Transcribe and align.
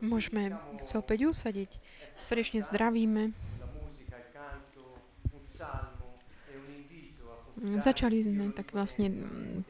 Môžeme 0.00 0.52
sa 0.84 1.00
opäť 1.00 1.30
usadiť. 1.30 1.70
Srdečne 2.20 2.60
zdravíme. 2.60 3.32
Začali 7.56 8.20
sme 8.20 8.52
tak 8.52 8.76
vlastne 8.76 9.08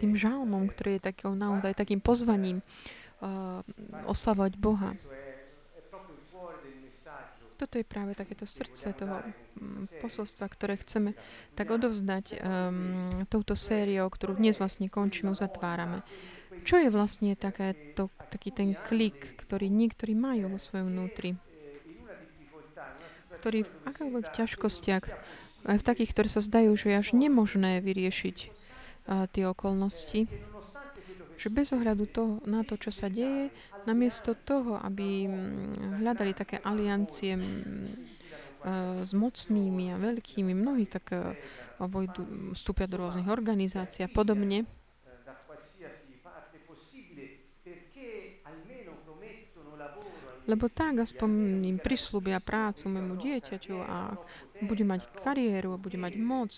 tým 0.03 0.19
žalmom, 0.19 0.67
ktorý 0.67 0.98
je 0.98 1.06
takým, 1.06 1.38
naozaj 1.38 1.79
takým 1.79 2.03
pozvaním 2.03 2.59
uh, 3.22 3.63
oslavovať 4.10 4.53
Boha. 4.58 4.99
Toto 7.56 7.81
je 7.81 7.88
práve 7.88 8.13
takéto 8.13 8.44
srdce 8.44 8.92
toho 8.92 9.22
posolstva, 10.04 10.44
ktoré 10.44 10.76
chceme 10.76 11.17
tak 11.56 11.72
odovzdať 11.72 12.37
um, 12.37 13.24
touto 13.33 13.56
sériou, 13.56 14.13
ktorú 14.13 14.37
dnes 14.37 14.60
vlastne 14.60 14.92
končíme, 14.92 15.33
uzatvárame. 15.33 16.05
Čo 16.62 16.80
je 16.80 16.88
vlastne 16.88 17.34
také 17.34 17.74
to, 17.98 18.09
taký 18.30 18.54
ten 18.54 18.78
klik, 18.88 19.37
ktorý 19.42 19.69
niektorí 19.69 20.14
majú 20.14 20.56
vo 20.56 20.60
svojom 20.62 20.95
vnútri? 20.95 21.37
Ktorý 23.42 23.66
v 23.66 23.70
akýchkoľvek 23.84 24.27
ťažkostiach, 24.33 25.05
aj 25.66 25.77
v 25.83 25.87
takých, 25.87 26.11
ktoré 26.14 26.28
sa 26.30 26.41
zdajú, 26.41 26.73
že 26.78 26.95
je 26.95 26.97
až 26.97 27.09
nemožné 27.12 27.83
vyriešiť 27.83 28.37
uh, 28.48 29.27
tie 29.28 29.45
okolnosti, 29.45 30.30
že 31.37 31.48
bez 31.52 31.70
ohľadu 31.70 32.05
toho, 32.09 32.33
na 32.48 32.64
to, 32.64 32.80
čo 32.80 32.88
sa 32.88 33.12
deje, 33.12 33.52
namiesto 33.86 34.34
toho, 34.34 34.80
aby 34.83 35.30
mm, 35.30 36.02
hľadali 36.02 36.33
také 36.34 36.59
aliancie 36.59 37.38
mm, 37.38 37.45
e, 37.47 37.48
s 39.06 39.12
mocnými 39.14 39.95
a 39.95 39.97
veľkými, 40.00 40.52
mnohí 40.52 40.91
tak 40.91 41.14
e, 41.14 41.38
vstúpia 42.56 42.91
do 42.91 42.98
rôznych 42.98 43.30
organizácií 43.30 44.09
a 44.09 44.11
podobne, 44.11 44.66
lebo 50.46 50.70
tak 50.70 51.02
aspoň 51.02 51.30
im 51.66 51.78
prislúbia 51.83 52.39
prácu 52.39 52.86
môjmu 52.91 53.14
dieťaťu 53.19 53.77
a 53.83 54.14
bude 54.62 54.86
mať 54.86 55.06
kariéru, 55.20 55.75
bude 55.77 55.98
mať 55.98 56.14
moc, 56.16 56.50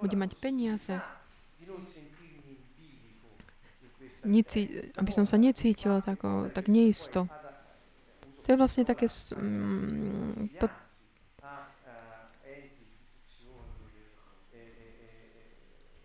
bude 0.00 0.16
mať 0.16 0.30
peniaze 0.40 0.96
neci, 4.24 4.66
aby 4.96 5.10
som 5.12 5.28
sa 5.28 5.36
necítila 5.36 6.00
tak, 6.00 6.24
tak 6.52 6.66
neisto. 6.72 7.28
To 8.44 8.46
je 8.52 8.56
vlastne 8.60 8.84
také... 8.84 9.08
Mm, 9.36 10.52
po, 10.60 10.68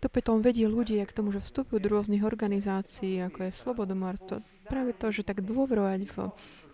to 0.00 0.06
potom 0.08 0.40
vedie 0.40 0.64
ľudí 0.64 0.96
k 1.04 1.12
tomu, 1.12 1.32
že 1.36 1.44
vstupujú 1.44 1.76
do 1.80 1.92
rôznych 1.92 2.24
organizácií, 2.24 3.20
ako 3.20 3.48
je 3.48 3.52
Slobodomor. 3.52 4.16
To, 4.32 4.40
práve 4.70 4.94
to, 4.94 5.10
že 5.10 5.26
tak 5.26 5.42
dôverovať 5.42 6.06
v, 6.06 6.16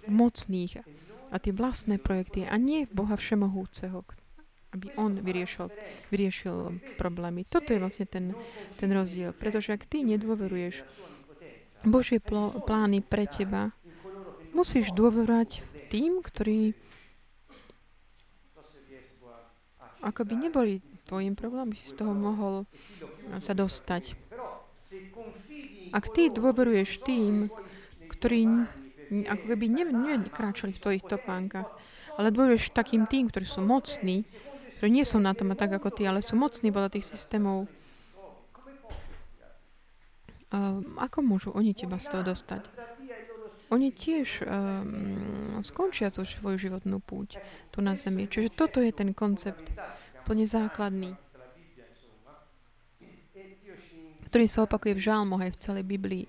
mocných 0.06 0.84
a 1.32 1.36
tie 1.40 1.50
vlastné 1.50 1.98
projekty 1.98 2.46
a 2.46 2.54
nie 2.60 2.86
v 2.86 2.92
Boha 2.92 3.16
Všemohúceho, 3.18 4.04
aby 4.76 4.92
On 5.00 5.10
vyriešil, 5.10 5.72
vyriešil 6.12 6.78
problémy. 7.00 7.48
Toto 7.48 7.72
je 7.72 7.80
vlastne 7.82 8.06
ten, 8.06 8.36
ten 8.78 8.90
rozdiel. 8.92 9.32
Pretože 9.34 9.74
ak 9.74 9.88
ty 9.88 10.06
nedôveruješ 10.06 10.84
Božie 11.82 12.22
pl- 12.22 12.54
plány 12.62 13.02
pre 13.02 13.26
teba, 13.26 13.74
musíš 14.54 14.94
dôverať 14.94 15.64
tým, 15.90 16.22
ktorí 16.22 16.76
ako 20.06 20.22
by 20.22 20.34
neboli 20.38 20.78
tvojim 21.10 21.34
problémom, 21.34 21.74
by 21.74 21.76
si 21.78 21.90
z 21.90 21.98
toho 21.98 22.14
mohol 22.14 22.62
sa 23.42 23.58
dostať. 23.58 24.14
Ak 25.90 26.14
ty 26.14 26.30
dôveruješ 26.30 27.02
tým, 27.02 27.50
ktorí 28.16 28.40
ako 29.30 29.44
keby 29.54 29.66
nekráčali 29.70 30.74
v 30.74 30.82
tvojich 30.82 31.04
topánkach, 31.06 31.70
ale 32.18 32.32
dôveruješ 32.32 32.74
takým 32.74 33.06
tým, 33.06 33.30
ktorí 33.30 33.46
sú 33.46 33.62
mocní, 33.62 34.26
ktorí 34.80 34.90
nie 34.90 35.06
sú 35.06 35.22
na 35.22 35.36
tom 35.36 35.54
tak 35.54 35.70
ako 35.76 35.94
ty, 35.94 36.08
ale 36.08 36.24
sú 36.24 36.34
mocní 36.34 36.74
podľa 36.74 36.96
tých 36.96 37.06
systémov, 37.06 37.70
Um, 40.46 40.94
ako 41.02 41.26
môžu 41.26 41.50
oni 41.58 41.74
teba 41.74 41.98
z 41.98 42.06
toho 42.06 42.22
dostať? 42.22 42.62
Oni 43.74 43.90
tiež 43.90 44.46
um, 44.46 45.58
skončia 45.58 46.14
tú 46.14 46.22
svoju 46.22 46.70
životnú 46.70 47.02
púť 47.02 47.42
tu 47.74 47.82
na 47.82 47.98
zemi. 47.98 48.30
Čiže 48.30 48.54
toto 48.54 48.78
je 48.78 48.94
ten 48.94 49.10
koncept 49.10 49.66
plne 50.22 50.46
základný, 50.46 51.18
ktorý 54.30 54.46
sa 54.46 54.62
opakuje 54.70 54.94
v 54.94 55.04
žálmoch 55.10 55.42
aj 55.42 55.50
v 55.58 55.60
celej 55.60 55.84
Biblii. 55.84 56.24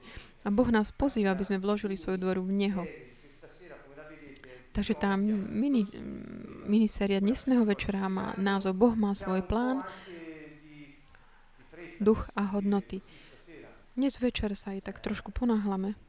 A 0.48 0.50
Boh 0.50 0.72
nás 0.72 0.96
pozýva, 0.96 1.36
aby 1.36 1.44
sme 1.44 1.60
vložili 1.60 2.00
svoju 2.00 2.16
dôveru 2.24 2.48
v 2.48 2.56
Neho. 2.56 2.84
Takže 4.72 4.96
tá 4.96 5.20
mini, 5.20 5.84
miniséria 6.64 7.20
dnesného 7.20 7.68
večera 7.68 8.08
má 8.08 8.32
názov 8.40 8.80
Boh 8.80 8.96
má 8.96 9.12
svoj 9.12 9.44
plán, 9.44 9.84
duch 12.00 12.32
a 12.32 12.56
hodnoty. 12.56 13.04
Dnes 13.98 14.16
večer 14.24 14.56
sa 14.56 14.72
aj 14.72 14.88
tak 14.88 15.04
trošku 15.04 15.36
ponáhlame, 15.36 16.00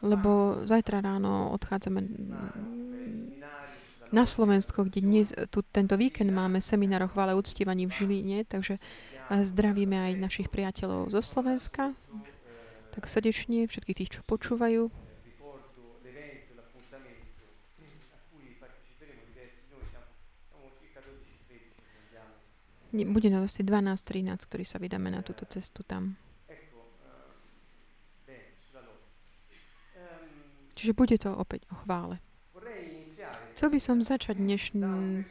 lebo 0.00 0.62
zajtra 0.64 1.04
ráno 1.04 1.52
odchádzame 1.52 2.00
na 4.12 4.24
Slovensko, 4.24 4.86
kde 4.88 5.00
dnes, 5.00 5.28
tu, 5.48 5.64
tento 5.64 5.96
víkend 5.96 6.30
máme 6.30 6.60
seminár 6.60 7.04
o 7.04 7.12
chvále 7.12 7.34
uctievaní 7.34 7.88
v 7.88 7.96
Žiline, 7.96 8.38
takže 8.44 8.76
eh, 8.76 9.42
zdravíme 9.44 9.96
aj 9.96 10.20
našich 10.20 10.48
priateľov 10.52 11.10
zo 11.10 11.20
Slovenska. 11.24 11.96
Tak 12.92 13.08
srdečne 13.08 13.64
všetkých 13.64 13.96
tých, 13.96 14.10
čo 14.14 14.20
počúvajú. 14.28 14.92
Bude 22.92 23.28
nás 23.32 23.48
asi 23.48 23.64
12-13, 23.64 24.36
ktorí 24.44 24.64
sa 24.68 24.76
vydáme 24.76 25.08
na 25.08 25.24
túto 25.24 25.48
cestu 25.48 25.80
tam. 25.80 26.20
Čiže 30.76 30.92
bude 30.92 31.16
to 31.16 31.32
opäť 31.32 31.64
o 31.72 31.74
chvále. 31.80 32.20
Chcel 33.56 33.68
by 33.72 33.80
som 33.80 34.04
začať 34.04 34.36
dnešný 34.36 35.24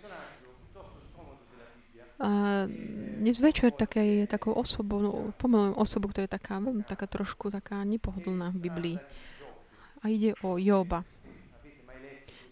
a 2.21 2.29
dnes 3.17 3.41
večer 3.41 3.73
také, 3.73 4.29
takou 4.29 4.53
osobou, 4.53 5.01
no, 5.01 5.11
pomenujem 5.41 5.73
osobu, 5.73 6.13
ktorá 6.13 6.29
je 6.29 6.37
taká, 6.37 6.61
taká 6.85 7.09
trošku 7.09 7.49
taká 7.49 7.81
nepohodlná 7.81 8.53
v 8.53 8.61
Biblii. 8.69 8.97
A 10.01 10.09
ide 10.09 10.37
o 10.45 10.61
Joba. 10.61 11.01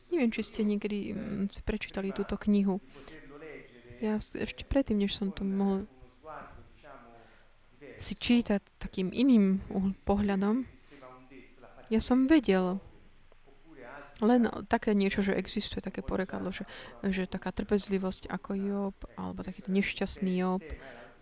Neviem, 0.10 0.34
či 0.34 0.42
ste 0.42 0.66
niekedy 0.66 1.14
mm, 1.14 1.54
si 1.54 1.62
prečítali 1.62 2.10
túto 2.10 2.34
knihu. 2.50 2.82
Ja 4.02 4.18
ešte 4.18 4.66
predtým, 4.66 5.06
než 5.06 5.14
som 5.14 5.30
to 5.30 5.46
mohol 5.46 5.86
si 8.00 8.16
čítať 8.16 8.64
takým 8.80 9.12
iným 9.14 9.60
pohľadom, 10.08 10.66
ja 11.90 12.00
som 12.00 12.26
vedel 12.26 12.80
len 14.24 14.48
také 14.68 14.92
niečo, 14.96 15.24
že 15.24 15.36
existuje 15.36 15.84
také 15.84 16.04
porekadlo, 16.04 16.52
že, 16.52 16.68
že 17.06 17.30
taká 17.30 17.52
trpezlivosť 17.52 18.28
ako 18.28 18.52
Job, 18.56 18.96
alebo 19.16 19.44
taký 19.44 19.64
nešťastný 19.68 20.40
Job, 20.40 20.64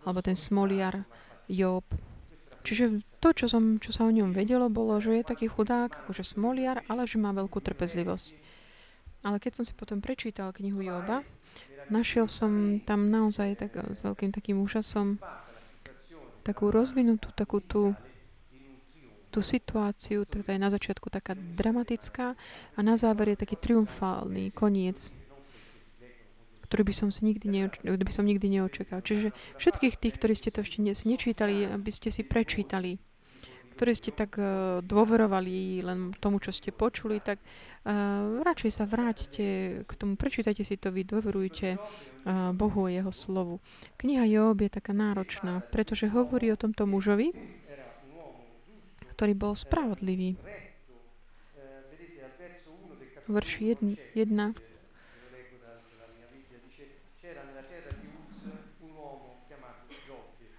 alebo 0.02 0.18
ten 0.22 0.34
smoliar 0.34 1.06
Job. 1.46 1.84
Čiže 2.66 3.00
to, 3.22 3.32
čo, 3.32 3.46
som, 3.48 3.80
čo 3.80 3.94
sa 3.94 4.04
o 4.04 4.12
ňom 4.12 4.34
vedelo, 4.34 4.68
bolo, 4.68 4.98
že 5.00 5.22
je 5.22 5.24
taký 5.24 5.48
chudák, 5.48 6.04
akože 6.04 6.26
smoliar, 6.26 6.84
ale 6.90 7.08
že 7.08 7.16
má 7.16 7.32
veľkú 7.32 7.62
trpezlivosť. 7.62 8.34
Ale 9.24 9.42
keď 9.42 9.62
som 9.62 9.64
si 9.64 9.74
potom 9.74 9.98
prečítal 9.98 10.52
knihu 10.52 10.84
Joba, 10.84 11.24
našiel 11.90 12.28
som 12.28 12.82
tam 12.84 13.08
naozaj 13.08 13.58
tak, 13.58 13.72
s 13.94 14.04
veľkým 14.04 14.30
takým 14.30 14.60
úžasom 14.60 15.18
takú 16.46 16.72
rozvinutú, 16.72 17.28
takú 17.34 17.60
tú, 17.60 17.92
tú 19.28 19.44
situáciu, 19.44 20.24
ktorá 20.24 20.56
je 20.56 20.64
na 20.64 20.72
začiatku 20.72 21.12
taká 21.12 21.36
dramatická 21.36 22.34
a 22.74 22.80
na 22.80 22.96
záver 22.96 23.36
je 23.36 23.44
taký 23.44 23.56
triumfálny 23.60 24.50
koniec, 24.56 25.12
ktorý 26.68 26.82
by 26.88 26.94
som, 26.96 27.08
si 27.08 27.24
nikdy, 27.24 27.46
neoč- 27.48 27.80
by 27.80 28.12
som 28.12 28.28
nikdy 28.28 28.60
neočakal. 28.60 29.00
Čiže 29.00 29.32
všetkých 29.56 29.94
tých, 29.96 30.14
ktorí 30.16 30.34
ste 30.36 30.52
to 30.52 30.60
ešte 30.64 30.84
dnes 30.84 31.04
nečítali, 31.08 31.64
aby 31.64 31.90
ste 31.92 32.12
si 32.12 32.24
prečítali 32.24 33.00
ktorí 33.78 33.94
ste 33.94 34.10
tak 34.10 34.34
uh, 34.42 34.82
dôverovali 34.82 35.86
len 35.86 36.10
tomu, 36.18 36.42
čo 36.42 36.50
ste 36.50 36.74
počuli, 36.74 37.22
tak 37.22 37.38
uh, 37.38 38.42
radšej 38.42 38.74
sa 38.74 38.90
vráťte 38.90 39.46
k 39.86 39.92
tomu, 39.94 40.18
prečítajte 40.18 40.66
si 40.66 40.74
to, 40.74 40.90
vy 40.90 41.06
dôverujte 41.06 41.78
uh, 41.78 42.50
Bohu 42.58 42.90
a 42.90 42.98
Jeho 42.98 43.14
slovu. 43.14 43.62
Kniha 44.02 44.26
Job 44.26 44.58
je 44.58 44.74
taká 44.74 44.90
náročná, 44.90 45.62
pretože 45.70 46.10
hovorí 46.10 46.50
o 46.50 46.58
tomto 46.58 46.90
mužovi, 46.90 47.30
ktorý 49.18 49.34
bol 49.34 49.58
spravodlivý. 49.58 50.38
Verš 53.26 53.52
1, 53.74 53.98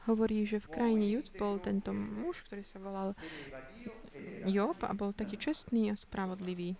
hovorí, 0.09 0.43
že 0.43 0.59
v 0.59 0.67
krajine 0.67 1.07
Jud 1.07 1.31
bol 1.39 1.55
tento 1.63 1.95
muž, 1.95 2.43
ktorý 2.49 2.67
sa 2.67 2.83
volal 2.83 3.15
Job 4.43 4.75
a 4.83 4.91
bol 4.91 5.15
taký 5.15 5.39
čestný 5.39 5.93
a 5.93 5.95
spravodlivý. 5.95 6.75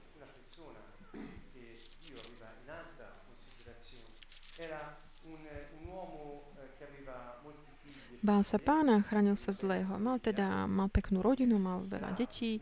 Bál 8.20 8.44
sa 8.44 8.60
pána, 8.60 9.00
chránil 9.08 9.40
sa 9.40 9.56
zlého. 9.56 9.96
Mal 9.96 10.20
teda, 10.20 10.68
mal 10.68 10.92
peknú 10.92 11.24
rodinu, 11.24 11.56
mal 11.56 11.88
veľa 11.88 12.20
detí, 12.20 12.60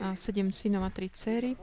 a 0.00 0.16
sedem 0.16 0.54
synov 0.54 0.86
a 0.86 0.90
tri 0.90 1.12
céry. 1.12 1.58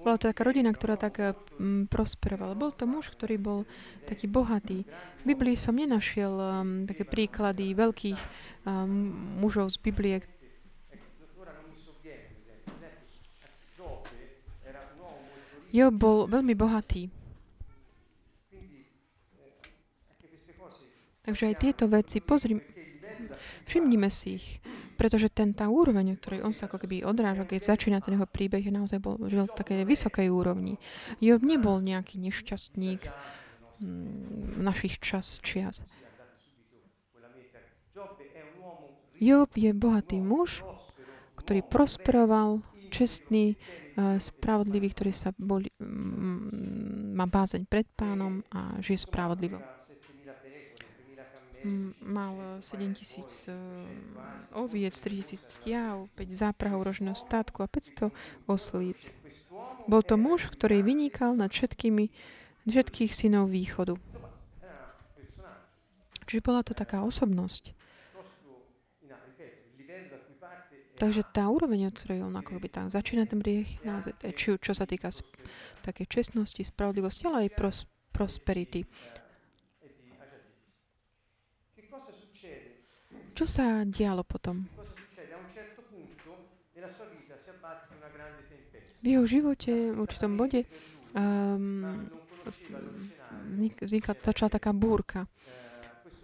Bola 0.00 0.16
to 0.16 0.32
taká 0.32 0.48
rodina, 0.48 0.72
ktorá 0.72 0.96
tak 0.96 1.20
um, 1.60 1.84
prosperovala. 1.84 2.56
Bol 2.56 2.72
to 2.72 2.88
muž, 2.88 3.12
ktorý 3.12 3.36
bol 3.36 3.60
taký 4.08 4.32
bohatý. 4.32 4.88
V 5.20 5.24
Biblii 5.28 5.60
som 5.60 5.76
nenašiel 5.76 6.32
um, 6.32 6.88
také 6.88 7.04
príklady 7.04 7.76
veľkých 7.76 8.20
um, 8.64 9.12
mužov 9.44 9.68
z 9.72 9.76
Biblie. 9.80 10.24
Job 15.70 15.94
bol 15.94 16.26
veľmi 16.26 16.56
bohatý. 16.56 17.19
Takže 21.20 21.52
aj 21.52 21.56
tieto 21.60 21.84
veci, 21.84 22.24
pozri, 22.24 22.56
všimnime 23.68 24.08
si 24.08 24.40
ich. 24.40 24.46
Pretože 24.96 25.32
ten, 25.32 25.56
tá 25.56 25.68
úroveň, 25.68 26.16
ktorej 26.16 26.44
on 26.44 26.52
sa 26.52 26.68
ako 26.68 26.84
keby 26.84 27.04
odráža, 27.04 27.48
keď 27.48 27.72
začína 27.72 28.04
ten 28.04 28.20
jeho 28.20 28.28
príbeh, 28.28 28.60
je 28.60 28.72
naozaj 28.72 29.00
bol, 29.00 29.16
žil 29.28 29.48
v 29.48 29.56
takej 29.56 29.88
vysokej 29.88 30.28
úrovni. 30.28 30.76
Job 31.20 31.40
nebol 31.40 31.80
nejaký 31.80 32.20
nešťastník 32.20 33.08
mm, 33.80 34.60
našich 34.60 35.00
čas 35.00 35.40
čias. 35.40 35.84
Job 39.20 39.52
je 39.52 39.70
bohatý 39.76 40.24
muž, 40.24 40.64
ktorý 41.36 41.60
prosperoval, 41.64 42.64
čestný, 42.88 43.56
eh, 43.56 44.16
spravodlivý, 44.16 44.92
ktorý 44.92 45.12
sa 45.12 45.36
boli, 45.36 45.68
mm, 45.76 47.12
má 47.16 47.28
bázeň 47.28 47.68
pred 47.68 47.84
pánom 47.92 48.40
a 48.52 48.80
žije 48.80 49.04
spravodlivo 49.04 49.79
mal 52.00 52.60
7 52.60 52.94
tisíc 52.94 53.48
oviec, 54.52 54.94
3 54.96 55.20
tisíc 55.20 55.42
stiav, 55.46 56.08
5 56.16 56.30
záprahov 56.30 56.88
rožného 56.88 57.16
státku 57.16 57.62
a 57.62 57.68
500 57.68 58.10
oslíc. 58.48 59.12
Bol 59.88 60.02
to 60.04 60.16
muž, 60.16 60.48
ktorý 60.52 60.80
vynikal 60.84 61.36
nad 61.36 61.52
všetkými, 61.52 62.08
všetkých 62.68 63.10
synov 63.12 63.52
východu. 63.52 63.96
Čiže 66.30 66.46
bola 66.46 66.62
to 66.62 66.78
taká 66.78 67.02
osobnosť. 67.02 67.74
Takže 71.00 71.24
tá 71.32 71.48
úroveň, 71.48 71.88
od 71.88 71.96
ktorej 71.96 72.28
on 72.28 72.36
ako 72.36 72.60
by 72.60 72.68
tam 72.68 72.86
začína 72.92 73.24
ten 73.24 73.40
brieh, 73.40 73.66
či, 74.36 74.60
čo 74.60 74.72
sa 74.76 74.84
týka 74.84 75.08
také 75.80 76.04
čestnosti, 76.04 76.60
spravodlivosti, 76.60 77.24
ale 77.24 77.48
aj 77.48 77.56
pros, 77.56 77.78
prosperity. 78.12 78.84
Čo 83.40 83.48
sa 83.48 83.88
dialo 83.88 84.20
potom? 84.20 84.68
V 89.00 89.06
jeho 89.08 89.24
živote, 89.24 89.96
v 89.96 89.96
určitom 89.96 90.36
bode, 90.36 90.68
um, 91.16 92.04
vznikla, 93.80 94.12
začala 94.20 94.52
taká 94.52 94.76
búrka. 94.76 95.24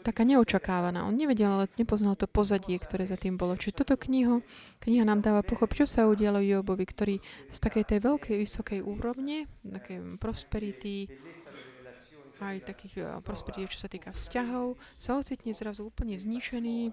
Taká 0.04 0.28
neočakávaná. 0.28 1.08
On 1.08 1.16
nevedel, 1.16 1.48
ale 1.48 1.72
nepoznal 1.80 2.20
to 2.20 2.28
pozadie, 2.28 2.76
ktoré 2.76 3.08
za 3.08 3.16
tým 3.16 3.40
bolo. 3.40 3.56
Čiže 3.56 3.80
toto 3.80 3.96
kniho, 3.96 4.44
kniha 4.84 5.08
nám 5.08 5.24
dáva 5.24 5.40
pochop, 5.40 5.72
čo 5.72 5.88
sa 5.88 6.04
udialo 6.12 6.44
Jobovi, 6.44 6.84
ktorý 6.84 7.16
z 7.48 7.58
takej 7.64 7.96
tej 7.96 7.98
veľkej, 8.04 8.36
vysokej 8.44 8.84
úrovne, 8.84 9.48
takej 9.64 10.20
prosperity, 10.20 11.08
aj 12.41 12.69
takých 12.69 12.94
eh, 13.00 13.06
prosperity, 13.25 13.73
čo 13.73 13.81
sa 13.85 13.88
týka 13.91 14.12
vzťahov, 14.12 14.77
sa 14.97 15.17
ocitne 15.17 15.53
zrazu 15.56 15.88
úplne 15.88 16.17
zničený, 16.17 16.93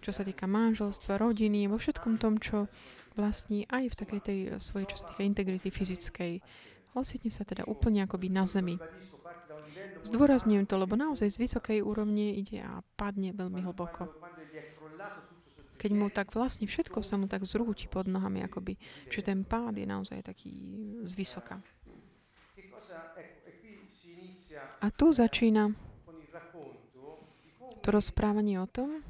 čo 0.00 0.10
sa 0.12 0.24
týka 0.24 0.44
manželstva, 0.44 1.20
rodiny, 1.20 1.68
vo 1.68 1.80
všetkom 1.80 2.20
tom, 2.20 2.36
čo 2.40 2.68
vlastní 3.16 3.64
aj 3.70 3.94
v 3.94 3.98
takej 3.98 4.20
tej 4.20 4.38
eh, 4.48 4.50
svojej, 4.60 4.86
čo 4.88 4.96
sa 5.00 5.08
týka 5.12 5.22
integrity 5.24 5.68
fyzickej. 5.68 6.32
Ocitne 6.94 7.30
sa 7.34 7.42
teda 7.42 7.66
úplne 7.66 8.06
akoby 8.06 8.30
na 8.30 8.46
zemi. 8.46 8.78
Zdôrazňujem 10.04 10.68
to, 10.68 10.76
lebo 10.78 10.94
naozaj 10.94 11.26
z 11.32 11.40
vysokej 11.42 11.82
úrovne 11.82 12.36
ide 12.36 12.62
a 12.62 12.84
padne 12.94 13.34
veľmi 13.34 13.64
hlboko. 13.66 14.06
Keď 15.74 15.90
mu 15.90 16.06
tak 16.06 16.30
vlastne 16.30 16.70
všetko 16.70 17.02
sa 17.02 17.18
mu 17.18 17.26
tak 17.26 17.42
zrúti 17.42 17.90
pod 17.90 18.06
nohami, 18.06 18.46
akoby, 18.46 18.78
čiže 19.10 19.34
ten 19.34 19.42
pád 19.42 19.74
je 19.74 19.86
naozaj 19.88 20.22
taký 20.22 20.54
z 21.02 21.12
vysoka. 21.18 21.58
A 24.54 24.86
tu 24.92 25.10
začína 25.10 25.72
to 27.84 27.88
rozprávanie 27.92 28.56
o 28.60 28.68
tom, 28.68 29.04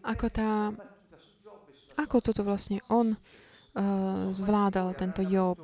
ako, 0.00 0.26
tá, 0.32 0.72
ako 2.00 2.16
toto 2.24 2.40
vlastne 2.40 2.80
on 2.88 3.12
uh, 3.14 4.32
zvládal, 4.32 4.96
tento 4.96 5.20
Job, 5.20 5.60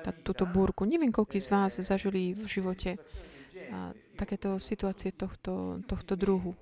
tá, 0.00 0.10
túto 0.12 0.48
búrku. 0.48 0.88
Neviem, 0.88 1.12
koľko 1.12 1.36
z 1.36 1.48
vás 1.52 1.72
zažili 1.76 2.32
v 2.32 2.44
živote 2.48 2.96
uh, 2.96 3.92
takéto 4.16 4.56
situácie 4.56 5.12
tohto, 5.12 5.84
tohto 5.84 6.16
druhu. 6.16 6.56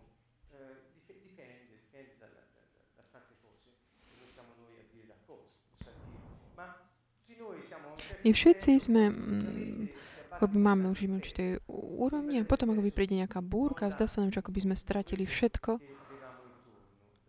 My 8.22 8.30
všetci 8.30 8.78
sme 8.78 9.10
mm, 9.10 9.82
akoby 10.42 10.58
máme 10.58 10.90
už 10.90 11.06
určité 11.06 11.62
úrovni 11.70 12.42
a 12.42 12.48
potom 12.48 12.74
akoby 12.74 12.90
príde 12.90 13.14
nejaká 13.14 13.38
búrka, 13.38 13.86
zdá 13.94 14.10
sa 14.10 14.18
nám, 14.18 14.34
že 14.34 14.42
akoby 14.42 14.66
sme 14.66 14.74
stratili 14.74 15.22
všetko 15.22 15.78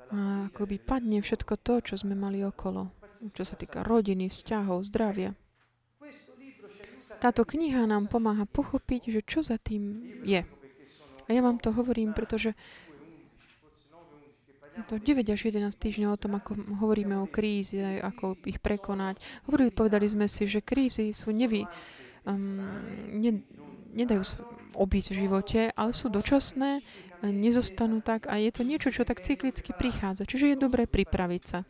a 0.10 0.50
akoby 0.50 0.82
padne 0.82 1.22
všetko 1.22 1.54
to, 1.62 1.94
čo 1.94 1.94
sme 2.02 2.18
mali 2.18 2.42
okolo, 2.42 2.90
čo 3.38 3.46
sa 3.46 3.54
týka 3.54 3.86
rodiny, 3.86 4.34
vzťahov, 4.34 4.82
zdravia. 4.90 5.38
Táto 7.22 7.46
kniha 7.46 7.86
nám 7.86 8.10
pomáha 8.10 8.50
pochopiť, 8.50 9.14
že 9.14 9.22
čo 9.22 9.46
za 9.46 9.62
tým 9.62 10.10
je. 10.26 10.42
A 11.24 11.30
ja 11.30 11.42
vám 11.46 11.62
to 11.62 11.70
hovorím, 11.70 12.18
pretože 12.18 12.58
to 14.90 14.98
9 14.98 15.22
až 15.30 15.54
11 15.54 15.70
týždňov 15.78 16.18
o 16.18 16.22
tom, 16.22 16.34
ako 16.34 16.58
hovoríme 16.82 17.14
o 17.22 17.30
krízi, 17.30 18.02
ako 18.02 18.42
ich 18.50 18.58
prekonať. 18.58 19.22
Hovorili, 19.46 19.70
povedali 19.70 20.10
sme 20.10 20.26
si, 20.26 20.50
že 20.50 20.66
krízy 20.66 21.14
sú 21.14 21.30
nevy, 21.30 21.62
um, 22.26 22.64
ne, 23.14 23.44
nedajú 23.94 24.24
obísť 24.74 25.14
v 25.14 25.20
živote, 25.28 25.62
ale 25.74 25.92
sú 25.94 26.10
dočasné, 26.10 26.82
nezostanú 27.24 28.04
tak 28.04 28.28
a 28.28 28.36
je 28.36 28.52
to 28.52 28.68
niečo, 28.68 28.92
čo 28.92 29.08
tak 29.08 29.24
cyklicky 29.24 29.72
prichádza. 29.72 30.28
Čiže 30.28 30.54
je 30.54 30.58
dobré 30.60 30.90
pripraviť 30.90 31.44
sa. 31.46 31.64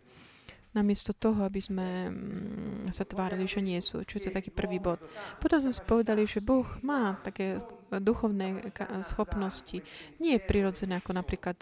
Namiesto 0.74 1.14
toho, 1.14 1.46
aby 1.46 1.62
sme 1.62 2.10
mm, 2.10 2.90
sa 2.90 3.06
tvárili, 3.06 3.46
že 3.46 3.62
nie 3.62 3.78
sú. 3.78 4.02
Čo 4.02 4.18
je 4.18 4.24
to 4.26 4.32
taký 4.34 4.50
prvý 4.50 4.82
bod. 4.82 4.98
Potom 5.38 5.62
sme 5.62 5.70
spovedali, 5.70 6.26
že 6.26 6.42
Boh 6.42 6.66
má 6.82 7.22
také 7.22 7.62
duchovné 7.94 8.74
schopnosti. 9.06 9.86
Nie 10.18 10.42
je 10.42 10.48
prirodzené 10.50 10.98
ako 10.98 11.14
napríklad 11.14 11.62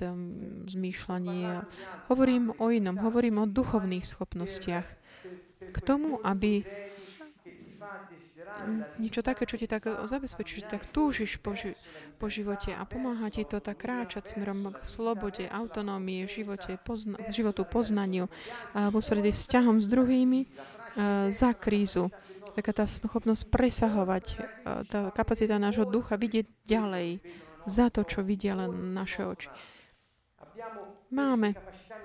zmýšľanie. 0.72 1.68
Hovorím 2.08 2.56
o 2.56 2.72
inom. 2.72 3.04
Hovorím 3.04 3.44
o 3.44 3.52
duchovných 3.52 4.08
schopnostiach. 4.08 4.88
K 5.60 5.78
tomu, 5.84 6.24
aby 6.24 6.64
niečo 9.02 9.26
také, 9.26 9.50
čo 9.50 9.58
ti 9.58 9.66
tak 9.66 9.88
zabezpečí, 9.88 10.62
že 10.62 10.70
tak 10.70 10.86
túžiš 10.90 11.42
po, 11.42 11.58
ži- 11.58 11.78
po 12.22 12.30
živote 12.30 12.76
a 12.76 12.86
pomáha 12.86 13.32
ti 13.34 13.42
to 13.48 13.58
tak 13.58 13.82
kráčať 13.82 14.36
smerom 14.36 14.70
k 14.74 14.78
slobode, 14.86 15.48
autonómii, 15.50 16.30
živote, 16.30 16.78
pozna- 16.86 17.18
životu, 17.32 17.66
poznaniu, 17.66 18.30
vo 18.74 19.00
sredi 19.02 19.34
vzťahom 19.34 19.82
s 19.82 19.88
druhými 19.90 20.46
za 21.32 21.52
krízu. 21.56 22.12
Taká 22.52 22.76
tá 22.76 22.84
schopnosť 22.84 23.48
presahovať, 23.48 24.26
tá 24.92 25.08
kapacita 25.16 25.56
nášho 25.56 25.88
ducha 25.88 26.20
vidieť 26.20 26.68
ďalej 26.68 27.24
za 27.64 27.88
to, 27.88 28.04
čo 28.04 28.20
vidia 28.20 28.60
len 28.60 28.92
naše 28.92 29.24
oči. 29.24 29.48
Máme 31.16 31.56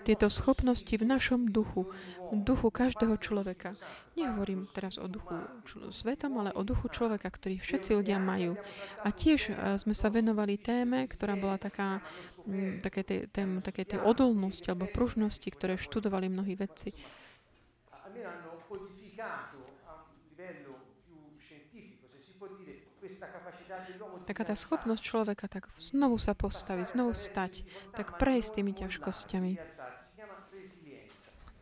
tieto 0.07 0.31
schopnosti 0.31 0.95
v 0.95 1.03
našom 1.03 1.51
duchu, 1.51 1.91
v 2.31 2.39
duchu 2.47 2.71
každého 2.71 3.19
človeka. 3.19 3.75
Nehovorím 4.15 4.71
teraz 4.71 5.03
o 5.03 5.11
duchu 5.11 5.35
svetom, 5.91 6.39
ale 6.39 6.55
o 6.55 6.63
duchu 6.63 6.87
človeka, 6.87 7.27
ktorý 7.27 7.59
všetci 7.59 7.91
ľudia 7.99 8.23
majú. 8.23 8.55
A 9.03 9.11
tiež 9.11 9.51
e, 9.51 9.75
sme 9.83 9.95
sa 9.99 10.07
venovali 10.07 10.63
téme, 10.63 11.11
ktorá 11.11 11.35
bola 11.35 11.59
taká, 11.59 11.99
také 12.79 13.03
tej, 13.03 13.19
tém, 13.35 13.59
také 13.59 13.83
tej 13.83 13.99
odolnosti 14.07 14.71
alebo 14.71 14.87
pružnosti, 14.87 15.51
ktoré 15.51 15.75
študovali 15.75 16.31
mnohí 16.31 16.55
vedci. 16.55 16.95
taká 24.27 24.43
tá 24.43 24.57
schopnosť 24.59 25.03
človeka 25.03 25.47
tak 25.47 25.71
znovu 25.79 26.19
sa 26.19 26.35
postaviť, 26.35 26.99
znovu 26.99 27.15
stať, 27.15 27.63
tak 27.95 28.19
prejsť 28.19 28.61
tými 28.61 28.75
ťažkosťami. 28.75 29.53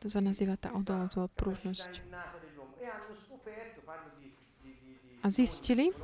To 0.04 0.12
sa 0.12 0.20
nazýva 0.20 0.60
tá 0.60 0.68
odolnosť, 0.76 1.16
odprúžnosť. 1.16 1.90
A 5.24 5.26
zistili 5.32 5.96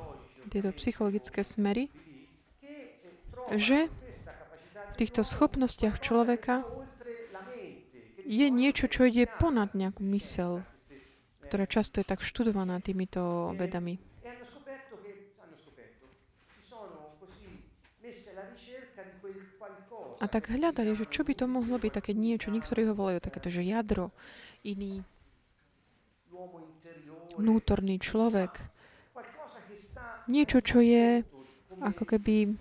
tieto 0.49 0.73
psychologické 0.73 1.45
smery, 1.45 1.93
že 3.53 3.93
v 4.73 4.95
týchto 4.97 5.21
schopnostiach 5.21 6.01
človeka 6.01 6.65
je 8.25 8.47
niečo, 8.49 8.89
čo 8.89 9.05
ide 9.05 9.29
ponad 9.29 9.77
nejakú 9.77 10.01
mysel, 10.17 10.65
ktorá 11.45 11.69
často 11.69 12.01
je 12.01 12.09
tak 12.09 12.25
študovaná 12.25 12.81
týmito 12.81 13.53
vedami. 13.53 14.01
A 20.21 20.29
tak 20.29 20.53
hľadali, 20.53 20.93
že 20.93 21.09
čo 21.09 21.25
by 21.25 21.33
to 21.33 21.49
mohlo 21.49 21.81
byť 21.81 21.93
také 21.97 22.13
niečo. 22.13 22.53
Niektorí 22.53 22.85
ho 22.85 22.93
volajú 22.93 23.25
takéto, 23.25 23.49
že 23.49 23.65
jadro, 23.65 24.13
iný 24.61 25.01
vnútorný 27.41 27.97
človek. 27.97 28.61
Niečo, 30.29 30.61
čo 30.61 30.85
je 30.85 31.25
ako 31.81 32.05
keby 32.05 32.53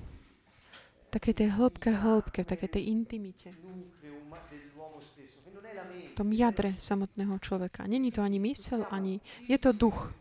také 1.12 1.36
tej 1.36 1.52
hĺbke, 1.60 1.92
hĺbke, 1.92 2.46
v 2.46 2.48
takej 2.48 2.70
tej 2.80 2.84
intimite. 2.88 3.50
V 5.90 6.14
tom 6.16 6.32
jadre 6.32 6.76
samotného 6.80 7.36
človeka. 7.44 7.88
Není 7.88 8.16
to 8.16 8.24
ani 8.24 8.40
mysel, 8.40 8.88
ani... 8.88 9.20
Je 9.48 9.58
to 9.60 9.76
duch. 9.76 10.12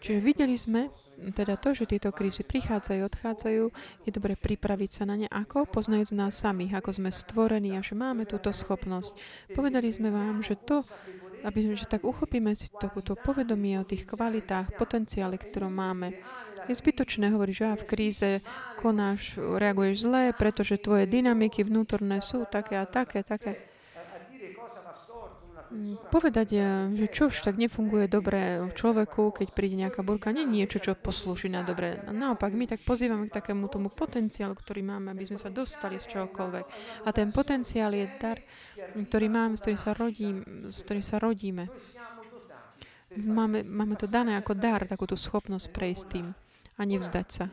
Čiže 0.00 0.18
videli 0.24 0.56
sme, 0.56 0.88
teda 1.36 1.60
to, 1.60 1.76
že 1.76 1.84
tieto 1.84 2.08
krízy 2.08 2.40
prichádzajú, 2.40 3.00
odchádzajú, 3.04 3.64
je 4.08 4.10
dobre 4.10 4.32
pripraviť 4.40 4.90
sa 4.90 5.04
na 5.04 5.20
ne 5.20 5.28
ako, 5.28 5.68
poznajúc 5.68 6.16
nás 6.16 6.40
samých, 6.40 6.80
ako 6.80 6.90
sme 6.96 7.10
stvorení 7.12 7.76
a 7.76 7.84
že 7.84 7.92
máme 7.92 8.24
túto 8.24 8.48
schopnosť. 8.48 9.12
Povedali 9.52 9.92
sme 9.92 10.08
vám, 10.08 10.40
že 10.40 10.56
to, 10.56 10.80
aby 11.44 11.58
sme, 11.60 11.74
že 11.76 11.84
tak 11.84 12.08
uchopíme 12.08 12.56
si 12.56 12.72
to 12.72 12.88
povedomie 13.20 13.76
o 13.76 13.84
tých 13.84 14.08
kvalitách, 14.08 14.72
potenciále, 14.80 15.36
ktoré 15.36 15.68
máme. 15.68 16.16
Je 16.68 16.76
zbytočné 16.76 17.32
hovoriť, 17.32 17.54
že 17.56 17.64
v 17.76 17.88
kríze 17.88 18.30
konáš, 18.80 19.36
reaguješ 19.36 20.08
zle, 20.08 20.32
pretože 20.36 20.80
tvoje 20.80 21.08
dynamiky 21.08 21.64
vnútorné 21.64 22.20
sú 22.24 22.48
také 22.48 22.80
a 22.80 22.88
také, 22.88 23.20
také. 23.24 23.69
Povedať, 26.10 26.48
že 26.98 27.06
čo 27.14 27.30
už 27.30 27.46
tak 27.46 27.54
nefunguje 27.54 28.10
dobre 28.10 28.58
v 28.66 28.72
človeku, 28.74 29.30
keď 29.30 29.48
príde 29.54 29.78
nejaká 29.78 30.02
burka, 30.02 30.34
nie 30.34 30.42
niečo, 30.42 30.82
čo 30.82 30.98
poslúži 30.98 31.46
na 31.46 31.62
dobre. 31.62 31.94
Naopak, 32.10 32.50
my 32.50 32.66
tak 32.66 32.82
pozývame 32.82 33.30
k 33.30 33.38
takému 33.38 33.70
tomu 33.70 33.86
potenciálu, 33.86 34.58
ktorý 34.58 34.82
máme, 34.82 35.14
aby 35.14 35.30
sme 35.30 35.38
sa 35.38 35.46
dostali 35.46 36.02
z 36.02 36.10
čohokoľvek. 36.10 36.66
A 37.06 37.08
ten 37.14 37.30
potenciál 37.30 37.94
je 37.94 38.10
dar, 38.18 38.42
ktorý 38.98 39.30
máme, 39.30 39.54
s 39.54 39.62
ktorým 39.62 39.78
sa, 39.78 39.94
rodím, 39.94 40.36
s 40.66 40.82
ktorým 40.82 41.06
sa 41.06 41.22
rodíme. 41.22 41.70
Máme, 43.14 43.62
máme 43.62 43.94
to 43.94 44.10
dané 44.10 44.34
ako 44.42 44.58
dar, 44.58 44.90
takúto 44.90 45.14
schopnosť 45.14 45.70
prejsť 45.70 46.04
tým 46.10 46.26
a 46.78 46.82
nevzdať 46.82 47.26
sa. 47.30 47.46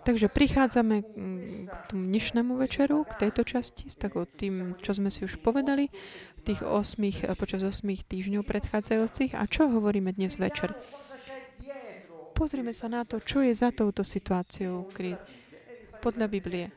Takže 0.00 0.32
prichádzame 0.32 0.96
k 1.68 1.74
tomu 1.92 2.08
dnešnému 2.08 2.56
večeru, 2.56 3.04
k 3.04 3.28
tejto 3.28 3.44
časti, 3.44 3.92
s 3.92 4.00
takou 4.00 4.24
tým, 4.24 4.80
čo 4.80 4.96
sme 4.96 5.12
si 5.12 5.28
už 5.28 5.44
povedali, 5.44 5.92
tých 6.40 6.64
osmých, 6.64 7.28
počas 7.36 7.60
osmých 7.60 8.08
týždňov 8.08 8.48
predchádzajúcich. 8.48 9.36
A 9.36 9.44
čo 9.44 9.68
hovoríme 9.68 10.16
dnes 10.16 10.40
večer? 10.40 10.72
Pozrime 12.32 12.72
sa 12.72 12.88
na 12.88 13.04
to, 13.04 13.20
čo 13.20 13.44
je 13.44 13.52
za 13.52 13.68
touto 13.68 14.00
situáciou 14.00 14.88
kríz 14.88 15.20
podľa 16.00 16.26
Biblie. 16.32 16.72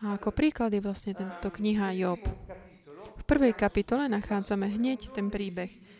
A 0.00 0.16
ako 0.16 0.32
príklad 0.32 0.72
je 0.72 0.80
vlastne 0.80 1.12
tento 1.12 1.52
kniha 1.52 1.92
Job. 2.00 2.20
V 3.20 3.24
prvej 3.28 3.52
kapitole 3.52 4.08
nachádzame 4.08 4.72
hneď 4.72 5.12
ten 5.12 5.28
príbeh. 5.28 5.68
E 5.68 5.80
e 5.80 5.94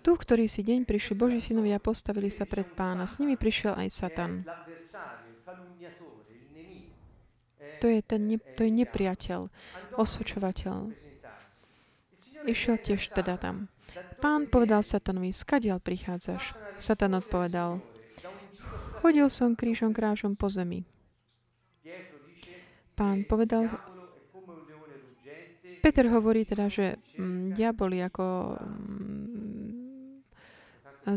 tu, 0.00 0.10
ktorý 0.16 0.48
si 0.48 0.60
deň 0.64 0.88
prišli 0.88 1.14
Boží 1.16 1.38
synovia 1.38 1.78
postavili 1.78 2.32
sa 2.32 2.48
pred 2.48 2.66
pána. 2.66 3.04
S 3.04 3.20
nimi 3.20 3.36
prišiel 3.36 3.76
aj 3.76 3.88
Satan. 3.92 4.32
To 7.80 7.86
je, 7.88 8.00
ten 8.04 8.20
ne, 8.28 8.36
to 8.36 8.60
je 8.60 8.72
nepriateľ, 8.72 9.48
osočovateľ. 9.96 10.92
Išiel 12.44 12.76
tiež 12.76 13.08
teda 13.16 13.40
tam. 13.40 13.72
Pán 14.20 14.52
povedal 14.52 14.84
Satanovi, 14.84 15.32
skadiaľ 15.32 15.80
prichádzaš? 15.80 16.52
Satan 16.76 17.16
odpovedal, 17.16 17.80
chodil 19.00 19.28
som 19.32 19.56
krížom 19.56 19.96
krážom 19.96 20.36
po 20.36 20.52
zemi. 20.52 20.84
Pán 22.92 23.24
povedal 23.24 23.72
Peter 25.80 26.06
hovorí 26.12 26.44
teda, 26.44 26.68
že 26.68 27.00
mm, 27.16 27.56
diabol 27.56 27.96
je 27.96 28.02
ako 28.04 28.26
mm, 28.60 29.80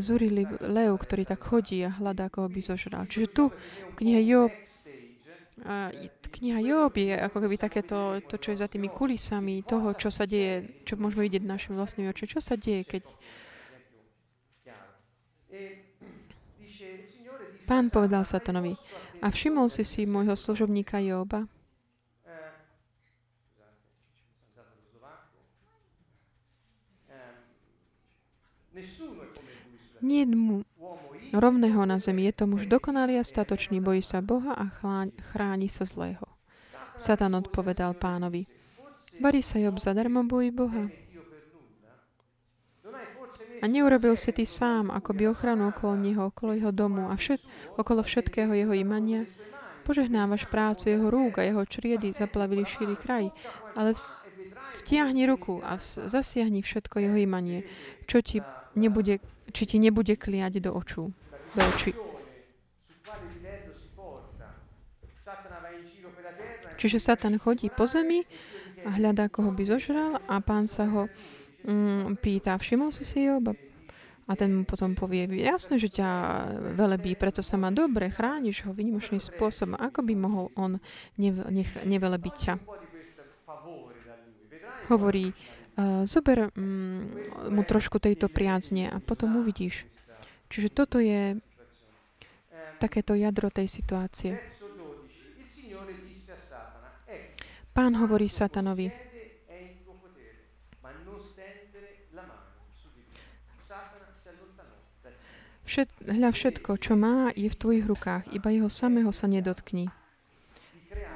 zúrili 0.00 0.48
lev, 0.64 0.96
ktorý 0.96 1.28
tak 1.28 1.44
chodí 1.44 1.84
a 1.84 1.92
hľadá, 1.92 2.32
koho 2.32 2.48
by 2.48 2.60
zožral. 2.64 3.04
Čiže 3.06 3.28
tu 3.30 3.44
v 3.52 3.94
knihe 4.00 4.24
Job 4.24 4.50
kniha 6.34 6.60
Job 6.66 6.92
je 6.98 7.14
ako 7.14 7.38
keby 7.46 7.56
takéto, 7.56 8.18
to, 8.26 8.34
čo 8.42 8.52
je 8.54 8.58
za 8.58 8.66
tými 8.66 8.90
kulisami 8.90 9.62
toho, 9.62 9.94
čo 9.94 10.10
sa 10.10 10.26
deje, 10.26 10.82
čo 10.82 10.98
môžeme 10.98 11.30
vidieť 11.30 11.46
našim 11.46 11.78
vlastnými 11.78 12.10
očami. 12.10 12.32
Čo 12.34 12.42
sa 12.42 12.58
deje, 12.58 12.82
keď 12.82 13.02
Pán 17.64 17.88
povedal 17.88 18.28
Satanovi, 18.28 18.76
a 19.24 19.32
všimol 19.32 19.72
si 19.72 19.88
si 19.88 20.04
môjho 20.04 20.36
služobníka 20.36 21.00
Joba? 21.00 21.48
Nie 30.04 30.26
mu 30.26 30.66
rovného 31.32 31.82
na 31.86 31.96
zemi. 31.96 32.28
Je 32.28 32.34
to 32.36 32.44
muž 32.44 32.66
dokonalý 32.66 33.18
a 33.18 33.24
statočný, 33.24 33.80
bojí 33.80 34.04
sa 34.04 34.20
Boha 34.20 34.52
a 34.54 34.64
chráni 35.32 35.72
sa 35.72 35.88
zlého. 35.88 36.26
Satan 36.94 37.34
odpovedal 37.34 37.98
pánovi, 37.98 38.46
Barí 39.14 39.46
sa 39.46 39.62
Job 39.62 39.78
zadarmo 39.78 40.26
bojí 40.26 40.50
Boha. 40.50 40.90
A 43.62 43.64
neurobil 43.70 44.18
si 44.18 44.34
ty 44.34 44.44
sám, 44.44 44.90
ako 44.90 45.14
by 45.14 45.22
ochranu 45.30 45.70
okolo 45.70 45.94
neho, 45.96 46.28
okolo 46.28 46.52
jeho 46.52 46.74
domu 46.74 47.08
a 47.08 47.14
všet, 47.16 47.40
okolo 47.78 48.02
všetkého 48.02 48.52
jeho 48.52 48.74
imania. 48.74 49.24
Požehnávaš 49.86 50.50
prácu 50.50 50.90
jeho 50.90 51.08
rúk 51.08 51.38
a 51.38 51.46
jeho 51.46 51.62
čriedy 51.64 52.12
zaplavili 52.12 52.66
šíry 52.66 52.98
kraj, 52.98 53.30
ale 53.78 53.94
stiahni 54.68 55.24
ruku 55.30 55.62
a 55.62 55.78
zasiahni 55.80 56.60
všetko 56.60 56.96
jeho 56.98 57.16
imanie, 57.16 57.64
čo 58.10 58.20
ti 58.20 58.42
nebude, 58.76 59.22
či 59.50 59.62
ti 59.66 59.76
nebude 59.78 60.14
kliať 60.14 60.62
do 60.62 60.70
očú. 60.74 61.10
Do 61.54 61.62
očí. 61.74 61.94
Čiže 66.74 66.98
Satan 67.00 67.38
chodí 67.38 67.70
po 67.70 67.86
zemi 67.86 68.26
a 68.84 68.98
hľadá, 68.98 69.32
koho 69.32 69.54
by 69.54 69.62
zožral 69.64 70.20
a 70.28 70.42
pán 70.42 70.68
sa 70.68 70.84
ho 70.84 71.02
mm, 71.64 72.20
pýta, 72.20 72.58
všimol 72.58 72.92
si 72.92 73.06
si 73.06 73.24
Joba? 73.24 73.56
A 74.24 74.32
ten 74.36 74.52
mu 74.56 74.64
potom 74.64 74.96
povie, 74.96 75.28
jasné, 75.36 75.76
že 75.76 75.92
ťa 75.92 76.08
velebí, 76.76 77.12
preto 77.12 77.44
sa 77.44 77.60
má 77.60 77.68
dobre, 77.68 78.08
chrániš 78.08 78.64
ho 78.64 78.72
vynimočným 78.72 79.20
spôsobom. 79.20 79.76
Ako 79.76 80.00
by 80.00 80.14
mohol 80.16 80.48
on 80.56 80.80
nevelebiť 81.84 82.34
ťa? 82.34 82.54
Hovorí, 84.88 85.28
zober 86.06 86.54
um, 86.54 87.10
mu 87.50 87.62
trošku 87.66 87.98
tejto 87.98 88.30
priazne 88.30 88.90
a 88.90 89.02
potom 89.02 89.42
uvidíš. 89.42 89.86
Čiže 90.46 90.68
toto 90.70 91.02
je 91.02 91.34
takéto 92.78 93.18
jadro 93.18 93.50
tej 93.50 93.66
situácie. 93.66 94.38
Pán 97.74 97.98
hovorí 97.98 98.30
Satanovi, 98.30 98.86
Všet, 105.64 105.88
hľa 106.06 106.30
všetko, 106.30 106.76
čo 106.76 106.92
má, 106.92 107.32
je 107.32 107.48
v 107.48 107.56
tvojich 107.56 107.88
rukách, 107.88 108.28
iba 108.36 108.52
jeho 108.52 108.68
samého 108.68 109.08
sa 109.10 109.24
nedotkni. 109.24 109.88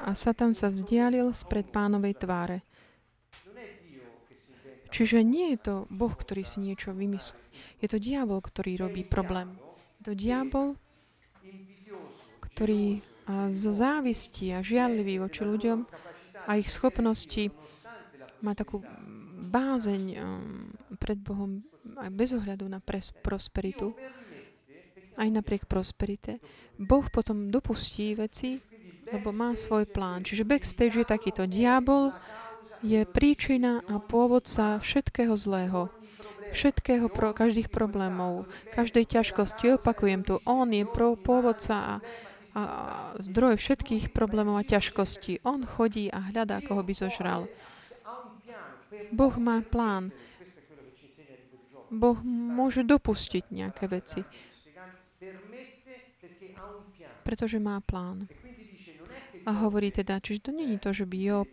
A 0.03 0.17
Satan 0.17 0.57
sa 0.57 0.73
vzdialil 0.73 1.31
spred 1.37 1.69
pánovej 1.69 2.17
tváre. 2.17 2.65
Čiže 4.89 5.21
nie 5.21 5.53
je 5.55 5.59
to 5.61 5.75
Boh, 5.93 6.11
ktorý 6.11 6.43
si 6.43 6.65
niečo 6.65 6.97
vymyslí. 6.97 7.45
Je 7.85 7.89
to 7.93 8.01
diabol, 8.01 8.41
ktorý 8.41 8.81
robí 8.81 9.05
problém. 9.05 9.55
Je 10.01 10.03
to 10.09 10.15
diabol, 10.17 10.81
ktorý 12.41 13.05
zo 13.53 13.73
závisti 13.77 14.57
a 14.57 14.65
žiarlivý 14.65 15.21
voči 15.21 15.45
ľuďom 15.45 15.85
a 16.49 16.57
ich 16.57 16.73
schopnosti 16.73 17.53
má 18.41 18.57
takú 18.57 18.81
bázeň 19.53 20.03
pred 20.97 21.21
Bohom 21.21 21.61
aj 22.01 22.11
bez 22.13 22.33
ohľadu 22.33 22.65
na 22.69 22.81
pres, 22.81 23.13
prosperitu, 23.13 23.93
aj 25.19 25.29
napriek 25.29 25.67
prosperite, 25.67 26.39
Boh 26.79 27.05
potom 27.11 27.51
dopustí 27.51 28.15
veci, 28.15 28.63
lebo 29.11 29.35
má 29.35 29.57
svoj 29.59 29.89
plán. 29.91 30.23
Čiže 30.23 30.47
backstage 30.47 31.01
je 31.01 31.07
takýto. 31.09 31.49
Diabol 31.49 32.15
je 32.83 33.03
príčina 33.05 33.83
a 33.87 33.99
pôvodca 33.99 34.79
všetkého 34.79 35.35
zlého. 35.35 35.91
Všetkého, 36.49 37.13
pro, 37.13 37.37
každých 37.37 37.69
problémov, 37.69 38.49
každej 38.73 39.05
ťažkosti. 39.05 39.77
Opakujem 39.77 40.25
tu, 40.25 40.41
on 40.49 40.73
je 40.73 40.89
pro, 40.89 41.13
pôvodca 41.13 41.77
a, 41.77 41.95
a 42.57 42.63
zdroj 43.21 43.61
všetkých 43.61 44.17
problémov 44.17 44.57
a 44.57 44.65
ťažkostí. 44.65 45.45
On 45.45 45.69
chodí 45.69 46.09
a 46.09 46.33
hľadá, 46.33 46.65
koho 46.65 46.81
by 46.81 46.95
zožral. 46.97 47.53
Boh 49.13 49.35
má 49.37 49.61
plán. 49.61 50.09
Boh 51.93 52.17
môže 52.25 52.85
dopustiť 52.85 53.53
nejaké 53.53 53.85
veci. 53.89 54.25
Pretože 57.29 57.61
má 57.61 57.77
plán. 57.85 58.25
A 59.45 59.53
hovorí 59.65 59.93
teda, 59.93 60.21
čiže 60.21 60.49
to 60.49 60.53
není 60.53 60.81
to, 60.81 60.97
že 60.97 61.05
by 61.05 61.17
Job 61.17 61.53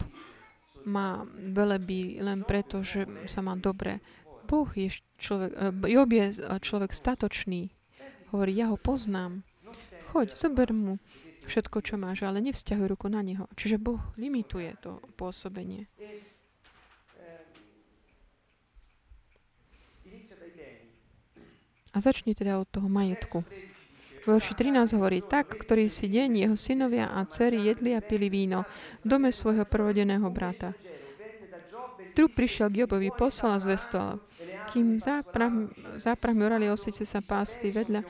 má 0.85 1.25
veleby 1.33 2.21
len 2.21 2.45
preto, 2.45 2.85
že 2.85 3.09
sa 3.25 3.41
má 3.41 3.57
dobre. 3.57 3.99
Boh 4.45 4.69
je 4.77 4.93
človek, 5.17 5.51
eh, 5.57 5.89
Job 5.89 6.09
je 6.13 6.25
človek 6.61 6.93
statočný. 6.93 7.73
Hovorí, 8.29 8.53
ja 8.53 8.69
ho 8.69 8.77
poznám. 8.77 9.41
Choď, 10.13 10.37
zober 10.37 10.69
mu 10.71 11.01
všetko, 11.45 11.77
čo 11.81 11.95
máš, 11.97 12.25
ale 12.25 12.41
nevzťahuj 12.41 12.87
ruku 12.89 13.07
na 13.09 13.21
neho. 13.21 13.45
Čiže 13.53 13.77
Boh 13.77 14.01
limituje 14.17 14.73
to 14.81 15.01
pôsobenie. 15.17 15.85
A 21.95 21.97
začne 22.03 22.35
teda 22.35 22.59
od 22.59 22.67
toho 22.67 22.91
majetku. 22.91 23.47
Verši 24.25 24.57
13 24.57 24.97
hovorí, 24.97 25.21
tak, 25.21 25.53
ktorý 25.53 25.85
si 25.85 26.09
deň 26.09 26.29
jeho 26.49 26.55
synovia 26.57 27.13
a 27.13 27.21
dcery 27.29 27.61
jedli 27.61 27.93
a 27.93 28.01
pili 28.01 28.25
víno 28.33 28.65
v 29.01 29.05
dome 29.05 29.29
svojho 29.29 29.69
prvodeného 29.69 30.25
brata. 30.33 30.73
Tu 32.17 32.25
prišiel 32.25 32.73
k 32.73 32.83
Jobovi, 32.83 33.13
poslal 33.13 33.55
a 33.55 33.61
zvestoval. 33.61 34.17
Kým 34.73 34.97
záprahmi 36.01 36.41
orali 36.41 36.65
osice 36.71 37.05
sa 37.05 37.21
pásli 37.21 37.69
vedľa, 37.69 38.01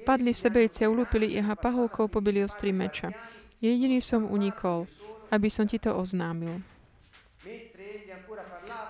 vpadli 0.00 0.32
v 0.32 0.38
sebejce, 0.38 0.88
ulúpili 0.88 1.36
ich 1.36 1.44
a 1.44 1.52
pahovkou 1.52 2.08
pobili 2.08 2.40
ostri 2.40 2.72
meča. 2.72 3.12
Jediný 3.60 4.00
som 4.00 4.24
unikol, 4.24 4.88
aby 5.28 5.52
som 5.52 5.68
ti 5.68 5.76
to 5.76 5.92
oznámil. 5.92 6.64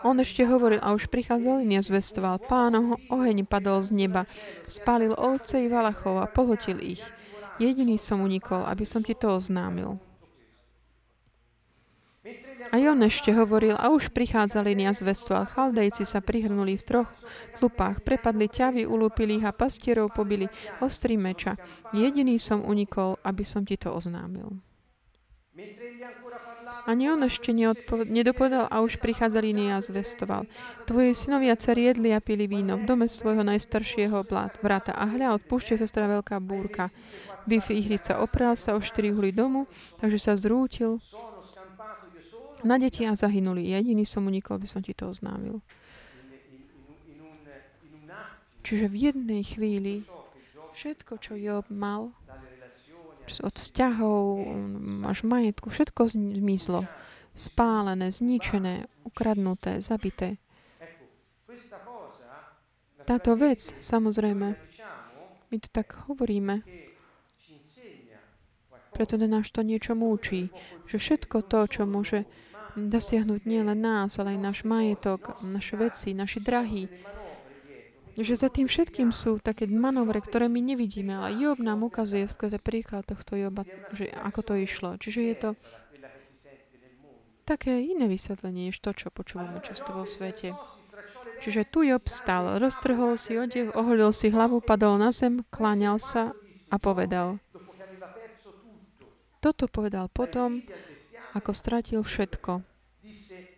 On 0.04 0.12
ešte 0.20 0.44
hovoril 0.44 0.84
a 0.84 0.92
už 0.92 1.08
prichádzal 1.08 1.64
a 1.64 1.80
zvestoval. 1.80 2.36
Pánoho 2.44 3.00
oheň 3.08 3.48
padol 3.48 3.80
z 3.80 3.96
neba, 3.96 4.28
spálil 4.68 5.16
ovce 5.16 5.64
i 5.64 5.72
valachov 5.72 6.20
a 6.20 6.28
pohotil 6.28 6.76
ich. 6.84 7.00
Jediný 7.56 7.96
som 7.96 8.20
unikol, 8.20 8.68
aby 8.68 8.84
som 8.84 9.00
ti 9.00 9.16
to 9.16 9.32
oznámil. 9.32 9.96
A 12.72 12.80
on 12.80 13.00
ešte 13.04 13.28
hovoril, 13.32 13.76
a 13.76 13.92
už 13.92 14.12
prichádzali 14.12 14.72
a 14.88 14.92
zvestoval. 14.92 15.48
Chaldejci 15.48 16.08
sa 16.08 16.24
prihrnuli 16.24 16.80
v 16.80 16.84
troch 16.84 17.10
tlupách, 17.60 18.00
prepadli 18.00 18.48
ťavy, 18.48 18.82
ulúpili 18.88 19.40
ich 19.40 19.46
a 19.46 19.52
pastierov 19.52 20.16
pobili 20.16 20.48
ostrý 20.80 21.20
meča. 21.20 21.60
Jediný 21.92 22.40
som 22.40 22.64
unikol, 22.64 23.20
aby 23.20 23.44
som 23.44 23.68
ti 23.68 23.76
to 23.76 23.92
oznámil. 23.92 24.58
Ani 26.84 27.08
on 27.08 27.24
ešte 27.24 27.48
nedopovedal 28.06 28.68
a 28.68 28.84
už 28.84 29.00
prichádzali 29.00 29.56
iný 29.56 29.72
a 29.72 29.80
zvestoval. 29.80 30.44
Tvoji 30.84 31.16
synovia 31.16 31.56
dcery 31.56 31.88
jedli 31.88 32.12
a 32.12 32.20
pili 32.20 32.44
víno 32.44 32.76
v 32.76 32.84
dome 32.84 33.08
svojho 33.08 33.40
najstaršieho 33.40 34.20
brata. 34.60 34.92
A 34.92 35.08
hľa, 35.08 35.40
od 35.40 35.42
púšte 35.48 35.80
sa 35.80 35.88
strá 35.88 36.04
veľká 36.04 36.36
búrka. 36.44 36.92
Biff 37.48 37.72
ihrica 37.72 38.20
oprel 38.20 38.52
sa 38.60 38.76
o 38.76 38.80
štyri 38.84 39.16
uhly 39.16 39.32
domu, 39.32 39.64
takže 39.96 40.20
sa 40.20 40.32
zrútil 40.36 41.00
na 42.64 42.76
deti 42.76 43.08
a 43.08 43.16
zahynuli. 43.16 43.72
Jediný 43.72 44.04
som 44.04 44.28
unikol, 44.28 44.60
by 44.60 44.68
som 44.68 44.84
ti 44.84 44.92
to 44.92 45.08
oznámil. 45.08 45.64
Čiže 48.64 48.88
v 48.88 48.96
jednej 49.12 49.42
chvíli 49.44 50.08
všetko, 50.72 51.20
čo 51.20 51.36
Job 51.36 51.68
mal, 51.68 52.16
od 53.44 53.54
vzťahov 53.56 54.22
až 55.08 55.18
majetku, 55.24 55.70
všetko 55.70 56.12
zmizlo. 56.12 56.84
Spálené, 57.34 58.14
zničené, 58.14 58.86
ukradnuté, 59.02 59.82
zabité. 59.82 60.38
Táto 63.04 63.36
vec, 63.36 63.60
samozrejme, 63.60 64.54
my 65.50 65.56
to 65.60 65.68
tak 65.68 66.08
hovoríme, 66.08 66.62
preto 68.94 69.18
nás 69.18 69.50
to 69.50 69.66
niečo 69.66 69.98
múči, 69.98 70.48
že 70.86 70.96
všetko 71.02 71.50
to, 71.50 71.66
čo 71.66 71.82
môže 71.84 72.24
dosiahnuť 72.78 73.42
nielen 73.42 73.78
nás, 73.82 74.18
ale 74.22 74.38
aj 74.38 74.40
náš 74.40 74.58
majetok, 74.62 75.42
naše 75.42 75.74
veci, 75.74 76.14
naši 76.14 76.38
drahy, 76.38 76.86
že 78.14 78.38
za 78.38 78.46
tým 78.46 78.70
všetkým 78.70 79.10
sú 79.10 79.42
také 79.42 79.66
manovre, 79.66 80.22
ktoré 80.22 80.46
my 80.46 80.62
nevidíme, 80.62 81.18
ale 81.18 81.34
Job 81.34 81.58
nám 81.58 81.82
ukazuje 81.82 82.30
skrze 82.30 82.62
príklad 82.62 83.02
tohto 83.02 83.34
Joba, 83.34 83.66
že 83.90 84.06
ako 84.14 84.40
to 84.46 84.54
išlo. 84.54 84.94
Čiže 85.02 85.20
je 85.20 85.34
to 85.34 85.50
také 87.42 87.82
iné 87.82 88.06
vysvetlenie, 88.06 88.70
než 88.70 88.78
to, 88.78 88.94
čo 88.94 89.10
počúvame 89.10 89.58
často 89.66 89.90
vo 89.90 90.06
svete. 90.06 90.54
Čiže 91.42 91.66
tu 91.68 91.82
Job 91.82 92.06
stal, 92.06 92.56
roztrhol 92.62 93.18
si 93.18 93.34
odev, 93.34 93.74
oholil 93.74 94.14
si 94.14 94.30
hlavu, 94.30 94.62
padol 94.62 94.96
na 94.96 95.10
zem, 95.10 95.42
kláňal 95.50 95.98
sa 95.98 96.32
a 96.70 96.78
povedal. 96.78 97.42
Toto 99.42 99.68
povedal 99.68 100.08
potom, 100.08 100.64
ako 101.36 101.50
stratil 101.52 102.00
všetko. 102.00 102.64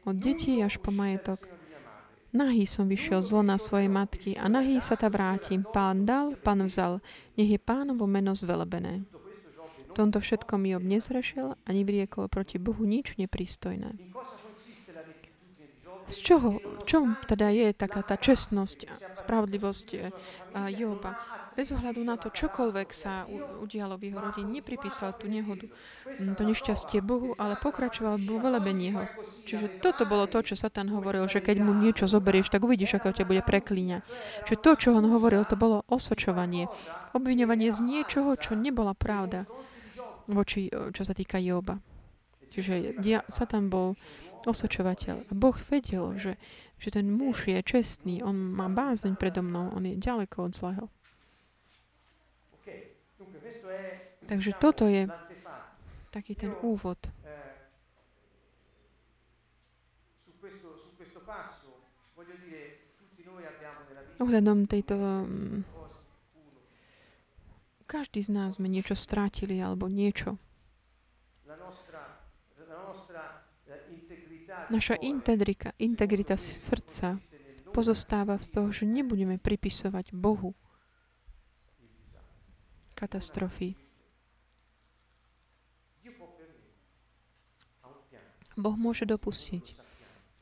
Od 0.06 0.16
detí 0.18 0.58
až 0.64 0.82
po 0.82 0.90
majetok. 0.90 1.55
Nahý 2.36 2.68
som 2.68 2.84
vyšiel 2.84 3.24
z 3.24 3.32
lona 3.32 3.56
svojej 3.56 3.88
matky 3.88 4.36
a 4.36 4.44
nahý 4.52 4.76
sa 4.84 4.92
ta 4.92 5.08
vrátim. 5.08 5.64
Pán 5.64 6.04
dal, 6.04 6.36
pán 6.36 6.60
vzal. 6.68 7.00
Nech 7.40 7.48
je 7.48 7.56
pánovo 7.56 8.04
meno 8.04 8.36
zvelebené. 8.36 9.08
Tomto 9.96 10.20
všetkom 10.20 10.68
Job 10.68 10.84
nezrešil 10.84 11.56
ani 11.64 11.80
vyriekol 11.80 12.28
proti 12.28 12.60
Bohu 12.60 12.84
nič 12.84 13.16
neprístojné. 13.16 13.96
Z 16.12 16.16
čoho, 16.20 16.60
v 16.60 16.82
čom 16.84 17.16
teda 17.24 17.48
je 17.48 17.72
taká 17.72 18.04
tá 18.04 18.20
čestnosť 18.20 18.78
a 18.84 18.94
spravodlivosť 19.16 19.88
eh, 19.96 20.12
Joba? 20.76 21.16
Bez 21.56 21.72
ohľadu 21.72 22.04
na 22.04 22.20
to, 22.20 22.28
čokoľvek 22.28 22.88
sa 22.92 23.24
udialo 23.64 23.96
v 23.96 24.12
jeho 24.12 24.20
rodine, 24.20 24.60
nepripísal 24.60 25.16
tú 25.16 25.26
nehodu, 25.26 25.64
to 26.12 26.42
nešťastie 26.44 27.00
Bohu, 27.00 27.32
ale 27.40 27.56
pokračoval 27.56 28.20
vo 28.20 28.36
velebení 28.36 28.92
jeho. 28.92 29.08
Čiže 29.48 29.80
toto 29.80 30.04
bolo 30.04 30.28
to, 30.28 30.44
čo 30.44 30.52
Satan 30.52 30.92
hovoril, 30.92 31.24
že 31.26 31.40
keď 31.40 31.64
mu 31.64 31.72
niečo 31.72 32.04
zoberieš, 32.04 32.52
tak 32.52 32.60
uvidíš, 32.60 33.00
ako 33.00 33.16
ťa 33.16 33.24
bude 33.24 33.40
preklíňať. 33.40 34.04
Čiže 34.44 34.60
to, 34.60 34.70
čo 34.76 34.88
on 34.92 35.08
hovoril, 35.08 35.48
to 35.48 35.56
bolo 35.56 35.80
osočovanie. 35.88 36.68
Obviňovanie 37.16 37.72
z 37.72 37.80
niečoho, 37.80 38.36
čo 38.36 38.52
nebola 38.52 38.92
pravda 38.92 39.48
voči, 40.28 40.68
čo 40.68 41.02
sa 41.02 41.16
týka 41.16 41.40
Joba. 41.40 41.80
Čiže 42.52 43.00
dia, 43.00 43.24
Satan 43.26 43.72
bol 43.72 43.96
osočovateľ. 44.46 45.28
A 45.28 45.32
Boh 45.34 45.56
vedel, 45.66 46.14
že, 46.16 46.32
že 46.78 46.88
ten 46.94 47.10
muž 47.10 47.50
je 47.50 47.58
čestný, 47.64 48.22
on 48.22 48.36
má 48.54 48.70
bázeň 48.70 49.18
predo 49.18 49.42
mnou, 49.42 49.74
on 49.74 49.82
je 49.82 49.98
ďaleko 49.98 50.36
od 50.46 50.52
zlého. 50.54 50.84
Takže 54.26 54.50
toto 54.58 54.90
je 54.90 55.06
taký 56.10 56.34
ten 56.34 56.52
úvod. 56.64 56.98
Ohľadom 64.16 64.64
tejto... 64.64 64.96
Mm, 64.96 65.60
každý 67.86 68.24
z 68.24 68.30
nás 68.32 68.56
sme 68.56 68.66
niečo 68.66 68.96
strátili 68.96 69.60
alebo 69.60 69.86
niečo. 69.86 70.40
Naša 74.66 74.96
integrita, 75.04 75.76
integrita 75.78 76.34
srdca 76.34 77.20
pozostáva 77.76 78.40
z 78.40 78.46
toho, 78.50 78.68
že 78.72 78.88
nebudeme 78.88 79.36
pripisovať 79.36 80.16
Bohu 80.16 80.56
katastrofy. 82.96 83.76
Boh 88.56 88.72
môže 88.72 89.04
dopustiť. 89.04 89.76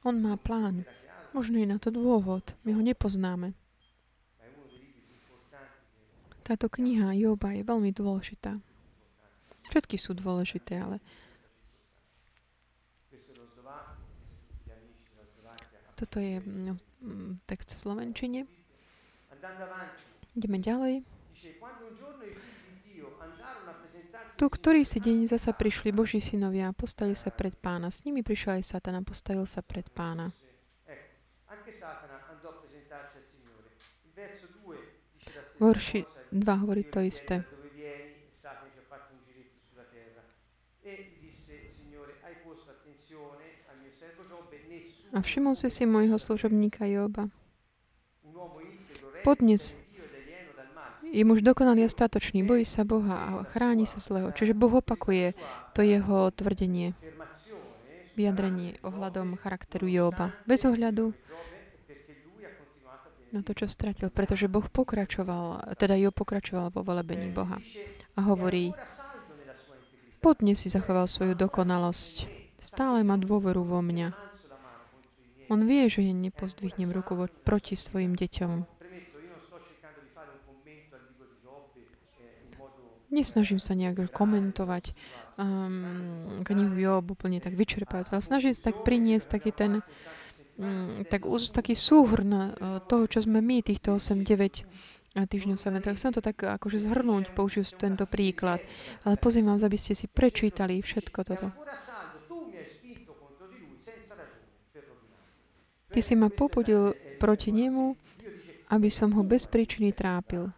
On 0.07 0.15
má 0.15 0.39
plán. 0.39 0.87
Možno 1.35 1.59
je 1.59 1.67
na 1.67 1.83
to 1.83 1.91
dôvod. 1.91 2.55
My 2.63 2.79
ho 2.79 2.83
nepoznáme. 2.83 3.59
Táto 6.47 6.71
kniha 6.71 7.11
Joba 7.19 7.51
je 7.59 7.67
veľmi 7.67 7.91
dôležitá. 7.91 8.63
Všetky 9.67 9.99
sú 9.99 10.15
dôležité, 10.15 10.79
ale 10.79 11.03
Toto 15.95 16.19
je 16.19 16.43
no, 16.43 16.75
text 17.47 17.71
v 17.71 17.79
Slovenčine. 17.79 18.41
Ideme 20.35 20.59
ďalej. 20.59 21.14
Tu, 24.35 24.45
ktorý 24.51 24.83
si 24.83 24.99
deň 24.99 25.31
zasa 25.31 25.55
prišli 25.55 25.95
Boží 25.95 26.19
synovia 26.19 26.71
a 26.71 26.77
postali 26.77 27.15
sa 27.15 27.31
pred 27.31 27.55
pána. 27.55 27.93
S 27.93 28.03
nimi 28.03 28.25
prišiel 28.25 28.59
aj 28.59 28.65
Satan 28.67 28.99
a 28.99 29.03
postavil 29.07 29.47
sa 29.47 29.63
pred 29.63 29.87
pána. 29.95 30.35
Verši 35.55 36.01
2 36.35 36.63
hovorí 36.67 36.83
to 36.91 36.99
isté. 36.99 37.47
A 45.15 45.23
všimol 45.23 45.55
si 45.55 45.71
si 45.71 45.87
môjho 45.87 46.19
služobníka 46.19 46.91
Joba. 46.91 47.31
Podnes 49.23 49.79
je 51.15 51.23
muž 51.23 51.47
dokonalý 51.47 51.87
a 51.87 51.91
statočný, 51.91 52.43
bojí 52.43 52.67
sa 52.67 52.83
Boha 52.83 53.15
a 53.15 53.29
chráni 53.47 53.87
sa 53.87 54.03
zlého. 54.03 54.35
Čiže 54.35 54.59
Boh 54.59 54.83
opakuje 54.83 55.39
to 55.71 55.87
jeho 55.87 56.35
tvrdenie, 56.35 56.99
vyjadrenie 58.19 58.83
ohľadom 58.83 59.39
charakteru 59.39 59.87
Joba. 59.87 60.35
Bez 60.43 60.67
ohľadu 60.67 61.15
na 63.35 63.43
to, 63.43 63.51
čo 63.51 63.67
stratil, 63.67 64.15
pretože 64.15 64.47
Boh 64.47 64.63
pokračoval, 64.63 65.75
teda 65.75 65.99
Job 65.99 66.15
pokračoval 66.15 66.71
vo 66.71 66.87
velebení 66.87 67.35
Boha. 67.35 67.59
A 68.15 68.21
hovorí, 68.31 68.71
podne 70.23 70.55
si 70.55 70.71
zachoval 70.71 71.11
svoju 71.11 71.35
dokonalosť. 71.35 72.31
Stále 72.63 73.03
má 73.03 73.19
dôveru 73.19 73.67
vo 73.67 73.83
mňa. 73.83 74.15
On 75.51 75.61
vie, 75.67 75.91
že 75.91 76.07
nepozdvihnem 76.07 76.95
ruku 76.95 77.27
proti 77.43 77.75
svojim 77.75 78.15
deťom. 78.15 78.74
Nesnažím 83.15 83.63
sa 83.63 83.79
nejak 83.79 84.11
komentovať 84.11 84.91
um, 85.39 86.43
knihu 86.43 86.75
Job 86.75 87.15
úplne 87.15 87.39
tak 87.39 87.55
vyčerpať, 87.55 88.11
ale 88.11 88.19
snažím 88.27 88.51
sa 88.51 88.75
tak 88.75 88.83
priniesť 88.83 89.27
taký 89.31 89.51
ten 89.55 89.73
um, 90.59 91.07
tak, 91.07 91.23
taký 91.55 91.79
súhrn 91.79 92.35
uh, 92.35 92.83
toho, 92.91 93.07
čo 93.07 93.23
sme 93.23 93.39
my, 93.39 93.63
týchto 93.63 94.03
8-9 94.03 94.67
týždňov 95.15 95.55
sa 95.63 95.71
tak 95.79 95.95
chcem 95.95 96.11
to 96.11 96.19
tak 96.19 96.43
akože 96.43 96.91
zhrnúť, 96.91 97.31
použiť 97.39 97.79
tento 97.79 98.03
príklad. 98.03 98.59
Ale 99.07 99.15
pozývam 99.15 99.55
vás, 99.55 99.63
aby 99.63 99.79
ste 99.79 99.95
si 99.95 100.11
prečítali 100.11 100.83
všetko 100.83 101.19
toto. 101.23 101.55
Ty 105.95 106.01
si 106.03 106.19
ma 106.19 106.27
popudil 106.27 106.99
proti 107.23 107.55
nemu, 107.55 107.95
aby 108.75 108.91
som 108.91 109.15
ho 109.15 109.23
bez 109.23 109.47
príčiny 109.47 109.95
trápil. 109.95 110.51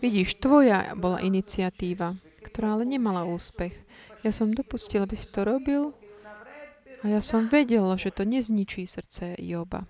Vidíš, 0.00 0.40
tvoja 0.40 0.96
bola 0.96 1.20
iniciatíva, 1.20 2.16
ktorá 2.40 2.72
ale 2.72 2.88
nemala 2.88 3.28
úspech. 3.28 3.76
Ja 4.24 4.32
som 4.32 4.56
dopustil, 4.56 5.04
aby 5.04 5.12
si 5.12 5.28
to 5.28 5.44
robil 5.44 5.92
a 7.00 7.04
ja 7.04 7.20
som 7.20 7.52
vedel, 7.52 7.84
že 8.00 8.08
to 8.08 8.24
nezničí 8.24 8.88
srdce 8.88 9.36
Joba. 9.36 9.84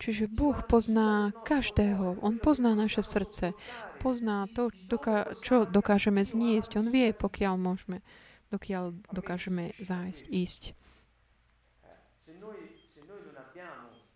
Čiže 0.00 0.30
Boh 0.30 0.56
pozná 0.64 1.34
každého. 1.44 2.22
On 2.24 2.40
pozná 2.40 2.78
naše 2.78 3.04
srdce. 3.04 3.52
Pozná 4.00 4.48
to, 4.54 4.72
čo 5.44 5.68
dokážeme 5.68 6.24
zniesť. 6.24 6.80
On 6.80 6.88
vie, 6.88 7.12
pokiaľ 7.12 7.54
môžeme, 7.60 8.00
dokiaľ 8.48 8.96
dokážeme 9.12 9.76
zájsť, 9.76 10.24
ísť. 10.30 10.62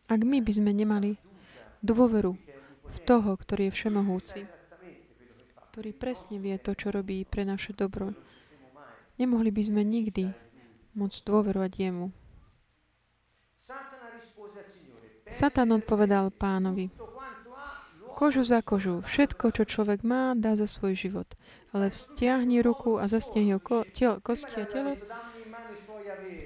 Ak 0.08 0.20
my 0.24 0.38
by 0.40 0.52
sme 0.56 0.72
nemali 0.72 1.20
dôveru 1.84 2.32
v 2.88 2.98
toho, 3.04 3.30
ktorý 3.36 3.68
je 3.68 3.76
všemohúci, 3.76 4.40
ktorý 5.70 5.90
presne 5.92 6.40
vie 6.40 6.56
to, 6.56 6.72
čo 6.72 6.88
robí 6.88 7.28
pre 7.28 7.44
naše 7.44 7.76
dobro. 7.76 8.16
Nemohli 9.20 9.52
by 9.52 9.62
sme 9.62 9.82
nikdy 9.84 10.32
môcť 10.96 11.18
dôverovať 11.26 11.72
jemu. 11.76 12.06
Satan 15.34 15.74
odpovedal 15.74 16.30
pánovi, 16.30 16.94
kožu 18.14 18.46
za 18.46 18.62
kožu, 18.62 19.02
všetko, 19.02 19.50
čo 19.50 19.62
človek 19.66 20.06
má, 20.06 20.38
dá 20.38 20.54
za 20.54 20.70
svoj 20.70 20.94
život. 20.94 21.26
Ale 21.74 21.90
vzťahni 21.90 22.62
ruku 22.62 23.02
a 23.02 23.10
zastiahni 23.10 23.58
ho 23.58 23.60
ko- 23.60 23.82
telo, 23.90 24.22
kosti 24.22 24.62
a 24.62 24.66
telo, 24.70 24.94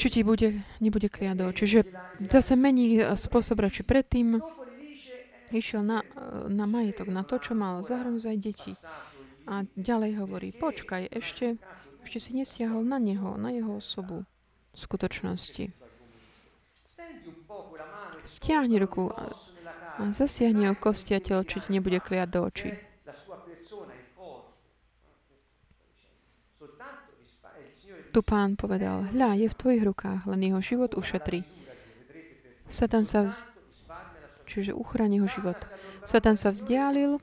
či 0.01 0.09
ti 0.09 0.25
bude, 0.25 0.65
nebude 0.81 1.13
kliado. 1.13 1.53
Čiže 1.53 1.85
zase 2.33 2.57
mení 2.57 3.05
spôsob 3.05 3.61
radši 3.61 3.85
predtým, 3.85 4.41
išiel 5.53 5.83
na, 5.83 6.05
na 6.49 6.67
majetok, 6.69 7.09
na 7.09 7.25
to, 7.25 7.41
čo 7.41 7.57
mal 7.57 7.81
zahrnúť 7.81 8.25
aj 8.29 8.39
deti. 8.39 8.73
A 9.49 9.65
ďalej 9.77 10.21
hovorí, 10.21 10.49
počkaj, 10.53 11.09
ešte, 11.09 11.57
ešte 12.05 12.19
si 12.21 12.31
nesiahol 12.37 12.85
na 12.85 13.01
neho, 13.01 13.41
na 13.41 13.49
jeho 13.49 13.81
osobu 13.81 14.29
v 14.73 14.77
skutočnosti. 14.77 15.65
Stiahni 18.29 18.77
ruku 18.77 19.09
a, 19.09 19.33
a 19.97 20.03
zasiahni 20.13 20.69
o 20.69 20.77
kosti 20.77 21.17
a 21.17 21.21
telo, 21.25 21.49
či 21.49 21.65
ti 21.65 21.73
nebude 21.73 21.97
kliať 21.97 22.29
do 22.29 22.41
očí. 22.45 22.71
Tu 28.09 28.21
pán 28.25 28.57
povedal, 28.57 29.05
hľa, 29.13 29.37
je 29.37 29.47
v 29.53 29.59
tvojich 29.59 29.85
rukách, 29.85 30.25
len 30.29 30.41
jeho 30.41 30.61
život 30.65 30.97
ušetrí. 30.97 31.45
Satan 32.69 33.09
sa 33.09 33.25
vz 33.25 33.58
čiže 34.49 34.73
uchráni 34.73 35.21
jeho 35.21 35.29
život. 35.29 35.61
Satan 36.09 36.41
sa 36.41 36.51
vzdialil 36.51 37.21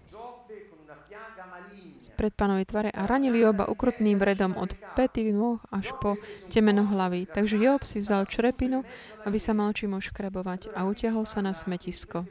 pred 2.16 2.32
pánovej 2.32 2.70
tvare 2.70 2.90
a 2.94 3.10
ranili 3.10 3.42
Joba 3.42 3.66
ukrutným 3.66 4.22
vredom 4.22 4.54
od 4.56 4.72
pety 4.94 5.34
nôh 5.34 5.58
až 5.74 5.92
po 6.00 6.16
temeno 6.48 6.86
hlavy. 6.86 7.26
Takže 7.28 7.58
Job 7.58 7.84
si 7.84 8.00
vzal 8.00 8.30
črepinu, 8.30 8.86
aby 9.26 9.42
sa 9.42 9.58
mal 9.58 9.74
čím 9.74 9.98
oškrabovať 9.98 10.72
a 10.78 10.86
utiahol 10.86 11.26
sa 11.26 11.42
na 11.42 11.52
smetisko. 11.52 12.30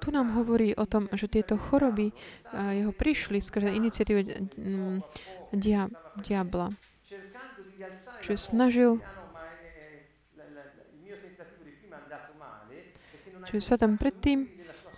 Tu 0.00 0.08
nám 0.14 0.32
hovorí 0.38 0.76
o 0.76 0.86
tom, 0.86 1.08
že 1.12 1.26
tieto 1.26 1.58
choroby 1.58 2.14
jeho 2.54 2.92
prišli 2.94 3.42
skrze 3.42 3.74
iniciatívu 3.74 4.20
dia, 5.56 5.90
diabla. 6.20 6.72
Čiže 8.22 8.38
snažil 8.38 9.02
Čiže 13.46 13.62
sa 13.62 13.76
tam 13.78 13.96
predtým, 13.96 14.50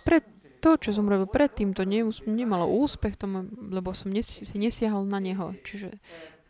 pred 0.03 0.25
to, 0.59 0.75
čo 0.75 0.91
som 0.91 1.07
robil 1.07 1.29
predtým, 1.29 1.71
to 1.71 1.87
ne, 1.87 2.03
nemalo 2.27 2.67
úspech, 2.67 3.15
tomu, 3.15 3.47
lebo 3.55 3.95
som 3.95 4.11
si 4.19 4.55
nesiahol 4.59 5.07
na 5.07 5.23
neho. 5.23 5.55
Čiže 5.63 5.95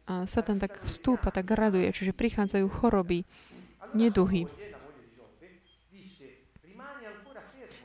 a 0.09 0.25
sa 0.25 0.41
tam 0.41 0.57
tak 0.57 0.81
vstúpa, 0.81 1.29
tak 1.29 1.45
raduje, 1.53 1.85
čiže 1.93 2.17
prichádzajú 2.17 2.65
choroby, 2.65 3.29
neduhy. 3.93 4.49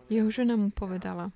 Jeho 0.09 0.29
žena 0.33 0.57
mu 0.57 0.73
povedala, 0.73 1.29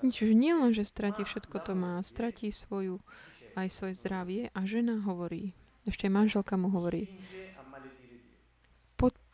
Čiže 0.00 0.32
nie 0.32 0.56
len, 0.56 0.72
že 0.72 0.88
stratí 0.88 1.28
všetko 1.28 1.60
to 1.60 1.76
má, 1.76 2.00
stratí 2.00 2.48
svoju, 2.48 3.04
aj 3.52 3.68
svoje 3.68 4.00
zdravie 4.00 4.48
a 4.56 4.64
žena 4.64 4.96
hovorí, 5.04 5.52
ešte 5.84 6.08
manželka 6.08 6.56
mu 6.56 6.72
hovorí, 6.72 7.04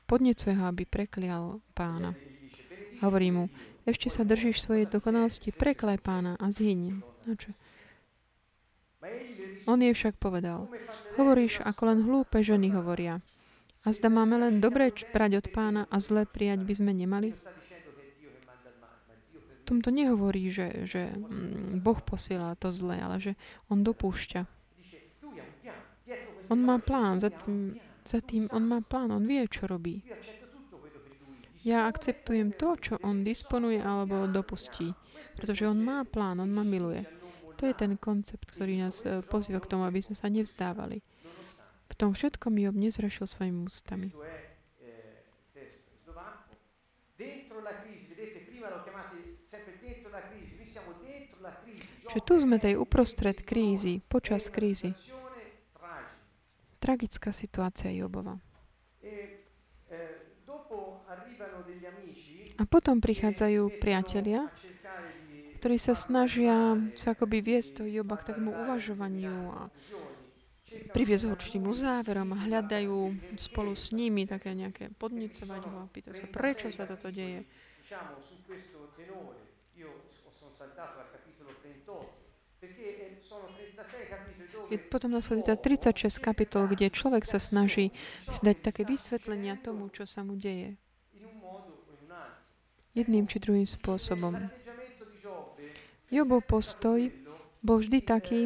podnecuje 0.07 0.55
ho, 0.55 0.65
aby 0.71 0.87
preklial 0.87 1.59
pána. 1.75 2.15
Hovorí 3.05 3.29
mu, 3.35 3.45
ešte 3.85 4.09
sa 4.09 4.25
držíš 4.25 4.63
svojej 4.63 4.87
dokonalosti, 4.89 5.53
preklaj 5.53 6.01
pána 6.01 6.35
a 6.41 6.51
zhyň. 6.51 7.03
čo? 7.37 7.51
On 9.67 9.79
jej 9.79 9.95
však 9.95 10.19
povedal, 10.19 10.71
hovoríš, 11.19 11.63
ako 11.63 11.83
len 11.87 11.99
hlúpe 12.03 12.43
ženy 12.43 12.75
hovoria. 12.75 13.23
A 13.87 13.95
zda 13.95 14.11
máme 14.11 14.35
len 14.43 14.59
dobré 14.59 14.91
brať 14.91 15.33
od 15.43 15.47
pána 15.55 15.83
a 15.87 16.03
zlé 16.03 16.27
prijať 16.27 16.67
by 16.67 16.75
sme 16.75 16.91
nemali? 16.91 17.31
V 19.63 19.65
tomto 19.67 19.91
nehovorí, 19.91 20.51
že, 20.51 20.87
že 20.87 21.11
mm, 21.11 21.83
Boh 21.83 21.99
posiela 21.99 22.55
to 22.59 22.71
zlé, 22.71 23.03
ale 23.03 23.19
že 23.19 23.33
On 23.67 23.83
dopúšťa. 23.83 24.47
On 26.47 26.59
má 26.63 26.79
plán, 26.79 27.19
za 27.19 27.31
tým, 27.31 27.75
za 28.07 28.23
tým 28.23 28.47
on 28.55 28.63
má 28.63 28.79
plán, 28.81 29.11
on 29.11 29.27
vie, 29.27 29.43
čo 29.51 29.67
robí. 29.67 30.07
Ja 31.67 31.91
akceptujem 31.91 32.55
to, 32.55 32.79
čo 32.79 32.95
on 33.03 33.27
disponuje 33.27 33.83
alebo 33.83 34.31
dopustí, 34.31 34.95
pretože 35.35 35.67
on 35.67 35.83
má 35.83 36.07
plán, 36.07 36.39
on 36.39 36.55
ma 36.55 36.63
miluje. 36.63 37.03
To 37.59 37.67
je 37.67 37.75
ten 37.75 37.99
koncept, 37.99 38.47
ktorý 38.47 38.87
nás 38.87 39.03
eh, 39.03 39.25
pozýva 39.27 39.59
k 39.59 39.71
tomu, 39.75 39.83
aby 39.83 39.99
sme 39.99 40.15
sa 40.15 40.31
nevzdávali. 40.31 41.03
V 41.87 41.95
tom 41.99 42.15
všetkom 42.15 42.55
Job 42.63 42.77
nezrašil 42.79 43.27
svojimi 43.27 43.67
ústami. 43.67 44.15
Čiže 52.07 52.23
tu 52.23 52.35
sme 52.39 52.57
tej 52.63 52.79
uprostred 52.79 53.43
krízy, 53.43 53.99
počas 54.07 54.47
krízy. 54.53 54.95
Tragická 56.77 57.33
situácia 57.33 57.91
Jobova. 57.91 58.37
A 62.57 62.63
potom 62.65 63.05
prichádzajú 63.05 63.81
priatelia, 63.83 64.49
ktorí 65.61 65.77
sa 65.77 65.93
snažia 65.93 66.77
sa 66.97 67.13
akoby 67.13 67.45
viesť 67.45 67.81
to 67.81 67.83
Joba 67.85 68.17
k 68.17 68.33
takému 68.33 68.53
uvažovaniu 68.65 69.53
a 69.53 69.69
priviesť 70.93 71.25
ho 71.29 71.31
určitým 71.33 71.65
uzáverom 71.65 72.37
a 72.37 72.43
hľadajú 72.45 73.17
spolu 73.41 73.73
s 73.73 73.93
nimi 73.93 74.29
také 74.29 74.53
nejaké 74.53 74.93
podnicovať 74.97 75.63
ho 75.69 75.77
a 75.85 75.87
pýta 75.89 76.13
sa, 76.13 76.29
prečo 76.29 76.69
sa 76.73 76.85
toto 76.85 77.09
deje. 77.09 77.45
Je 84.67 84.79
potom 84.91 85.15
nasleduje 85.15 85.57
36 85.57 86.19
kapitol, 86.19 86.67
kde 86.67 86.91
človek 86.91 87.23
sa 87.23 87.39
snaží 87.39 87.95
dať 88.43 88.57
také 88.73 88.83
vysvetlenia 88.83 89.61
tomu, 89.63 89.93
čo 89.93 90.09
sa 90.09 90.27
mu 90.27 90.35
deje. 90.35 90.75
Jedným 92.97 93.29
či 93.29 93.37
druhým 93.39 93.69
spôsobom. 93.69 94.35
Jobov 96.09 96.49
postoj 96.49 97.13
bol 97.61 97.79
vždy 97.83 97.99
taký, 98.01 98.41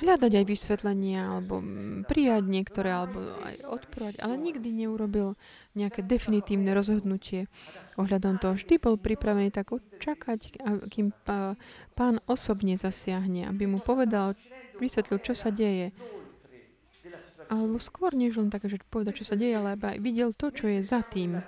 hľadať 0.00 0.32
aj 0.36 0.44
vysvetlenia, 0.44 1.20
alebo 1.32 1.60
prijať 2.04 2.44
niektoré, 2.44 2.92
alebo 2.92 3.20
aj 3.42 3.64
odporovať, 3.64 4.14
ale 4.20 4.36
nikdy 4.36 4.68
neurobil 4.84 5.34
nejaké 5.72 6.04
definitívne 6.04 6.72
rozhodnutie 6.76 7.48
ohľadom 7.96 8.40
toho. 8.40 8.56
Vždy 8.56 8.76
bol 8.76 9.00
pripravený 9.00 9.52
tak 9.52 9.72
čakať, 10.00 10.60
kým 10.92 11.12
pán 11.96 12.20
osobne 12.28 12.76
zasiahne, 12.76 13.48
aby 13.48 13.64
mu 13.64 13.80
povedal, 13.80 14.36
vysvetlil, 14.76 15.20
čo 15.24 15.32
sa 15.32 15.48
deje. 15.48 15.92
Alebo 17.46 17.78
skôr 17.78 18.10
než 18.12 18.36
len 18.36 18.50
také, 18.50 18.66
že 18.66 18.82
povedať, 18.90 19.22
čo 19.22 19.24
sa 19.32 19.38
deje, 19.38 19.54
ale 19.54 19.78
aby 19.78 20.02
videl 20.02 20.34
to, 20.34 20.50
čo 20.50 20.66
je 20.66 20.82
za 20.82 21.00
tým. 21.06 21.40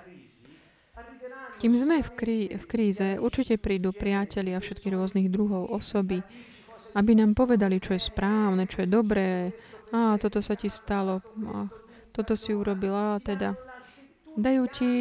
Kým 1.59 1.75
sme 1.75 1.99
v, 1.99 2.11
krí, 2.15 2.39
v 2.55 2.65
kríze, 2.71 3.19
určite 3.19 3.59
prídu 3.59 3.91
priatelia 3.91 4.63
všetkých 4.63 4.95
rôznych 4.95 5.27
druhov 5.27 5.67
osoby, 5.67 6.23
aby 6.95 7.11
nám 7.17 7.37
povedali, 7.37 7.77
čo 7.77 7.93
je 7.93 8.01
správne, 8.01 8.65
čo 8.65 8.85
je 8.85 8.89
dobré. 8.89 9.53
A 9.89 10.17
toto 10.21 10.41
sa 10.41 10.53
ti 10.53 10.69
stalo, 10.69 11.21
ach, 11.49 11.73
toto 12.13 12.37
si 12.37 12.53
urobila, 12.53 13.17
teda 13.21 13.57
dajú 14.37 14.63
ti, 14.69 14.91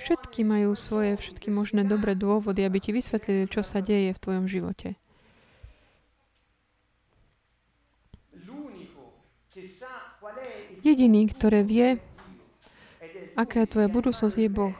všetky 0.00 0.44
majú 0.44 0.72
svoje, 0.72 1.16
všetky 1.16 1.52
možné 1.52 1.84
dobré 1.84 2.16
dôvody, 2.16 2.64
aby 2.64 2.78
ti 2.80 2.90
vysvetlili, 2.96 3.48
čo 3.48 3.60
sa 3.60 3.84
deje 3.84 4.12
v 4.16 4.22
tvojom 4.22 4.46
živote. 4.48 4.96
Jediný, 10.82 11.30
ktoré 11.30 11.62
vie, 11.62 12.02
aká 13.38 13.62
je 13.62 13.70
tvoja 13.70 13.86
budúcnosť, 13.86 14.34
je 14.34 14.50
Boh. 14.50 14.74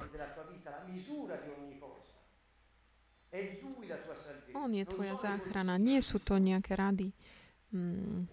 On 4.62 4.70
je 4.70 4.87
tvoja 4.87 5.18
záchrana. 5.18 5.75
Nie 5.75 5.98
sú 5.98 6.22
to 6.22 6.38
nejaké 6.38 6.79
rady. 6.79 7.11
Hmm. 7.75 8.31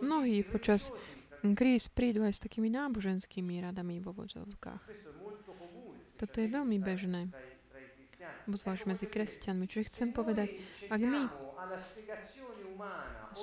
Mnohí 0.00 0.44
počas 0.44 0.92
kríz 1.42 1.88
prídu 1.88 2.22
aj 2.22 2.36
s 2.36 2.40
takými 2.44 2.68
náboženskými 2.68 3.64
radami 3.64 3.98
vo 3.98 4.12
vodzovkách. 4.12 4.82
Toto 6.20 6.36
je 6.36 6.48
veľmi 6.52 6.76
bežné. 6.78 7.32
Zvlášť 8.44 8.84
medzi 8.84 9.06
kresťanmi. 9.08 9.64
Čiže 9.64 9.88
chcem 9.88 10.08
povedať, 10.12 10.60
ak 10.92 11.00
my 11.00 11.22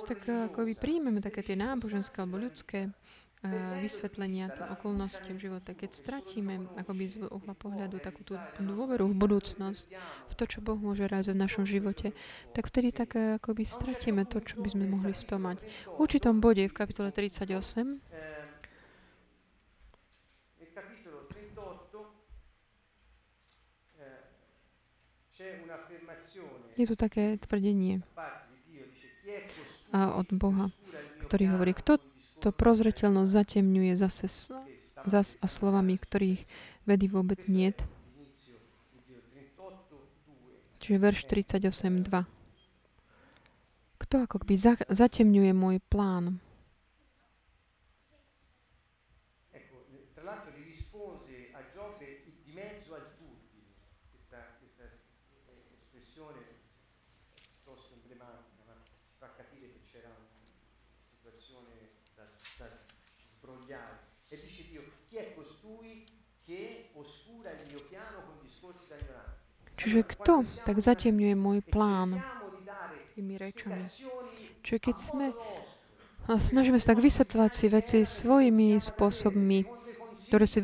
tak 0.04 0.20
ako 0.26 0.66
vy 0.66 0.74
príjmeme 0.74 1.22
také 1.22 1.40
tie 1.46 1.54
náboženské 1.54 2.20
alebo 2.20 2.42
ľudské 2.42 2.90
vysvetlenia 3.78 4.50
tým 4.50 4.66
okolnostiam 4.74 5.38
života. 5.38 5.70
Keď 5.70 5.90
stratíme 5.94 6.74
akoby 6.74 7.04
z 7.06 7.16
uhla 7.30 7.54
pohľadu 7.54 8.02
takú 8.02 8.26
tú 8.26 8.34
dôveru 8.58 9.06
v 9.06 9.14
budúcnosť, 9.14 9.84
v 10.26 10.34
to, 10.34 10.44
čo 10.50 10.58
Boh 10.58 10.74
môže 10.74 11.06
realizovať 11.06 11.38
v 11.38 11.44
našom 11.46 11.64
živote, 11.68 12.10
tak 12.50 12.66
vtedy 12.66 12.90
tak 12.90 13.14
akoby 13.14 13.62
stratíme 13.62 14.26
to, 14.26 14.42
čo 14.42 14.58
by 14.58 14.68
sme 14.74 14.90
mohli 14.90 15.14
z 15.14 15.22
toho 15.22 15.38
mať. 15.38 15.62
V 15.94 16.02
určitom 16.02 16.42
bode 16.42 16.66
v 16.66 16.74
kapitole 16.74 17.14
38 17.14 18.02
je 26.78 26.86
tu 26.86 26.94
také 26.94 27.38
tvrdenie 27.38 28.02
od 29.94 30.28
Boha, 30.34 30.70
ktorý 31.26 31.54
hovorí, 31.54 31.74
kto 31.74 32.02
to 32.38 32.54
prozreteľnosť 32.54 33.30
zatemňuje 33.30 33.92
zase 33.98 34.54
zas 35.06 35.28
a 35.38 35.46
slovami, 35.46 35.98
ktorých 35.98 36.42
vedy 36.86 37.06
vôbec 37.06 37.46
niet. 37.46 37.82
Čiže 40.78 40.98
verš 41.02 41.20
38.2. 41.26 42.24
Kto 43.98 44.14
ako 44.24 44.36
by 44.46 44.54
zatemňuje 44.88 45.52
môj 45.52 45.82
plán? 45.90 46.40
Čiže 69.78 70.00
kto 70.02 70.42
tak 70.66 70.76
zatemňuje 70.82 71.34
môj 71.38 71.58
plán 71.62 72.18
tými 73.14 73.38
rečami? 73.38 73.86
Čiže 74.66 74.78
keď 74.82 74.96
sme 74.98 75.26
a 76.28 76.36
snažíme 76.36 76.76
sa 76.76 76.92
tak 76.92 77.00
vysvetľovať 77.00 77.52
si 77.56 77.66
veci 77.72 77.98
svojimi 78.04 78.76
spôsobmi, 78.76 79.64
ktoré 80.28 80.44
si 80.44 80.60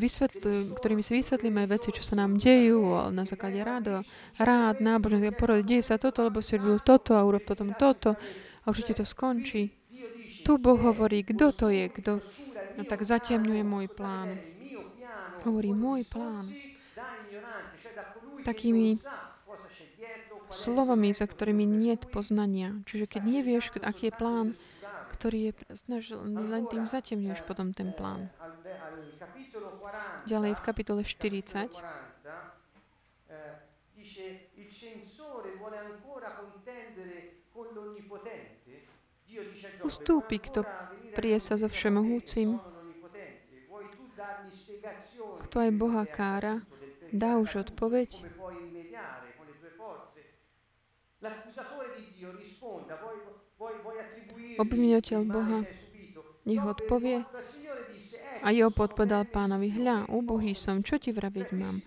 ktorými 0.77 1.01
si 1.01 1.17
vysvetlíme 1.17 1.65
veci, 1.65 1.89
čo 1.89 2.05
sa 2.05 2.21
nám 2.21 2.37
dejú 2.37 3.09
na 3.09 3.25
základe 3.25 3.65
rádo, 3.65 4.05
rád, 4.37 4.77
náboženské 4.77 5.33
porody, 5.33 5.65
deje 5.65 5.89
sa 5.89 5.97
toto, 5.97 6.21
lebo 6.21 6.37
si 6.37 6.61
robil 6.61 6.77
toto 6.85 7.17
a 7.17 7.25
urob 7.25 7.41
potom 7.41 7.73
toto 7.73 8.13
a 8.61 8.65
určite 8.69 9.01
to 9.01 9.05
skončí. 9.09 9.73
Tu 10.45 10.51
Boh 10.61 10.77
hovorí, 10.77 11.25
kto 11.25 11.49
to 11.49 11.73
je, 11.73 11.89
kto 11.89 12.21
no, 12.75 12.83
tak 12.83 13.01
zatemňuje 13.03 13.63
môj 13.63 13.87
plán. 13.91 14.35
Hovorí, 15.45 15.71
môj 15.71 16.03
plán 16.09 16.49
takými 18.45 19.01
slovami, 20.53 21.09
za 21.13 21.25
ktorými 21.25 21.65
nie 21.65 21.97
je 21.97 22.05
poznania. 22.09 22.77
Čiže 22.85 23.05
keď 23.09 23.21
nevieš, 23.25 23.73
aký 23.81 24.09
je 24.09 24.13
plán, 24.13 24.47
ktorý 25.15 25.49
je, 25.49 25.51
snaž, 25.73 26.13
len 26.21 26.63
tým 26.69 26.85
zatemňuješ 26.85 27.41
potom 27.47 27.73
ten 27.73 27.93
plán. 27.93 28.29
Ďalej 30.25 30.57
v 30.57 30.61
kapitole 30.61 31.01
40 31.01 31.69
Ustúpi, 39.83 40.37
kto 40.39 40.63
prie 41.15 41.39
sa 41.39 41.55
so 41.55 41.71
všemohúcim, 41.71 42.59
kto 45.47 45.55
aj 45.63 45.71
Boha 45.71 46.03
kára, 46.03 46.67
dá 47.15 47.39
už 47.39 47.63
odpoveď. 47.63 48.27
Obvinovateľ 54.59 55.21
Boha 55.23 55.59
nech 56.45 56.61
odpovie. 56.61 57.23
A 58.45 58.53
Job 58.53 58.77
odpovedal 58.77 59.25
pánovi, 59.25 59.73
hľa, 59.73 60.05
úbohý 60.11 60.53
som, 60.53 60.85
čo 60.85 61.01
ti 61.01 61.09
vraviť 61.09 61.49
mám? 61.57 61.81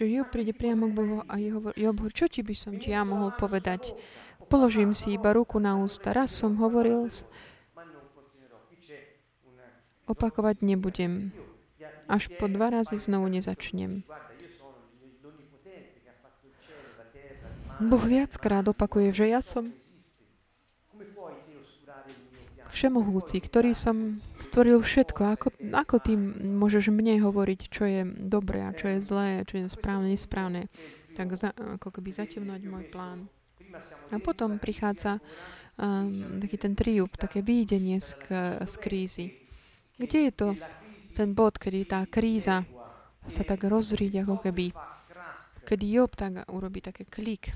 Čiže 0.00 0.16
Job 0.16 0.32
príde 0.32 0.56
priamo 0.56 0.88
k 0.88 0.96
Bohu 0.96 1.18
a 1.28 1.36
Job 1.36 2.00
hovorí, 2.00 2.16
čo 2.16 2.24
ti 2.24 2.40
by 2.40 2.56
som 2.56 2.80
ti 2.80 2.96
ja 2.96 3.04
mohol 3.04 3.36
povedať? 3.36 3.92
Položím 4.50 4.90
si 4.98 5.14
iba 5.14 5.30
ruku 5.30 5.62
na 5.62 5.78
ústa. 5.78 6.10
Raz 6.10 6.34
som 6.34 6.58
hovoril, 6.58 7.06
opakovať 10.10 10.66
nebudem. 10.66 11.30
Až 12.10 12.26
po 12.34 12.50
dva 12.50 12.74
razy 12.74 12.98
znovu 12.98 13.30
nezačnem. 13.30 14.02
Boh 17.80 18.04
viackrát 18.04 18.66
opakuje, 18.66 19.08
že 19.14 19.30
ja 19.30 19.40
som 19.40 19.72
všemohúci, 22.70 23.42
ktorý 23.42 23.74
som 23.74 24.22
stvoril 24.50 24.82
všetko. 24.82 25.20
Ako, 25.38 25.48
ako 25.74 25.96
ty 26.02 26.14
môžeš 26.42 26.90
mne 26.94 27.18
hovoriť, 27.22 27.60
čo 27.70 27.86
je 27.86 28.02
dobré 28.06 28.66
a 28.66 28.74
čo 28.74 28.90
je 28.94 28.98
zlé, 29.02 29.42
čo 29.46 29.62
je 29.62 29.66
správne, 29.70 30.12
nesprávne. 30.12 30.70
Tak 31.18 31.34
za, 31.34 31.50
ako 31.54 31.88
keby 31.98 32.14
zatemnúť 32.14 32.62
môj 32.66 32.84
plán. 32.90 33.30
A 34.10 34.16
potom 34.18 34.58
prichádza 34.58 35.18
um, 35.78 36.38
taký 36.42 36.56
ten 36.58 36.74
triúp, 36.74 37.14
také 37.14 37.42
výjdenie 37.44 38.02
z, 38.02 38.16
z 38.66 38.74
krízy. 38.80 39.26
Kde 40.00 40.18
je 40.28 40.32
to 40.32 40.48
ten 41.14 41.34
bod, 41.34 41.58
kedy 41.60 41.84
tá 41.86 42.06
kríza 42.08 42.64
sa 43.28 43.42
tak 43.44 43.68
rozríť, 43.68 44.24
ako 44.24 44.36
keby 44.42 44.72
kedy 45.68 45.86
Job 45.86 46.16
tak 46.16 46.48
urobí 46.48 46.80
také 46.80 47.04
klik 47.04 47.52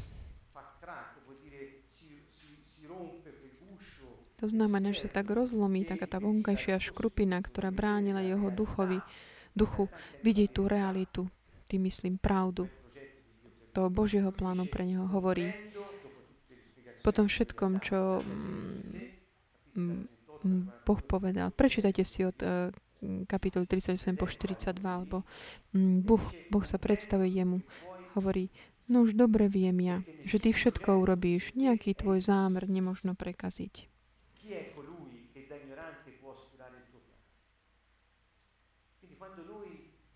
To 4.44 4.52
znamená, 4.52 4.92
že 4.92 5.08
sa 5.08 5.24
tak 5.24 5.32
rozlomí 5.32 5.88
taká 5.88 6.04
tá 6.04 6.20
vonkajšia 6.20 6.76
škrupina, 6.76 7.40
ktorá 7.40 7.72
bránila 7.72 8.20
jeho 8.20 8.52
duchovi, 8.52 9.00
duchu 9.56 9.88
vidieť 10.20 10.48
tú 10.52 10.68
realitu, 10.68 11.22
tým 11.64 11.88
myslím 11.88 12.20
pravdu. 12.20 12.68
To 13.72 13.88
Božieho 13.88 14.28
plánu 14.36 14.68
pre 14.68 14.84
neho 14.84 15.08
hovorí. 15.08 15.48
Po 17.04 17.12
tom 17.12 17.28
všetkom, 17.28 17.84
čo 17.84 18.24
mm, 18.24 19.76
mm, 19.76 20.62
Boh 20.88 21.00
povedal. 21.04 21.52
Prečítajte 21.52 22.00
si 22.00 22.24
od 22.24 22.40
uh, 22.40 22.72
kapitoly 23.28 23.68
37 23.68 24.16
po 24.16 24.24
42, 24.24 24.80
alebo 24.80 25.28
mm, 25.76 26.00
boh, 26.00 26.24
boh 26.48 26.64
sa 26.64 26.80
predstavuje 26.80 27.28
jemu. 27.28 27.60
Hovorí, 28.16 28.48
no 28.88 29.04
už 29.04 29.12
dobre 29.12 29.52
viem 29.52 29.76
ja, 29.84 30.00
že 30.24 30.40
ty 30.40 30.56
všetko 30.56 31.04
urobíš, 31.04 31.52
nejaký 31.52 31.92
tvoj 31.92 32.24
zámer 32.24 32.64
nemožno 32.64 33.12
prekaziť. 33.12 33.92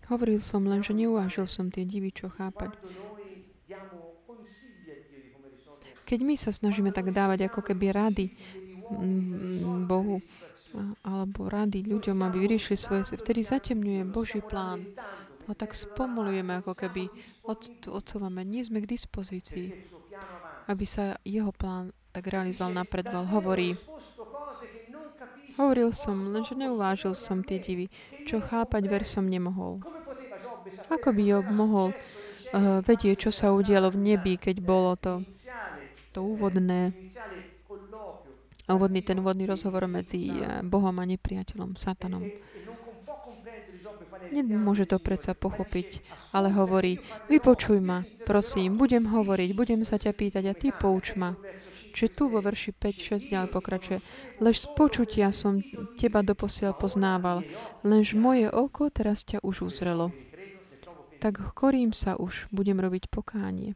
Hovoril 0.08 0.40
som 0.40 0.64
len, 0.64 0.80
že 0.80 0.96
neuvážil 0.96 1.44
som 1.44 1.68
tie 1.68 1.84
divy, 1.84 2.08
čo 2.08 2.32
chápať. 2.32 2.80
Keď 6.08 6.20
my 6.24 6.34
sa 6.40 6.48
snažíme 6.48 6.88
tak 6.88 7.12
dávať 7.12 7.52
ako 7.52 7.60
keby 7.60 7.92
rady 7.92 8.32
mm, 8.88 9.84
Bohu, 9.84 10.24
alebo 11.04 11.52
rady 11.52 11.84
ľuďom, 11.84 12.24
aby 12.24 12.48
vyriešili 12.48 12.80
svoje, 12.80 13.12
vtedy 13.12 13.44
zatemňuje 13.44 14.08
Boží 14.08 14.40
plán. 14.40 14.88
Ho 15.48 15.52
tak 15.52 15.76
spomolujeme, 15.76 16.64
ako 16.64 16.72
keby 16.72 17.12
od, 17.44 17.60
odsúvame. 17.88 18.44
Nie 18.44 18.64
sme 18.64 18.84
k 18.84 18.88
dispozícii, 18.88 19.72
aby 20.68 20.84
sa 20.88 21.16
jeho 21.24 21.52
plán 21.52 21.92
tak 22.12 22.28
realizoval, 22.28 22.72
napredval. 22.72 23.28
Hovorí, 23.28 23.76
Hovoril 25.58 25.90
som, 25.90 26.30
lenže 26.30 26.54
neuvážil 26.54 27.18
som 27.18 27.42
tie 27.42 27.58
divy, 27.58 27.90
čo 28.30 28.38
chápať 28.38 28.86
ver 28.86 29.02
som 29.02 29.26
nemohol. 29.26 29.82
Ako 30.86 31.10
by 31.10 31.22
Job 31.26 31.50
mohol 31.50 31.90
uh, 31.90 32.78
vedieť, 32.78 33.26
čo 33.26 33.30
sa 33.34 33.50
udialo 33.50 33.90
v 33.90 34.14
nebi, 34.14 34.38
keď 34.38 34.62
bolo 34.62 34.94
to, 34.94 35.26
to 36.18 36.26
úvodné, 36.26 36.90
úvodný, 38.66 39.00
ten 39.06 39.22
úvodný 39.22 39.46
rozhovor 39.46 39.86
medzi 39.86 40.34
uh, 40.34 40.66
Bohom 40.66 40.98
a 40.98 41.06
nepriateľom, 41.06 41.78
Satanom. 41.78 42.26
Nemôže 44.34 44.90
to 44.90 44.98
predsa 44.98 45.38
pochopiť, 45.38 46.02
ale 46.34 46.50
hovorí, 46.50 46.98
vypočuj 47.30 47.78
ma, 47.78 48.02
prosím, 48.26 48.74
budem 48.74 49.06
hovoriť, 49.06 49.50
budem 49.54 49.86
sa 49.86 49.94
ťa 49.94 50.10
pýtať 50.10 50.44
a 50.50 50.58
ty 50.58 50.74
pouč 50.74 51.14
ma. 51.14 51.38
Čiže 51.94 52.12
tu 52.12 52.28
vo 52.28 52.42
verši 52.42 52.74
5, 52.74 53.30
6 53.30 53.32
ďalej 53.32 53.50
pokračuje. 53.54 53.98
Lež 54.42 54.66
z 54.66 54.66
počutia 54.74 55.32
som 55.32 55.62
teba 55.96 56.20
doposiaľ 56.20 56.76
poznával, 56.76 57.46
lenž 57.86 58.12
moje 58.18 58.50
oko 58.50 58.90
teraz 58.92 59.24
ťa 59.24 59.40
už 59.40 59.70
uzrelo. 59.70 60.12
Tak 61.22 61.54
korím 61.54 61.96
sa 61.96 62.14
už, 62.18 62.50
budem 62.52 62.76
robiť 62.78 63.08
pokánie. 63.08 63.74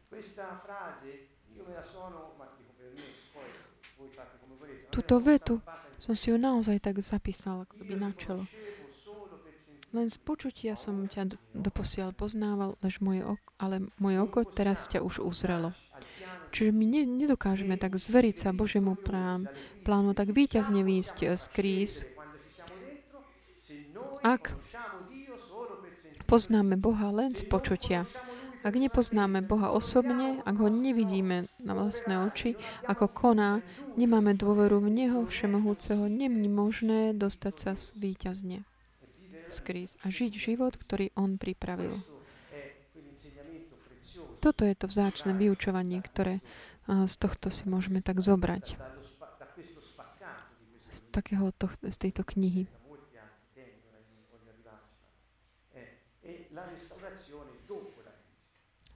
Tuto 4.93 5.17
vetu 5.17 5.57
som 5.97 6.13
si 6.13 6.29
ju 6.29 6.37
naozaj 6.37 6.77
tak 6.77 7.01
zapísal, 7.01 7.65
ako 7.65 7.81
by 7.81 7.95
na. 7.97 8.13
Len 9.93 10.09
z 10.09 10.17
počutia 10.21 10.73
som 10.77 11.05
ťa 11.05 11.37
doposiaľ 11.53 12.13
poznával, 12.17 12.77
lež 12.81 13.01
moje 13.01 13.25
oko, 13.25 13.49
ale 13.57 13.89
moje 13.97 14.17
oko 14.21 14.45
teraz 14.45 14.89
ťa 14.89 15.01
už 15.01 15.21
uzrelo. 15.21 15.73
Čiže 16.53 16.69
my 16.69 16.85
ne, 16.85 17.01
nedokážeme 17.05 17.77
tak 17.81 17.97
zveriť 17.97 18.35
sa 18.37 18.49
Božiemu 18.53 18.93
plán, 18.93 19.49
plánu, 19.81 20.13
tak 20.13 20.33
výťazne 20.33 20.85
výjsť 20.85 21.33
z 21.33 21.45
kríz, 21.49 22.05
ak 24.21 24.53
poznáme 26.29 26.77
Boha 26.77 27.09
len 27.09 27.33
z 27.33 27.45
počutia. 27.45 28.05
Ak 28.63 28.79
nepoznáme 28.79 29.43
Boha 29.43 29.75
osobne, 29.75 30.39
ak 30.47 30.55
ho 30.55 30.71
nevidíme 30.71 31.51
na 31.59 31.75
vlastné 31.75 32.15
oči, 32.23 32.55
ako 32.87 33.11
koná, 33.11 33.59
nemáme 33.99 34.39
dôveru 34.39 34.79
v 34.79 35.03
Neho 35.03 35.27
Všemohúceho, 35.27 36.07
není 36.07 36.47
možné 36.47 37.11
dostať 37.11 37.55
sa 37.59 37.71
výťazne 37.75 38.63
z 39.51 39.57
kríz 39.59 39.99
a 40.01 40.07
žiť 40.07 40.31
život, 40.31 40.79
ktorý 40.79 41.11
On 41.19 41.35
pripravil. 41.35 41.91
Toto 44.39 44.63
je 44.63 44.75
to 44.75 44.87
vzácne 44.87 45.35
vyučovanie, 45.35 45.99
ktoré 45.99 46.39
z 46.87 47.15
tohto 47.15 47.47
si 47.51 47.63
môžeme 47.67 48.03
tak 48.03 48.19
zobrať. 48.19 48.75
Z, 50.93 50.99
takého, 51.11 51.51
to, 51.55 51.71
z 51.83 51.97
tejto 51.99 52.27
knihy. 52.27 52.67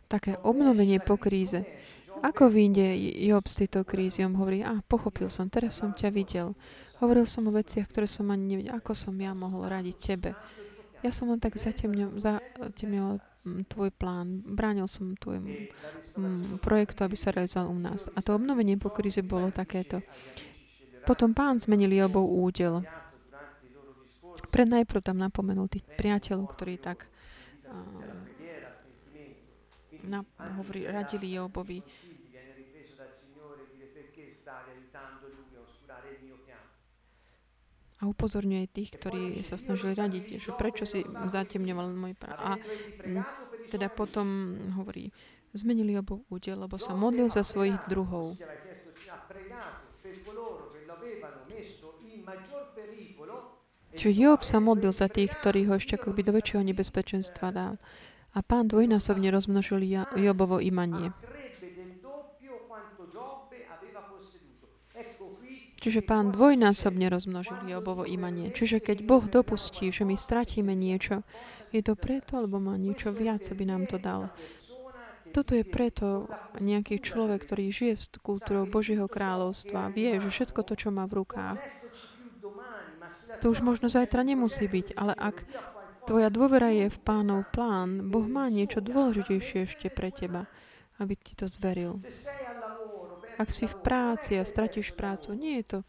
Také 0.08 0.39
obnovenie 0.39 1.04
po 1.04 1.20
kríze. 1.20 1.67
Ako 2.24 2.50
vyjde 2.50 2.98
Job 3.28 3.46
z 3.46 3.67
tejto 3.67 3.86
krízy? 3.86 4.26
On 4.26 4.34
hovorí, 4.34 4.65
a 4.65 4.82
pochopil 4.88 5.30
som, 5.30 5.52
teraz 5.52 5.78
som 5.78 5.93
ťa 5.93 6.10
videl. 6.10 6.58
Hovoril 6.98 7.30
som 7.30 7.46
o 7.46 7.54
veciach, 7.54 7.86
ktoré 7.91 8.10
som 8.10 8.32
ani 8.34 8.58
nevedel. 8.58 8.74
Ako 8.80 8.98
som 8.98 9.13
ja 9.22 9.38
mohol 9.38 9.70
radiť 9.70 9.96
tebe? 10.00 10.34
Ja 11.06 11.13
som 11.13 11.30
len 11.30 11.38
tak 11.38 11.60
zatemňoval 11.62 13.22
tvoj 13.70 13.89
plán, 13.93 14.41
bránil 14.43 14.89
som 14.89 15.13
tvojmu 15.13 15.70
projektu, 16.58 17.06
aby 17.06 17.13
sa 17.13 17.30
realizoval 17.30 17.70
u 17.70 17.78
nás. 17.78 18.10
A 18.17 18.26
to 18.26 18.34
obnovenie 18.34 18.82
po 18.82 18.89
kríze 18.89 19.22
bolo 19.22 19.54
takéto. 19.54 20.02
Potom 21.06 21.38
pán 21.38 21.62
zmenil 21.62 21.93
Jobov 21.93 22.26
údel. 22.26 22.82
Pred 24.50 24.67
najprv 24.74 25.06
tam 25.06 25.22
napomenul 25.22 25.70
tých 25.70 25.86
priateľov, 25.86 26.50
ktorí 26.58 26.82
tak 26.82 27.06
na, 30.08 30.26
hovorí, 30.58 30.88
radili 30.88 31.36
Jobovi, 31.36 31.84
a 37.98 38.06
upozorňuje 38.06 38.70
tých, 38.70 38.93
ktorí 38.93 39.41
sa 39.41 39.58
snažili 39.58 39.98
radiť, 39.98 40.38
že 40.38 40.54
prečo 40.54 40.86
si 40.86 41.02
zatemňoval 41.06 41.98
môj 41.98 42.13
práv. 42.13 42.38
A 42.38 42.52
teda 43.74 43.89
potom 43.89 44.54
hovorí, 44.78 45.10
zmenili 45.58 45.98
obo 45.98 46.22
údel, 46.30 46.62
lebo 46.62 46.78
sa 46.78 46.93
modlil 46.93 47.34
za 47.34 47.41
svojich 47.41 47.82
druhov. 47.89 48.38
Čiže 53.98 54.13
Job 54.13 54.46
sa 54.46 54.62
modlil 54.62 54.93
za 54.93 55.10
tých, 55.10 55.34
ktorí 55.41 55.65
ho 55.65 55.82
ešte 55.82 55.98
akoby 55.98 56.22
do 56.22 56.38
väčšieho 56.38 56.62
nebezpečenstva 56.62 57.50
dal. 57.50 57.82
A 58.38 58.45
pán 58.45 58.69
dvojnásobne 58.69 59.34
rozmnožil 59.34 59.82
Jobovo 60.13 60.62
imanie. 60.62 61.10
Čiže 65.78 66.06
pán 66.06 66.30
dvojnásobne 66.30 67.10
rozmnožil 67.10 67.65
Jobovo 67.65 68.06
imanie. 68.06 68.54
Čiže 68.54 68.77
keď 68.77 68.98
Boh 69.02 69.25
dopustí, 69.25 69.90
že 69.90 70.06
my 70.06 70.13
stratíme 70.13 70.77
niečo, 70.77 71.25
je 71.73 71.81
to 71.81 71.98
preto, 71.98 72.38
alebo 72.38 72.62
má 72.62 72.77
niečo 72.77 73.10
viac, 73.10 73.42
aby 73.50 73.65
nám 73.65 73.90
to 73.90 73.98
dal. 73.98 74.29
Toto 75.33 75.58
je 75.58 75.65
preto 75.65 76.29
nejaký 76.62 77.02
človek, 77.02 77.42
ktorý 77.42 77.73
žije 77.73 77.94
s 77.98 78.06
kultúrou 78.21 78.69
Božieho 78.69 79.10
kráľovstva, 79.10 79.90
vie, 79.90 80.17
že 80.21 80.29
všetko 80.29 80.62
to, 80.62 80.73
čo 80.77 80.90
má 80.94 81.10
v 81.10 81.25
rukách, 81.25 81.62
to 83.40 83.54
už 83.54 83.62
možno 83.62 83.88
zajtra 83.88 84.23
nemusí 84.25 84.65
byť, 84.65 84.98
ale 84.98 85.13
ak 85.13 85.46
tvoja 86.08 86.32
dôvera 86.32 86.72
je 86.72 86.88
v 86.88 86.98
pánov 87.04 87.52
plán, 87.52 88.08
Boh 88.08 88.24
má 88.24 88.48
niečo 88.48 88.80
dôležitejšie 88.80 89.68
ešte 89.68 89.92
pre 89.92 90.08
teba, 90.16 90.48
aby 91.04 91.20
ti 91.20 91.36
to 91.36 91.52
zveril. 91.52 92.00
Ak 93.38 93.52
si 93.52 93.68
v 93.68 93.76
práci 93.84 94.40
a 94.40 94.48
stratíš 94.48 94.96
prácu, 94.96 95.36
nie 95.36 95.62
je 95.62 95.78
to, 95.78 95.80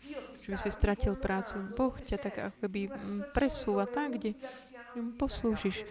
že 0.45 0.49
by 0.53 0.59
si 0.59 0.71
stratil 0.75 1.14
prácu. 1.16 1.57
Boh 1.73 1.95
ťa 1.97 2.19
tak 2.19 2.35
akoby 2.53 2.93
presúva 3.33 3.89
tam, 3.89 4.12
kde 4.12 4.37
poslúžiš. 5.16 5.87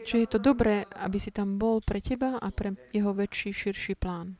Čiže 0.00 0.16
je 0.24 0.28
to 0.30 0.40
dobré, 0.40 0.88
aby 0.96 1.20
si 1.20 1.28
tam 1.28 1.60
bol 1.60 1.84
pre 1.84 2.00
teba 2.00 2.40
a 2.40 2.48
pre 2.48 2.72
jeho 2.94 3.12
väčší, 3.12 3.52
širší 3.52 4.00
plán. 4.00 4.38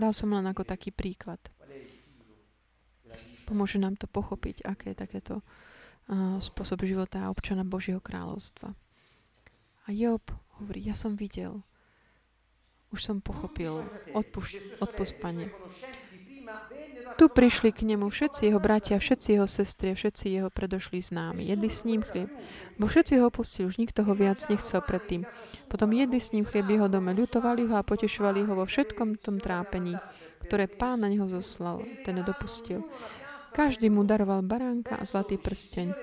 Dal 0.00 0.16
som 0.16 0.32
len 0.32 0.46
ako 0.48 0.64
taký 0.64 0.88
príklad. 0.88 1.42
Pomôže 3.44 3.76
nám 3.76 4.00
to 4.00 4.08
pochopiť, 4.08 4.64
aké 4.64 4.96
je 4.96 4.96
takéto 4.96 5.34
spôsob 6.40 6.84
života 6.84 7.32
občana 7.32 7.64
Božieho 7.64 8.00
kráľovstva. 8.00 8.76
A 9.84 9.88
Job 9.92 10.24
hovorí, 10.60 10.84
ja 10.84 10.96
som 10.96 11.16
videl, 11.16 11.60
už 12.92 13.00
som 13.04 13.18
pochopil, 13.20 13.84
odpust, 14.14 15.14
Pane. 15.20 15.50
Tu 17.14 17.24
prišli 17.30 17.70
k 17.70 17.86
nemu 17.86 18.10
všetci 18.10 18.50
jeho 18.50 18.58
bratia, 18.58 18.98
všetci 18.98 19.38
jeho 19.38 19.46
sestry, 19.46 19.94
všetci 19.94 20.34
jeho 20.34 20.50
predošli 20.50 20.98
známi. 20.98 21.46
Jedli 21.46 21.70
s 21.70 21.86
ním 21.86 22.02
chlieb. 22.02 22.26
Bo 22.74 22.90
všetci 22.90 23.22
ho 23.22 23.30
opustili, 23.30 23.70
už 23.70 23.78
nikto 23.78 24.02
ho 24.02 24.12
viac 24.18 24.42
nechcel 24.50 24.82
predtým. 24.82 25.22
Potom 25.70 25.94
jedli 25.94 26.18
s 26.18 26.34
ním 26.34 26.42
chlieb 26.42 26.66
jeho 26.66 26.90
dome, 26.90 27.14
ľutovali 27.14 27.70
ho 27.70 27.78
a 27.78 27.86
potešovali 27.86 28.44
ho 28.50 28.52
vo 28.58 28.66
všetkom 28.66 29.22
tom 29.22 29.38
trápení, 29.38 29.94
ktoré 30.42 30.66
pán 30.66 31.06
na 31.06 31.08
neho 31.08 31.30
zoslal, 31.30 31.86
ten 32.02 32.18
nedopustil. 32.18 32.82
Každý 33.54 33.86
mu 33.86 34.02
daroval 34.02 34.42
baránka 34.42 34.98
a 34.98 35.06
zlatý 35.06 35.38
prsteň. 35.38 35.94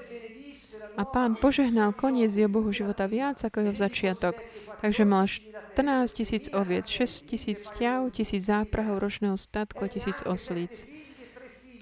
A 0.95 1.03
pán 1.03 1.35
požehnal 1.35 1.91
koniec 1.91 2.31
Jobohu 2.31 2.71
života 2.71 3.11
viac 3.11 3.43
ako 3.43 3.67
jeho 3.67 3.75
začiatok. 3.75 4.39
Takže 4.79 5.03
mal 5.03 5.27
14 5.27 6.15
tisíc 6.15 6.47
oviec, 6.55 6.87
6 6.87 7.27
tisíc 7.27 7.59
ťav, 7.75 8.11
tisíc 8.15 8.47
záprahov 8.47 9.03
ročného 9.03 9.35
statku 9.35 9.83
a 9.83 9.91
tisíc 9.91 10.23
oslíc. 10.23 10.87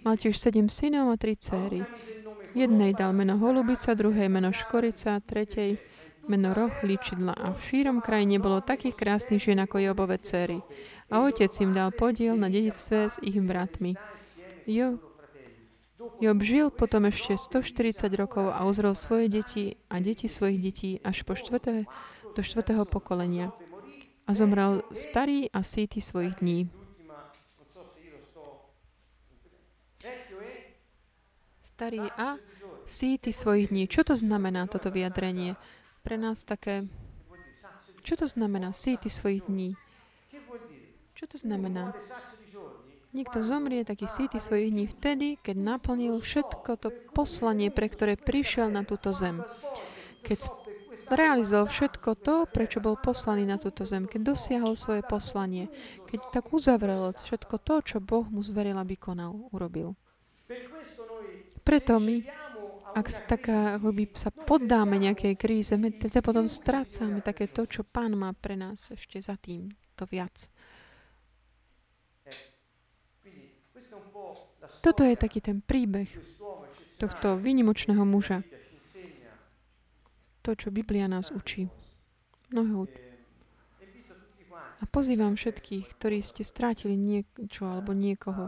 Mal 0.02 0.18
tiež 0.18 0.42
sedem 0.42 0.74
synov 0.74 1.14
a 1.14 1.16
tri 1.22 1.38
céry. 1.38 1.86
Jednej 2.58 2.98
dal 2.98 3.14
meno 3.14 3.38
Holubica, 3.38 3.94
druhej 3.94 4.26
meno 4.26 4.50
Škorica, 4.50 5.22
tretej 5.22 5.78
meno 6.26 6.58
Roh 6.58 6.74
líčidla. 6.82 7.38
A 7.38 7.54
v 7.54 7.60
šírom 7.62 8.02
kraji 8.02 8.26
nebolo 8.26 8.66
takých 8.66 8.98
krásnych 8.98 9.42
žien 9.42 9.62
ako 9.62 9.78
Jobove 9.78 10.18
céry. 10.18 10.66
A 11.14 11.26
otec 11.26 11.54
im 11.62 11.78
dal 11.78 11.94
podiel 11.94 12.34
na 12.38 12.50
dedictve 12.50 13.10
s 13.10 13.22
ich 13.22 13.38
bratmi. 13.38 13.94
Jo, 14.70 15.02
Job 16.00 16.40
žil 16.40 16.72
potom 16.72 17.12
ešte 17.12 17.36
140 17.36 18.08
rokov 18.16 18.56
a 18.56 18.64
uzrel 18.64 18.96
svoje 18.96 19.28
deti 19.28 19.76
a 19.92 20.00
deti 20.00 20.32
svojich 20.32 20.60
detí 20.64 20.90
až 21.04 21.28
po 21.28 21.36
štvrté, 21.36 21.84
do 22.36 22.42
štvrtého 22.42 22.88
pokolenia. 22.88 23.52
A 24.24 24.32
zomrel 24.32 24.86
starý 24.96 25.52
a 25.52 25.60
síty 25.60 26.00
svojich 26.00 26.40
dní. 26.40 26.72
starý 31.80 32.12
a 32.20 32.36
síty 32.84 33.32
svojich 33.32 33.72
dní. 33.72 33.88
Čo 33.88 34.04
to 34.04 34.20
znamená 34.20 34.68
toto 34.68 34.92
vyjadrenie? 34.92 35.56
Pre 36.04 36.20
nás 36.20 36.44
také... 36.44 36.92
Čo 38.04 38.20
to 38.20 38.28
znamená 38.28 38.76
síty 38.76 39.08
svojich 39.08 39.48
dní? 39.48 39.80
Čo 41.16 41.32
to 41.32 41.40
znamená? 41.40 41.96
Niekto 43.10 43.42
zomrie 43.42 43.82
taký 43.82 44.06
síty 44.06 44.38
svojich 44.38 44.70
dní 44.70 44.86
vtedy, 44.86 45.28
keď 45.42 45.58
naplnil 45.58 46.22
všetko 46.22 46.72
to 46.78 46.94
poslanie, 47.18 47.74
pre 47.74 47.90
ktoré 47.90 48.14
prišiel 48.14 48.70
na 48.70 48.86
túto 48.86 49.10
zem. 49.10 49.42
Keď 50.22 50.54
realizoval 51.10 51.66
všetko 51.66 52.10
to, 52.22 52.46
prečo 52.46 52.78
bol 52.78 52.94
poslaný 53.02 53.50
na 53.50 53.58
túto 53.58 53.82
zem, 53.90 54.06
keď 54.06 54.38
dosiahol 54.38 54.78
svoje 54.78 55.02
poslanie, 55.02 55.74
keď 56.06 56.20
tak 56.30 56.54
uzavrel 56.54 57.10
všetko 57.10 57.56
to, 57.66 57.76
čo 57.82 57.98
Boh 57.98 58.30
mu 58.30 58.46
zveril, 58.46 58.78
aby 58.78 58.94
konal, 58.94 59.50
urobil. 59.50 59.98
Preto 61.66 61.98
my, 61.98 62.22
ak 62.94 63.08
tak 63.26 63.50
akoby 63.50 64.10
sa 64.14 64.30
poddáme 64.30 65.02
nejakej 65.02 65.34
kríze, 65.34 65.74
my 65.78 65.94
teda 65.98 66.22
potom 66.22 66.46
strácame 66.46 67.26
také 67.26 67.50
to, 67.50 67.66
čo 67.66 67.82
Pán 67.82 68.14
má 68.14 68.34
pre 68.38 68.54
nás 68.54 68.94
ešte 68.94 69.18
za 69.18 69.34
tým, 69.34 69.70
to 69.98 70.06
viac. 70.06 70.50
Toto 74.80 75.04
je 75.04 75.16
taký 75.20 75.44
ten 75.44 75.60
príbeh 75.60 76.08
tohto 77.00 77.36
výnimočného 77.40 78.04
muža. 78.08 78.44
To, 80.46 80.56
čo 80.56 80.72
Biblia 80.72 81.12
nás 81.12 81.34
učí. 81.36 81.68
Mnoho 82.50 82.88
a 84.80 84.88
pozývam 84.88 85.36
všetkých, 85.36 86.00
ktorí 86.00 86.24
ste 86.24 86.48
strátili 86.48 86.96
niečo 86.96 87.68
alebo 87.68 87.92
niekoho, 87.92 88.48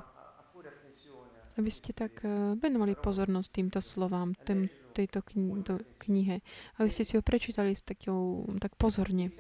aby 1.59 1.67
ste 1.72 1.91
tak 1.91 2.24
eh, 2.24 2.55
venovali 2.55 2.95
pozornosť 2.95 3.49
týmto 3.51 3.80
slovám, 3.84 4.32
tým, 4.47 4.72
tejto 4.95 5.24
kni- 5.28 5.84
knihe, 5.99 6.39
aby 6.80 6.89
ste 6.91 7.03
si 7.03 7.19
ho 7.19 7.24
prečítali 7.24 7.76
s 7.76 7.84
takou, 7.84 8.47
tak 8.63 8.80
pozorne 8.80 9.32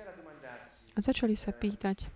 a 0.91 0.97
začali 0.99 1.39
sa 1.39 1.55
pýtať, 1.55 2.11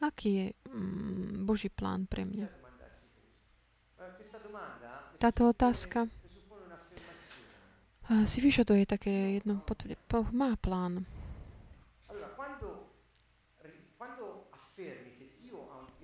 aký 0.00 0.30
je 0.32 0.46
mm, 0.72 1.44
Boží 1.44 1.68
plán 1.68 2.08
pre 2.08 2.24
mňa. 2.24 2.59
Táto 5.20 5.52
otázka 5.52 6.08
si 8.26 8.38
vyžaduje 8.42 8.88
také 8.88 9.38
jedno 9.38 9.62
potvrdenie. 9.62 10.00
Má 10.34 10.58
plán. 10.58 11.06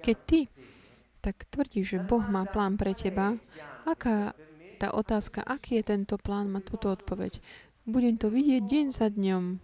Keď 0.02 0.16
ty 0.22 0.40
tak 1.18 1.42
tvrdí, 1.50 1.82
že 1.82 1.98
Boh 1.98 2.22
má 2.30 2.46
plán 2.46 2.78
pre 2.78 2.94
teba, 2.94 3.34
aká 3.82 4.30
tá 4.78 4.94
otázka, 4.94 5.42
aký 5.42 5.82
je 5.82 5.90
tento 5.90 6.14
plán, 6.20 6.46
má 6.46 6.62
túto 6.62 6.92
odpoveď. 6.92 7.42
Budem 7.82 8.14
to 8.14 8.30
vidieť 8.30 8.62
deň 8.62 8.86
za 8.94 9.10
dňom. 9.10 9.58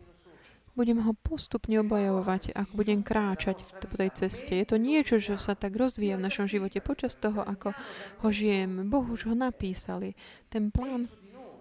Budem 0.73 1.05
ho 1.05 1.13
postupne 1.13 1.77
obajovať, 1.85 2.57
ak 2.57 2.73
budem 2.73 3.05
kráčať 3.05 3.61
po 3.61 3.97
tej 4.01 4.11
ceste. 4.17 4.57
Je 4.57 4.65
to 4.65 4.81
niečo, 4.81 5.21
čo 5.21 5.37
sa 5.37 5.53
tak 5.53 5.77
rozvíja 5.77 6.17
v 6.17 6.25
našom 6.25 6.49
živote 6.49 6.81
počas 6.81 7.13
toho, 7.13 7.45
ako 7.45 7.77
ho 8.25 8.29
žijeme. 8.33 8.81
Boh 8.89 9.05
už 9.05 9.29
ho 9.29 9.37
napísali. 9.37 10.17
Ten 10.49 10.73
plán 10.73 11.13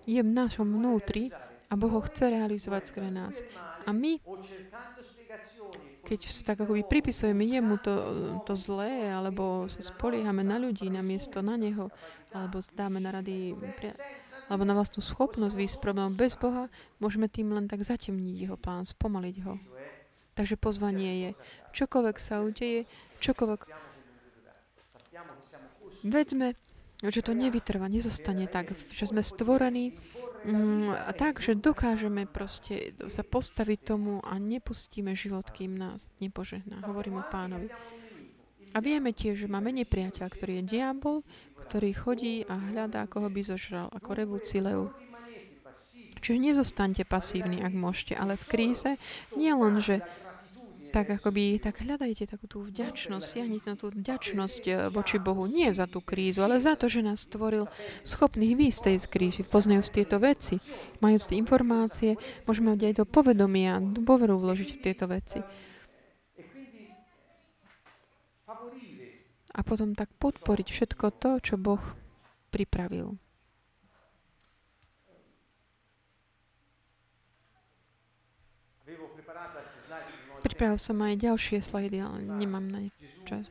je 0.07 0.23
v 0.23 0.31
našom 0.31 0.63
vnútri 0.63 1.27
a 1.67 1.73
Boh 1.75 1.91
ho 1.91 2.01
chce 2.07 2.31
realizovať 2.31 2.81
skre 2.87 3.11
nás. 3.11 3.43
A 3.83 3.91
my 3.91 4.23
keď 6.01 6.19
tak 6.43 6.57
akoby 6.59 6.83
pripisujeme 6.83 7.45
jemu 7.45 7.79
to, 7.79 7.93
to 8.43 8.53
zlé, 8.57 9.07
alebo 9.07 9.69
sa 9.71 9.79
spoliehame 9.79 10.43
na 10.43 10.59
ľudí 10.59 10.89
namiesto 10.91 11.39
na 11.39 11.55
neho, 11.55 11.87
alebo 12.35 12.59
zdáme 12.59 12.99
na 12.99 13.15
rady, 13.15 13.55
alebo 14.51 14.67
na 14.67 14.75
vlastnú 14.75 14.99
schopnosť 14.99 15.55
výsť 15.55 15.77
problém 15.79 16.11
bez 16.11 16.35
Boha, 16.35 16.67
môžeme 16.99 17.31
tým 17.31 17.55
len 17.55 17.71
tak 17.71 17.87
zatemniť 17.87 18.35
jeho 18.35 18.57
plán, 18.59 18.83
spomaliť 18.83 19.35
ho. 19.47 19.55
Takže 20.35 20.59
pozvanie 20.59 21.11
je, 21.23 21.29
čokoľvek 21.71 22.17
sa 22.19 22.43
udeje, 22.43 22.83
čokoľvek 23.23 23.61
vedzme, 26.03 26.59
že 26.99 27.23
to 27.23 27.31
nevytrvá, 27.31 27.87
nezostane 27.87 28.45
tak, 28.51 28.75
že 28.91 29.07
sme 29.07 29.23
stvorení 29.23 29.95
mm, 30.43 31.15
tak, 31.15 31.39
že 31.39 31.57
dokážeme 31.57 32.27
proste 32.27 32.93
sa 33.07 33.23
postaviť 33.23 33.79
tomu 33.95 34.19
a 34.21 34.35
nepustíme 34.35 35.15
život, 35.15 35.47
kým 35.49 35.79
nás 35.79 36.11
nepožehná. 36.19 36.83
Hovorím 36.85 37.23
o 37.23 37.25
pánovi. 37.25 37.71
A 38.71 38.77
vieme 38.79 39.11
tiež, 39.11 39.45
že 39.45 39.51
máme 39.51 39.75
nepriateľ, 39.75 40.27
ktorý 40.31 40.51
je 40.61 40.79
diabol, 40.79 41.17
ktorý 41.67 41.91
chodí 41.91 42.35
a 42.47 42.55
hľadá, 42.55 43.07
koho 43.07 43.27
by 43.27 43.41
zožral, 43.43 43.87
ako 43.91 44.09
revúci 44.15 44.63
lev. 44.63 44.91
Čiže 46.21 46.37
nezostaňte 46.37 47.03
pasívni, 47.03 47.65
ak 47.65 47.73
môžete, 47.73 48.13
ale 48.13 48.37
v 48.37 48.45
kríze 48.45 48.91
nie 49.33 49.49
len, 49.51 49.81
že 49.81 50.05
tak 50.91 51.07
akoby, 51.07 51.55
tak 51.63 51.79
hľadajte 51.87 52.27
takú 52.27 52.51
tú 52.51 52.67
vďačnosť, 52.67 53.23
siahnite 53.23 53.71
na 53.71 53.79
tú 53.79 53.95
vďačnosť 53.95 54.63
eh, 54.67 54.75
voči 54.91 55.17
Bohu, 55.23 55.47
nie 55.47 55.71
za 55.71 55.87
tú 55.87 56.03
krízu, 56.03 56.43
ale 56.43 56.59
za 56.59 56.75
to, 56.75 56.91
že 56.91 56.99
nás 56.99 57.23
stvoril 57.23 57.71
schopných 58.03 58.59
výjsť 58.59 58.77
z 58.77 58.83
tej 58.83 58.95
krízy, 59.07 59.41
poznajúc 59.47 59.87
tieto 59.89 60.19
veci, 60.19 60.59
majúc 60.99 61.31
tie 61.31 61.39
informácie, 61.39 62.19
môžeme 62.43 62.75
mať 62.75 62.91
aj 62.91 62.93
do 63.01 63.05
povedomia, 63.07 63.79
dôveru 63.79 64.35
vložiť 64.35 64.69
v 64.75 64.81
tieto 64.83 65.07
veci. 65.07 65.39
A 69.51 69.59
potom 69.67 69.91
tak 69.91 70.07
podporiť 70.15 70.67
všetko 70.71 71.05
to, 71.19 71.31
čo 71.43 71.55
Boh 71.59 71.83
pripravil. 72.55 73.19
Pripravil 80.41 80.79
som 80.81 80.97
aj 81.03 81.21
ďalšie 81.21 81.59
slajdy, 81.61 81.97
ale 82.01 82.17
nemám 82.23 82.65
na 82.65 82.79
ne 82.87 82.89
čas. 83.27 83.45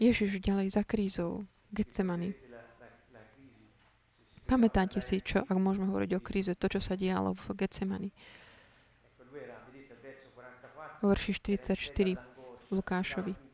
Ježiš 0.00 0.40
ďalej 0.40 0.72
za 0.72 0.82
krízou, 0.82 1.44
Getsemani. 1.70 2.32
Pamätáte 4.48 4.98
si, 4.98 5.22
čo, 5.22 5.46
ak 5.46 5.54
môžeme 5.54 5.86
hovoriť 5.86 6.10
o 6.16 6.20
kríze, 6.24 6.56
to, 6.58 6.66
čo 6.66 6.80
sa 6.82 6.98
dialo 6.98 7.36
v 7.36 7.44
Getsemani. 7.54 8.10
V 11.00 11.06
verši 11.06 11.32
44 11.38 12.18
Lukášovi. 12.74 13.49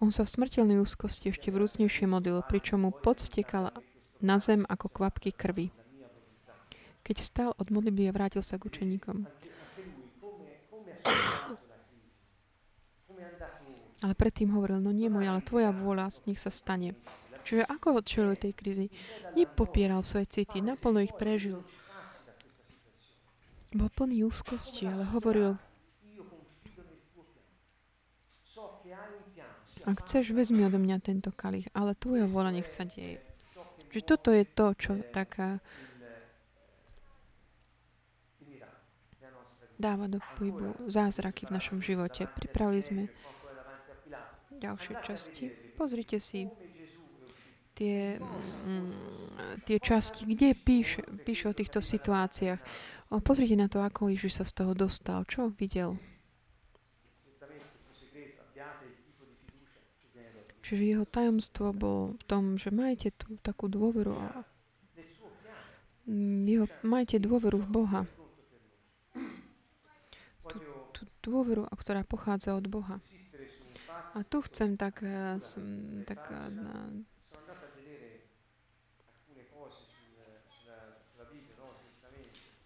On 0.00 0.08
sa 0.08 0.24
v 0.24 0.32
smrteľnej 0.32 0.80
úzkosti 0.80 1.28
ešte 1.28 1.52
vrúcnejšie 1.52 2.08
modlil, 2.08 2.40
pričom 2.48 2.88
mu 2.88 2.90
podstekala 2.90 3.76
na 4.24 4.40
zem 4.40 4.64
ako 4.64 4.88
kvapky 4.88 5.28
krvi. 5.28 5.68
Keď 7.04 7.16
vstal 7.20 7.50
od 7.60 7.68
modlitby 7.68 8.08
a 8.08 8.16
vrátil 8.16 8.40
sa 8.40 8.56
k 8.56 8.68
učeníkom. 8.72 9.28
Ale 14.00 14.16
predtým 14.16 14.56
hovoril, 14.56 14.80
no 14.80 14.88
nie 14.88 15.12
môj, 15.12 15.28
ale 15.28 15.44
tvoja 15.44 15.68
vôľa, 15.68 16.08
nech 16.24 16.40
sa 16.40 16.48
stane. 16.48 16.96
Čiže 17.44 17.68
ako 17.68 18.00
odčelil 18.00 18.36
tej 18.40 18.56
krízy? 18.56 18.86
Nepopieral 19.36 20.00
svoje 20.04 20.28
city, 20.32 20.64
naplno 20.64 21.04
ich 21.04 21.12
prežil. 21.12 21.60
Bol 23.76 23.92
plný 23.92 24.24
úzkosti, 24.24 24.88
ale 24.88 25.04
hovoril, 25.12 25.60
ak 29.86 30.04
chceš, 30.04 30.32
vezmi 30.36 30.64
odo 30.66 30.76
mňa 30.76 30.98
tento 31.00 31.30
kalich, 31.32 31.68
ale 31.72 31.96
tvoja 31.96 32.28
vôľa 32.28 32.56
nech 32.56 32.68
sa 32.68 32.84
deje. 32.84 33.20
Že 33.90 34.00
toto 34.06 34.30
je 34.30 34.44
to, 34.46 34.66
čo 34.78 34.92
taká 35.10 35.58
dáva 39.80 40.04
do 40.12 40.20
pohybu 40.36 40.76
zázraky 40.92 41.48
v 41.48 41.56
našom 41.56 41.80
živote. 41.80 42.28
Pripravili 42.28 42.84
sme 42.84 43.02
ďalšie 44.60 44.94
časti. 45.00 45.48
Pozrite 45.72 46.20
si 46.20 46.44
tie, 47.72 48.20
mm, 48.20 49.64
tie 49.64 49.80
časti, 49.80 50.28
kde 50.28 50.52
píše, 50.52 51.00
píše 51.24 51.48
o 51.48 51.56
týchto 51.56 51.80
situáciách. 51.80 52.60
Pozrite 53.24 53.56
na 53.56 53.72
to, 53.72 53.80
ako 53.80 54.12
Ježiš 54.12 54.44
sa 54.44 54.44
z 54.44 54.52
toho 54.60 54.72
dostal. 54.76 55.24
Čo 55.24 55.48
videl? 55.56 55.96
Čiže 60.70 60.86
jeho 60.86 61.02
tajomstvo 61.02 61.74
bolo 61.74 62.14
v 62.14 62.22
tom, 62.30 62.54
že 62.54 62.70
majte 62.70 63.10
tú 63.18 63.34
takú 63.42 63.66
dôveru 63.66 64.14
a 64.14 64.46
jeho, 66.46 66.70
majte 66.86 67.18
dôveru 67.18 67.58
v 67.58 67.68
Boha. 67.74 68.02
Tú, 70.46 70.62
tú 70.94 71.02
dôveru, 71.26 71.66
ktorá 71.74 72.06
pochádza 72.06 72.54
od 72.54 72.70
Boha. 72.70 73.02
A 74.14 74.22
tu 74.22 74.46
chcem 74.46 74.78
tak, 74.78 75.02
eh, 75.02 75.42
tak 76.06 76.22
eh, 76.30 77.02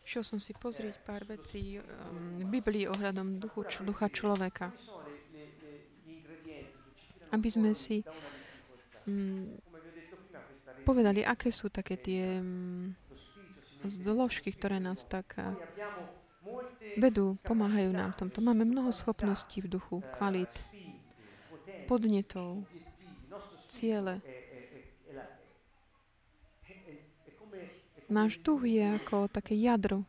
Išiel 0.05 0.29
som 0.29 0.37
si 0.37 0.53
pozrieť 0.53 1.01
pár 1.09 1.25
vecí 1.25 1.81
um, 1.81 2.37
v 2.37 2.61
Biblii 2.61 2.85
ohľadom 2.85 3.41
duchu, 3.41 3.65
ducha 3.81 4.13
človeka. 4.13 4.77
Aby 7.35 7.49
sme 7.51 7.75
si 7.75 8.07
um, 9.11 9.51
povedali, 10.87 11.27
aké 11.27 11.51
sú 11.51 11.67
také 11.67 11.99
tie 11.99 12.39
um, 12.39 12.95
zložky, 13.83 14.55
ktoré 14.55 14.79
nás 14.79 15.03
tak 15.03 15.35
uh, 15.35 15.59
vedú, 16.95 17.35
pomáhajú 17.43 17.91
nám 17.91 18.15
v 18.15 18.19
tomto. 18.23 18.39
Máme 18.39 18.63
mnoho 18.63 18.95
schopností 18.95 19.67
v 19.67 19.75
duchu, 19.75 19.99
kvalít, 20.15 20.53
podnetov, 21.91 22.63
ciele. 23.67 24.23
Náš 28.05 28.39
duch 28.45 28.69
je 28.69 28.85
ako 28.85 29.27
také 29.33 29.57
jadro, 29.57 30.05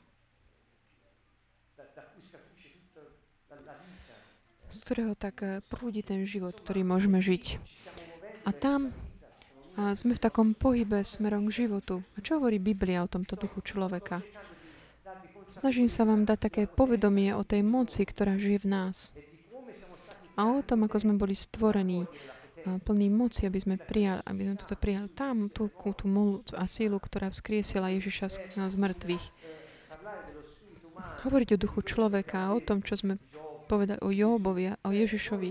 z 4.76 4.84
ktorého 4.84 5.14
tak 5.16 5.36
eh, 5.42 5.64
prúdi 5.72 6.04
ten 6.04 6.28
život, 6.28 6.60
ktorý 6.60 6.84
môžeme 6.84 7.24
žiť. 7.24 7.58
A 8.46 8.52
tam 8.52 8.92
a 9.76 9.92
sme 9.92 10.16
v 10.16 10.24
takom 10.24 10.56
pohybe 10.56 11.04
smerom 11.04 11.52
k 11.52 11.68
životu. 11.68 12.00
A 12.16 12.24
čo 12.24 12.40
hovorí 12.40 12.64
Biblia 12.64 13.04
o 13.04 13.12
tomto 13.12 13.36
duchu 13.36 13.60
človeka? 13.60 14.24
Snažím 15.52 15.92
sa 15.92 16.08
vám 16.08 16.24
dať 16.24 16.48
také 16.48 16.62
povedomie 16.64 17.36
o 17.36 17.44
tej 17.44 17.60
moci, 17.60 18.08
ktorá 18.08 18.40
žije 18.40 18.64
v 18.64 18.72
nás. 18.72 19.12
A 20.40 20.48
o 20.48 20.64
tom, 20.64 20.88
ako 20.88 21.04
sme 21.04 21.20
boli 21.20 21.36
stvorení 21.36 22.08
plný 22.66 23.08
moci, 23.14 23.46
aby 23.46 23.60
sme 23.62 23.76
prijali, 23.76 24.24
aby 24.26 24.42
sme 24.48 24.56
toto 24.58 24.74
prijali 24.80 25.12
tam, 25.14 25.52
tú, 25.52 25.70
tú 25.70 26.06
moc 26.08 26.50
a 26.56 26.66
sílu, 26.66 26.98
ktorá 26.98 27.30
vzkriesila 27.30 27.94
Ježiša 27.94 28.26
z, 28.32 28.38
z 28.56 28.76
mŕtvych. 28.80 29.26
Hovoriť 31.28 31.50
o 31.54 31.62
duchu 31.62 31.80
človeka, 31.84 32.56
o 32.56 32.64
tom, 32.64 32.82
čo 32.82 32.98
sme 32.98 33.22
povedali 33.66 34.00
o 34.06 34.14
Jobovi, 34.14 34.72
o 34.86 34.92
Ježišovi. 34.94 35.50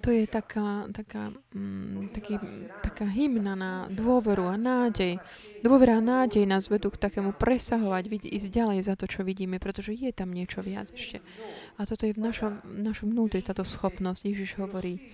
To 0.00 0.08
je 0.08 0.24
taká, 0.24 0.88
taká, 0.96 1.28
mm, 1.52 2.16
taký, 2.16 2.40
taká 2.80 3.04
hymna 3.04 3.52
na 3.52 3.84
dôveru 3.92 4.48
a 4.48 4.56
nádej. 4.56 5.20
Dôvera 5.60 6.00
a 6.00 6.04
nádej 6.04 6.48
nás 6.48 6.72
vedú 6.72 6.88
k 6.88 6.96
takému 6.96 7.36
presahovať, 7.36 8.08
ísť 8.08 8.48
ďalej 8.48 8.88
za 8.88 8.96
to, 8.96 9.04
čo 9.04 9.20
vidíme, 9.28 9.60
pretože 9.60 9.92
je 9.92 10.08
tam 10.08 10.32
niečo 10.32 10.64
viac 10.64 10.88
ešte. 10.88 11.20
A 11.76 11.84
toto 11.84 12.08
je 12.08 12.16
v 12.16 12.24
našom, 12.24 12.64
našom 12.64 13.12
vnútri, 13.12 13.44
táto 13.44 13.60
schopnosť. 13.60 14.24
Ježiš 14.24 14.56
hovorí, 14.56 15.04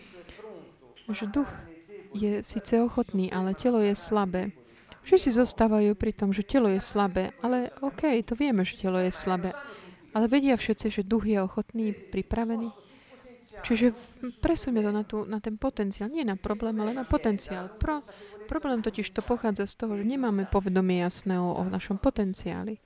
že 1.10 1.26
duch 1.26 1.50
je 2.14 2.46
síce 2.46 2.78
ochotný, 2.78 3.26
ale 3.34 3.58
telo 3.58 3.82
je 3.82 3.98
slabé. 3.98 4.54
Všetci 5.02 5.38
zostávajú 5.38 5.94
pri 5.94 6.14
tom, 6.14 6.30
že 6.30 6.46
telo 6.46 6.66
je 6.66 6.82
slabé, 6.82 7.34
ale 7.42 7.70
OK, 7.82 8.06
to 8.26 8.38
vieme, 8.38 8.62
že 8.62 8.78
telo 8.78 8.98
je 8.98 9.10
slabé. 9.10 9.54
Ale 10.16 10.32
vedia 10.32 10.56
všetci, 10.56 10.86
že 10.88 11.02
duch 11.04 11.28
je 11.28 11.36
ochotný, 11.44 11.92
pripravený. 11.92 12.72
Čiže 13.60 13.92
presujme 14.40 14.80
to 14.80 14.90
na, 14.92 15.04
tú, 15.04 15.28
na 15.28 15.44
ten 15.44 15.60
potenciál. 15.60 16.08
Nie 16.08 16.24
na 16.24 16.40
problém, 16.40 16.72
ale 16.80 16.96
na 16.96 17.04
potenciál. 17.04 17.68
Pro, 17.76 18.00
problém 18.48 18.80
totiž 18.80 19.12
to 19.12 19.20
pochádza 19.20 19.68
z 19.68 19.76
toho, 19.76 19.92
že 20.00 20.08
nemáme 20.08 20.48
povedomie 20.48 21.04
jasné 21.04 21.36
o, 21.36 21.52
o 21.52 21.62
našom 21.68 22.00
potenciáli. 22.00 22.80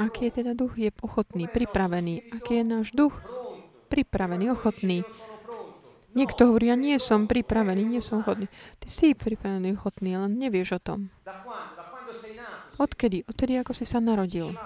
Aký 0.00 0.32
je 0.32 0.40
teda 0.40 0.56
duch? 0.56 0.80
Je 0.80 0.88
ochotný, 1.04 1.44
pripravený. 1.44 2.32
Aký 2.32 2.56
je 2.56 2.64
náš 2.64 2.96
duch? 2.96 3.12
Pripravený, 3.92 4.48
ochotný. 4.56 5.04
Niekto 6.16 6.48
hovorí, 6.48 6.72
ja 6.72 6.76
nie 6.80 6.96
som 6.96 7.28
pripravený, 7.28 7.84
nie 7.84 8.00
som 8.00 8.24
ochotný. 8.24 8.48
Ty 8.80 8.88
si 8.88 9.12
pripravený, 9.12 9.76
ochotný, 9.76 10.16
ale 10.16 10.32
nevieš 10.32 10.80
o 10.80 10.80
tom. 10.80 11.12
Odkedy? 12.80 13.28
Odkedy, 13.28 13.60
ako 13.60 13.76
si 13.76 13.84
sa 13.84 14.00
narodil. 14.00 14.56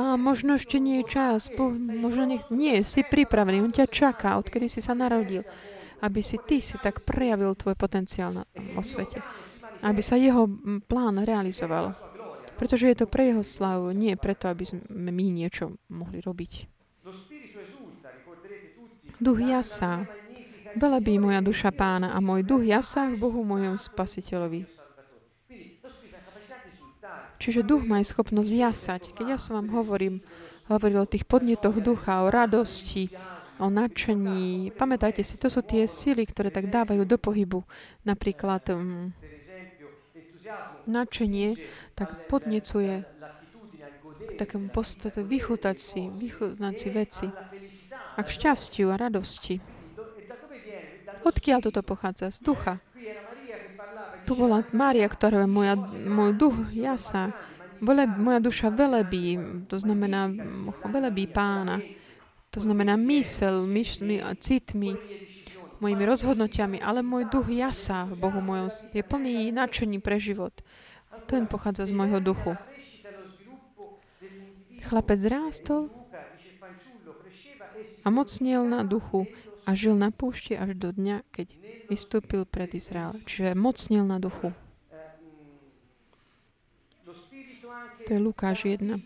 A 0.00 0.16
možno 0.16 0.56
ešte 0.56 0.80
nie 0.80 1.04
je 1.04 1.12
čas. 1.12 1.52
Po, 1.52 1.68
možno 1.76 2.24
nech, 2.24 2.48
nie, 2.48 2.80
si 2.80 3.04
pripravený. 3.04 3.60
On 3.60 3.68
ťa 3.68 3.92
čaká, 3.92 4.40
odkedy 4.40 4.72
si 4.72 4.80
sa 4.80 4.96
narodil. 4.96 5.44
Aby 6.00 6.24
si 6.24 6.40
ty 6.40 6.64
si 6.64 6.80
tak 6.80 7.04
prejavil 7.04 7.52
tvoj 7.52 7.76
potenciál 7.76 8.32
na, 8.32 8.42
vo 8.72 8.80
svete. 8.80 9.20
Aby 9.84 10.00
sa 10.00 10.16
jeho 10.16 10.48
plán 10.88 11.20
realizoval. 11.20 11.92
Pretože 12.56 12.88
je 12.88 12.96
to 13.04 13.06
pre 13.10 13.28
jeho 13.28 13.44
slavu, 13.44 13.92
nie 13.92 14.16
preto, 14.16 14.48
aby 14.48 14.64
sme 14.64 15.12
my 15.12 15.26
niečo 15.28 15.76
mohli 15.92 16.24
robiť. 16.24 16.52
Duch 19.20 19.40
jasa. 19.44 20.08
Velebí 20.72 21.20
moja 21.20 21.44
duša 21.44 21.68
pána 21.68 22.16
a 22.16 22.18
môj 22.24 22.48
duch 22.48 22.64
jasa 22.64 23.12
v 23.12 23.20
Bohu 23.20 23.44
mojom 23.44 23.76
spasiteľovi. 23.76 24.81
Čiže 27.42 27.66
duch 27.66 27.82
má 27.82 27.98
schopnosť 27.98 28.52
jasať. 28.54 29.02
Keď 29.18 29.34
ja 29.34 29.38
som 29.42 29.58
vám 29.58 29.74
hovorím, 29.74 30.22
hovoril 30.70 31.02
o 31.02 31.10
tých 31.10 31.26
podnetoch 31.26 31.74
ducha, 31.82 32.22
o 32.22 32.30
radosti, 32.30 33.10
o 33.58 33.66
nadšení. 33.66 34.70
Pamätajte 34.78 35.26
si, 35.26 35.34
to 35.34 35.50
sú 35.50 35.58
tie 35.66 35.90
sily, 35.90 36.22
ktoré 36.22 36.54
tak 36.54 36.70
dávajú 36.70 37.02
do 37.02 37.18
pohybu. 37.18 37.66
Napríklad 38.06 38.62
um, 38.70 39.10
nadšenie 40.86 41.58
tak 41.98 42.30
podnecuje 42.30 43.02
k 44.22 44.30
takému 44.38 44.70
postatu 44.70 45.26
vychutať 45.26 45.76
si, 45.82 46.06
vychutnať 46.14 46.74
si 46.78 46.88
veci 46.94 47.26
a 48.14 48.22
k 48.22 48.28
šťastiu 48.30 48.94
a 48.94 49.02
radosti. 49.02 49.58
Odkiaľ 51.26 51.58
toto 51.58 51.82
pochádza? 51.82 52.30
Z 52.30 52.46
ducha 52.46 52.78
tu 54.32 54.48
bola 54.48 54.64
Mária, 54.72 55.04
ktorá 55.04 55.44
je 55.44 55.50
moja, 55.52 55.76
môj 56.08 56.32
duch, 56.32 56.56
ja 56.72 56.96
sa, 56.96 57.36
vele, 57.84 58.08
moja 58.08 58.40
duša 58.40 58.72
velebí, 58.72 59.36
to 59.68 59.76
znamená 59.76 60.32
velebí 60.88 61.28
pána, 61.28 61.84
to 62.48 62.64
znamená 62.64 62.96
mysel, 62.96 63.68
myšli, 63.68 64.24
citmi, 64.40 64.96
mojimi 65.84 66.04
rozhodnotiami, 66.08 66.80
ale 66.80 67.04
môj 67.04 67.28
duch 67.28 67.52
jasa 67.52 68.08
v 68.08 68.24
Bohu 68.24 68.40
mojom, 68.40 68.72
je 68.88 69.04
plný 69.04 69.52
nadšení 69.52 70.00
pre 70.00 70.16
život. 70.16 70.56
Ten 71.28 71.44
pochádza 71.44 71.84
z 71.84 71.92
môjho 71.92 72.24
duchu. 72.24 72.56
Chlapec 74.88 75.20
rástol 75.28 75.92
a 78.00 78.08
mocnil 78.08 78.64
na 78.64 78.80
duchu 78.80 79.28
a 79.62 79.70
žil 79.78 79.94
na 79.94 80.10
púšti 80.10 80.58
až 80.58 80.74
do 80.74 80.90
dňa, 80.90 81.22
keď 81.30 81.46
vystúpil 81.86 82.42
pred 82.48 82.72
Izrael. 82.74 83.18
Čiže 83.26 83.54
mocnil 83.54 84.02
na 84.02 84.18
duchu. 84.18 84.50
To 88.02 88.10
je 88.10 88.18
Lukáš 88.18 88.66
1. 88.66 88.98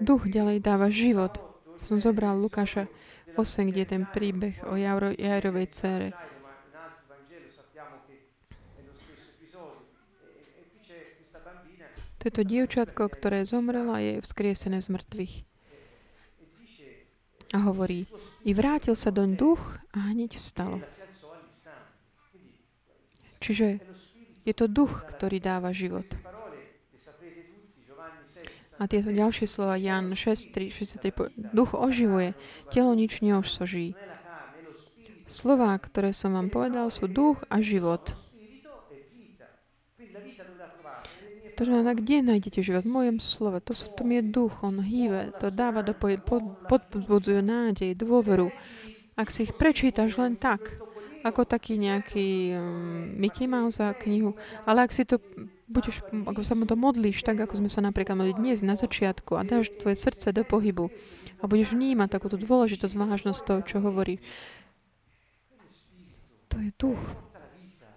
Duch 0.00 0.24
ďalej 0.24 0.64
dáva 0.64 0.88
život. 0.88 1.36
Som 1.84 2.00
zobral 2.00 2.40
Lukáša 2.40 2.88
8, 3.36 3.68
kde 3.68 3.80
je 3.84 3.88
ten 3.92 4.04
príbeh 4.08 4.56
o 4.64 4.80
Jairovej 4.80 5.66
cére. 5.72 6.08
To 12.22 12.30
je 12.30 12.34
to 12.38 12.46
dievčatko, 12.46 13.10
ktoré 13.10 13.42
zomrelo 13.42 13.98
a 13.98 14.00
je 14.00 14.22
vzkriesené 14.22 14.78
z 14.78 14.94
mŕtvych. 14.94 15.51
A 17.52 17.58
hovorí, 17.68 18.08
i 18.48 18.56
vrátil 18.56 18.96
sa 18.96 19.12
doň 19.12 19.36
duch 19.36 19.60
a 19.92 20.10
hneď 20.12 20.40
vstal. 20.40 20.80
Čiže 23.42 23.82
je 24.42 24.54
to 24.56 24.66
duch, 24.66 25.04
ktorý 25.12 25.38
dáva 25.38 25.70
život. 25.70 26.06
A 28.80 28.90
tieto 28.90 29.14
ďalšie 29.14 29.46
slova, 29.46 29.78
Jan 29.78 30.10
6, 30.10 30.50
3, 30.50 30.72
63, 30.72 31.54
duch 31.54 31.70
oživuje, 31.76 32.34
telo 32.72 32.96
nič 32.98 33.22
neosoží. 33.22 33.94
Slova, 35.30 35.76
ktoré 35.78 36.10
som 36.10 36.34
vám 36.34 36.50
povedal, 36.50 36.90
sú 36.90 37.06
duch 37.06 37.44
a 37.46 37.62
život. 37.62 38.16
To 41.62 41.70
znamená, 41.70 41.94
kde 41.94 42.26
nájdete 42.26 42.58
život? 42.58 42.82
V 42.82 42.90
mojom 42.90 43.22
slove. 43.22 43.62
To, 43.62 43.70
to 43.70 44.02
je 44.02 44.18
duch, 44.18 44.66
on 44.66 44.82
hýve, 44.82 45.30
to 45.38 45.54
dáva 45.54 45.86
do 45.86 45.94
pod, 45.94 46.42
podbudzuje 46.66 47.38
nádej, 47.38 47.94
dôveru. 47.94 48.50
Ak 49.14 49.30
si 49.30 49.46
ich 49.46 49.54
prečítaš 49.54 50.18
len 50.18 50.34
tak, 50.34 50.74
ako 51.22 51.46
taký 51.46 51.78
nejaký 51.78 52.58
um, 52.58 53.14
Mickey 53.14 53.46
Mouse 53.46 53.78
knihu, 53.78 54.34
ale 54.66 54.82
ak 54.82 54.90
si 54.90 55.06
to 55.06 55.22
budeš, 55.70 56.02
ako 56.26 56.42
sa 56.42 56.58
mu 56.58 56.66
to 56.66 56.74
modlíš, 56.74 57.22
tak 57.22 57.38
ako 57.38 57.62
sme 57.62 57.70
sa 57.70 57.78
napríklad 57.78 58.18
modli 58.18 58.34
dnes 58.34 58.58
na 58.66 58.74
začiatku 58.74 59.38
a 59.38 59.46
dáš 59.46 59.70
tvoje 59.78 59.94
srdce 59.94 60.34
do 60.34 60.42
pohybu 60.42 60.90
a 61.38 61.46
budeš 61.46 61.78
vnímať 61.78 62.10
takúto 62.10 62.34
dôležitosť, 62.42 62.98
vážnosť 62.98 63.40
toho, 63.46 63.60
čo 63.62 63.78
hovorí. 63.78 64.18
To 66.50 66.58
je 66.58 66.74
duch. 66.74 67.02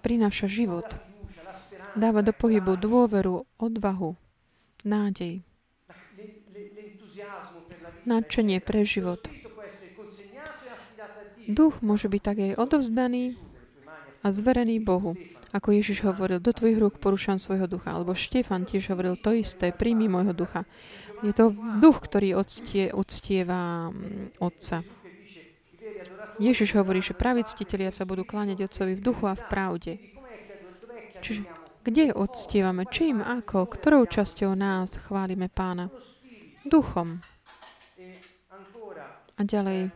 Prináša 0.06 0.46
život. 0.46 0.86
Dáva 1.96 2.20
do 2.20 2.36
pohybu 2.36 2.76
dôveru, 2.76 3.48
odvahu, 3.56 4.20
nádej. 4.84 5.40
Nadšenie 8.04 8.60
pre 8.60 8.84
život. 8.84 9.24
Duch 11.48 11.80
môže 11.80 12.12
byť 12.12 12.22
tak 12.22 12.38
aj 12.42 12.52
odovzdaný 12.60 13.40
a 14.22 14.28
zverený 14.34 14.84
Bohu. 14.84 15.16
Ako 15.56 15.72
Ježiš 15.72 16.04
hovoril, 16.04 16.44
do 16.44 16.52
tvojich 16.52 16.76
rúk 16.76 17.00
porúšam 17.00 17.40
svojho 17.40 17.70
ducha. 17.72 17.96
Alebo 17.96 18.12
Štefan 18.12 18.68
tiež 18.68 18.92
hovoril 18.92 19.16
to 19.16 19.32
isté, 19.32 19.72
príjmi 19.72 20.12
môjho 20.12 20.36
ducha. 20.36 20.68
Je 21.24 21.32
to 21.32 21.56
duch, 21.80 22.04
ktorý 22.04 22.36
odstie, 22.36 22.92
uctieva 22.92 23.88
mm, 23.88 24.44
Otca. 24.44 24.84
Ježiš 26.44 26.76
hovorí, 26.76 27.00
že 27.00 27.16
praví 27.16 27.48
ctitelia 27.48 27.96
sa 27.96 28.04
budú 28.04 28.28
kláňať 28.28 28.68
Otcovi 28.68 29.00
v 29.00 29.06
duchu 29.06 29.32
a 29.32 29.40
v 29.40 29.44
pravde. 29.48 29.94
Čiže 31.24 31.48
kde 31.86 32.18
odstievame? 32.18 32.90
Čím? 32.90 33.22
Ako? 33.22 33.70
Ktorou 33.70 34.10
časťou 34.10 34.58
nás 34.58 34.98
chválime 34.98 35.54
Pána? 35.54 35.94
Duchom. 36.66 37.22
A 39.38 39.42
ďalej. 39.46 39.94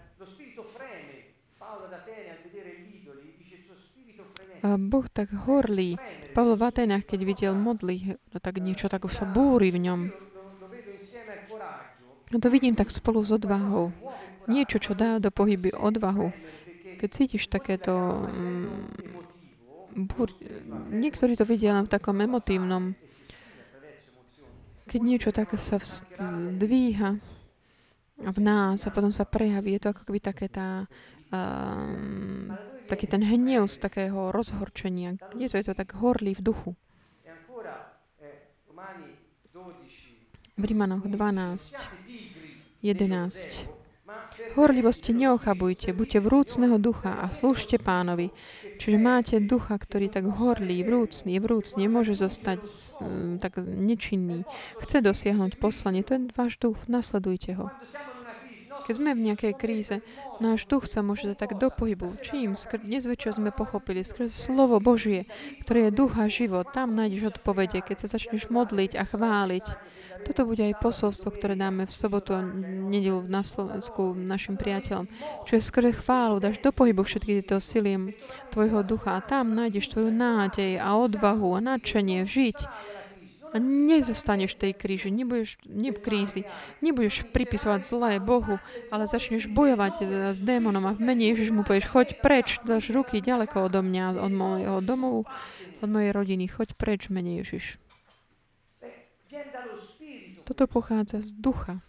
Boh 4.60 5.08
tak 5.08 5.32
horlí. 5.48 5.96
Pavlo 6.36 6.60
v 6.60 6.68
Atenách, 6.68 7.08
keď 7.08 7.20
videl 7.24 7.54
modly, 7.56 8.20
no 8.20 8.38
tak 8.44 8.60
niečo 8.60 8.92
tak 8.92 9.08
sa 9.08 9.24
búri 9.24 9.72
v 9.72 9.80
ňom. 9.88 10.02
No 12.30 12.38
to 12.38 12.48
vidím 12.52 12.76
tak 12.76 12.92
spolu 12.92 13.24
s 13.24 13.34
odvahou. 13.34 13.90
Niečo, 14.52 14.78
čo 14.78 14.94
dá 14.94 15.18
do 15.18 15.32
pohyby 15.32 15.74
odvahu. 15.74 16.30
Keď 17.00 17.10
cítiš 17.10 17.48
takéto... 17.48 18.28
Búr, 19.96 20.30
niektorí 20.94 21.34
to 21.34 21.46
vidia 21.48 21.74
len 21.74 21.90
v 21.90 21.94
takom 21.94 22.18
emotívnom. 22.22 22.94
Keď 24.90 25.02
niečo 25.02 25.30
také 25.34 25.58
sa 25.58 25.78
zdvíha 25.82 27.18
v 28.20 28.40
nás 28.42 28.86
a 28.86 28.94
potom 28.94 29.14
sa 29.14 29.26
prejaví, 29.26 29.78
je 29.78 29.82
to 29.86 29.90
ako 29.94 30.02
keby 30.10 30.20
také 30.20 30.46
tá 30.50 30.90
um, 31.30 32.54
taký 32.90 33.06
ten 33.06 33.22
hnev 33.22 33.70
z 33.70 33.78
takého 33.78 34.34
rozhorčenia. 34.34 35.14
Kde 35.30 35.46
to 35.50 35.56
je 35.62 35.66
to 35.70 35.74
tak 35.78 35.94
horlý 35.94 36.34
v 36.34 36.42
duchu? 36.42 36.72
V 40.60 40.64
Rímanoch 40.66 41.08
12, 41.08 41.72
11. 42.84 43.79
Horlivosti 44.58 45.14
neochabujte, 45.14 45.94
buďte 45.94 46.20
vrúcného 46.26 46.82
ducha 46.82 47.22
a 47.22 47.30
slúžte 47.30 47.78
pánovi. 47.78 48.34
Čiže 48.82 48.98
máte 48.98 49.36
ducha, 49.44 49.78
ktorý 49.78 50.10
tak 50.10 50.26
horlí, 50.26 50.82
vrúcný, 50.84 51.38
je 51.38 51.42
vrúcný, 51.44 51.86
nemôže 51.86 52.16
zostať 52.16 52.60
tak 53.40 53.62
nečinný. 53.62 54.48
Chce 54.82 55.04
dosiahnuť 55.06 55.60
poslanie. 55.62 56.02
To 56.08 56.18
je 56.18 56.22
váš 56.34 56.58
duch, 56.58 56.80
nasledujte 56.90 57.56
ho. 57.60 57.70
Keď 58.90 58.98
sme 58.98 59.14
v 59.14 59.22
nejakej 59.30 59.54
kríze, 59.54 60.02
náš 60.42 60.66
duch 60.66 60.90
sa 60.90 61.06
môže 61.06 61.30
dať 61.30 61.38
tak 61.38 61.62
do 61.62 61.70
pohybu. 61.70 62.10
Čím? 62.26 62.58
Skr- 62.58 62.82
dnes 62.82 63.06
večer 63.06 63.38
sme 63.38 63.54
pochopili, 63.54 64.02
skrze 64.02 64.34
slovo 64.34 64.82
Božie, 64.82 65.30
ktoré 65.62 65.94
je 65.94 66.02
duch 66.02 66.18
a 66.18 66.26
život, 66.26 66.66
tam 66.74 66.98
nájdeš 66.98 67.38
odpovede, 67.38 67.86
keď 67.86 68.02
sa 68.02 68.18
začneš 68.18 68.50
modliť 68.50 68.98
a 68.98 69.06
chváliť. 69.06 69.66
Toto 70.26 70.50
bude 70.50 70.66
aj 70.66 70.82
posolstvo, 70.82 71.38
ktoré 71.38 71.54
dáme 71.54 71.86
v 71.86 71.94
sobotu 71.94 72.34
a 72.34 72.42
nedelu 72.42 73.22
na 73.30 73.46
Slovensku 73.46 74.18
našim 74.18 74.58
priateľom. 74.58 75.06
Čo 75.46 75.54
je 75.54 75.62
skrze 75.62 76.02
chválu, 76.02 76.42
dáš 76.42 76.58
do 76.58 76.74
pohybu 76.74 77.06
všetky 77.06 77.46
tieto 77.46 77.62
sily 77.62 78.18
tvojho 78.50 78.82
ducha 78.82 79.22
a 79.22 79.24
tam 79.24 79.54
nájdeš 79.54 79.94
tvoju 79.94 80.10
nádej 80.10 80.82
a 80.82 80.98
odvahu 80.98 81.54
a 81.54 81.62
nadšenie 81.62 82.26
žiť 82.26 82.58
a 83.50 83.56
nezostaneš 83.60 84.56
v 84.56 84.60
tej 84.60 84.72
kríži, 84.78 85.10
nebudeš, 85.10 85.58
ne, 85.66 85.90
krízi, 85.94 86.46
nebudeš 86.86 87.26
pripisovať 87.34 87.82
zlé 87.86 88.12
Bohu, 88.22 88.62
ale 88.94 89.04
začneš 89.10 89.50
bojovať 89.50 89.94
s 90.34 90.40
démonom 90.40 90.86
a 90.86 90.96
v 90.96 91.02
mene 91.02 91.30
Ježiš 91.34 91.50
mu 91.50 91.66
povieš, 91.66 91.90
choď 91.90 92.08
preč, 92.22 92.62
dáš 92.62 92.94
ruky 92.94 93.20
ďaleko 93.20 93.70
odo 93.70 93.82
mňa, 93.82 94.22
od 94.22 94.34
môjho 94.34 94.76
domovu, 94.86 95.26
od 95.82 95.90
mojej 95.90 96.12
rodiny, 96.14 96.46
choď 96.46 96.78
preč 96.78 97.10
v 97.10 97.22
mene 97.22 97.32
Ježiš. 97.42 97.82
Toto 100.46 100.66
pochádza 100.66 101.22
z 101.22 101.38
ducha. 101.38 101.82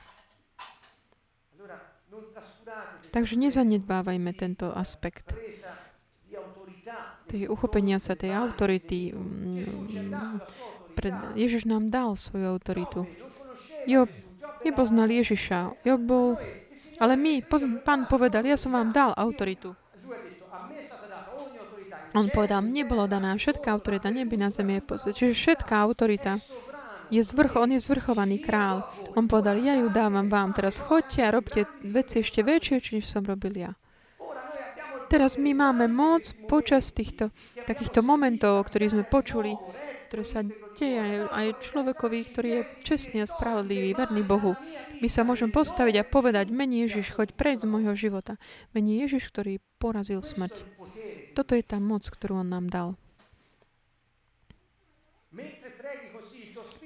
Takže 3.11 3.35
nezanedbávajme 3.35 4.31
tento 4.37 4.71
aspekt 4.71 5.35
tej 7.31 7.47
uchopenia 7.47 8.03
sa 8.03 8.19
tej 8.19 8.35
autority, 8.35 9.15
mm, 9.15 10.03
pred, 11.01 11.16
Ježiš 11.32 11.64
nám 11.64 11.88
dal 11.88 12.12
svoju 12.12 12.44
autoritu. 12.44 13.09
Job 13.88 14.12
nepoznal 14.61 15.09
Ježiša. 15.09 15.80
Job 15.80 16.01
bol... 16.05 16.36
Ale 17.01 17.16
my, 17.16 17.40
pán 17.80 18.05
povedal, 18.05 18.44
ja 18.44 18.61
som 18.61 18.76
vám 18.76 18.92
dal 18.92 19.16
autoritu. 19.16 19.72
On 22.12 22.28
povedal, 22.28 22.61
mne 22.61 22.84
bolo 22.84 23.09
daná 23.09 23.32
všetká 23.32 23.72
autorita, 23.72 24.12
neby 24.12 24.36
na 24.36 24.53
zemi 24.53 24.76
je 24.76 24.82
pozve. 24.84 25.11
Čiže 25.16 25.32
všetká 25.32 25.80
autorita 25.80 26.36
je 27.09 27.24
zvrch, 27.24 27.57
on 27.57 27.72
je 27.72 27.80
zvrchovaný 27.80 28.42
král. 28.44 28.84
On 29.16 29.24
povedal, 29.24 29.57
ja 29.62 29.80
ju 29.80 29.88
dávam 29.88 30.28
vám, 30.28 30.53
teraz 30.53 30.82
chodte 30.84 31.24
a 31.24 31.32
robte 31.32 31.64
veci 31.80 32.20
ešte 32.20 32.44
väčšie, 32.44 32.76
či 32.84 32.92
som 33.01 33.24
robil 33.24 33.57
ja. 33.57 33.72
Teraz 35.11 35.34
my 35.34 35.51
máme 35.59 35.90
moc 35.90 36.22
počas 36.46 36.94
týchto 36.94 37.34
takýchto 37.66 37.98
momentov, 37.98 38.62
o 38.62 38.66
ktorých 38.66 38.94
sme 38.94 39.05
počuli, 39.07 39.59
ktoré 40.07 40.22
sa 40.22 40.46
deje 40.81 40.97
aj, 40.97 41.14
aj 41.28 41.47
človekovi, 41.61 42.18
ktorý 42.33 42.49
je 42.49 42.62
čestný 42.81 43.20
a 43.20 43.28
spravodlivý, 43.28 43.93
verný 43.93 44.24
Bohu. 44.24 44.57
My 45.05 45.09
sa 45.12 45.22
môžeme 45.22 45.53
postaviť 45.53 46.01
a 46.01 46.09
povedať, 46.09 46.49
mení 46.49 46.89
Ježiš, 46.89 47.12
choď 47.12 47.37
preč 47.37 47.61
z 47.61 47.68
môjho 47.68 47.93
života. 47.93 48.41
Mení 48.72 49.05
Ježiš, 49.05 49.28
ktorý 49.28 49.61
porazil 49.76 50.24
smrť. 50.24 50.64
Toto 51.37 51.53
je 51.53 51.62
tá 51.62 51.76
moc, 51.76 52.09
ktorú 52.09 52.41
on 52.41 52.49
nám 52.49 52.66
dal. 52.72 52.89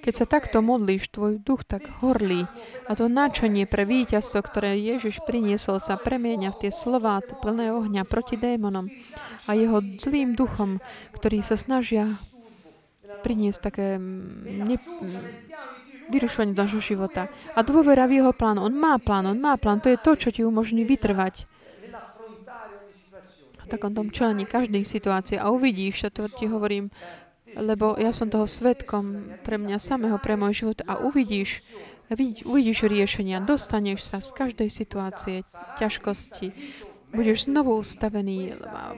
Keď 0.04 0.14
sa 0.20 0.28
takto 0.28 0.60
modlíš, 0.60 1.08
tvoj 1.08 1.40
duch 1.40 1.64
tak 1.64 1.88
horlí 2.04 2.44
a 2.84 2.92
to 2.92 3.08
náčenie 3.08 3.64
pre 3.64 3.88
víťazstvo, 3.88 4.44
ktoré 4.44 4.76
Ježiš 4.76 5.24
priniesol, 5.24 5.80
sa 5.80 5.96
premieňa 5.96 6.52
v 6.52 6.68
tie 6.68 6.70
slová 6.74 7.24
plné 7.24 7.72
ohňa 7.72 8.04
proti 8.04 8.36
démonom 8.36 8.92
a 9.48 9.56
jeho 9.56 9.80
zlým 9.96 10.36
duchom, 10.36 10.84
ktorí 11.16 11.40
sa 11.40 11.56
snažia 11.56 12.20
priniesť 13.24 13.60
také 13.72 13.96
mm, 13.96 14.68
ne, 14.68 14.76
vyrušovanie 16.12 16.52
do 16.52 16.60
našho 16.68 16.84
života. 16.84 17.32
A 17.56 17.64
dôvera 17.64 18.04
v 18.04 18.20
jeho 18.20 18.32
plán. 18.36 18.60
On 18.60 18.72
má 18.72 19.00
plán, 19.00 19.24
on 19.24 19.40
má 19.40 19.56
plán. 19.56 19.80
To 19.80 19.88
je 19.88 19.96
to, 19.96 20.12
čo 20.20 20.28
ti 20.28 20.44
umožní 20.44 20.84
vytrvať 20.84 21.48
v 23.64 23.66
takom 23.72 23.96
tom 23.96 24.12
čelení 24.12 24.44
každej 24.44 24.84
situácie. 24.84 25.40
A 25.40 25.48
uvidíš, 25.48 26.04
to 26.12 26.28
ti 26.28 26.44
hovorím, 26.44 26.92
lebo 27.56 27.96
ja 27.96 28.12
som 28.12 28.28
toho 28.28 28.44
svetkom 28.44 29.36
pre 29.40 29.56
mňa 29.56 29.80
samého, 29.80 30.20
pre 30.20 30.36
môj 30.36 30.64
život 30.64 30.84
a 30.84 31.00
uvidíš, 31.00 31.64
uvidíš 32.44 32.84
riešenia, 32.84 33.40
dostaneš 33.40 34.04
sa 34.04 34.20
z 34.20 34.30
každej 34.36 34.68
situácie, 34.68 35.48
ťažkosti, 35.80 36.52
budeš 37.14 37.46
znovu 37.46 37.78
ustavený 37.78 38.58
a, 38.60 38.92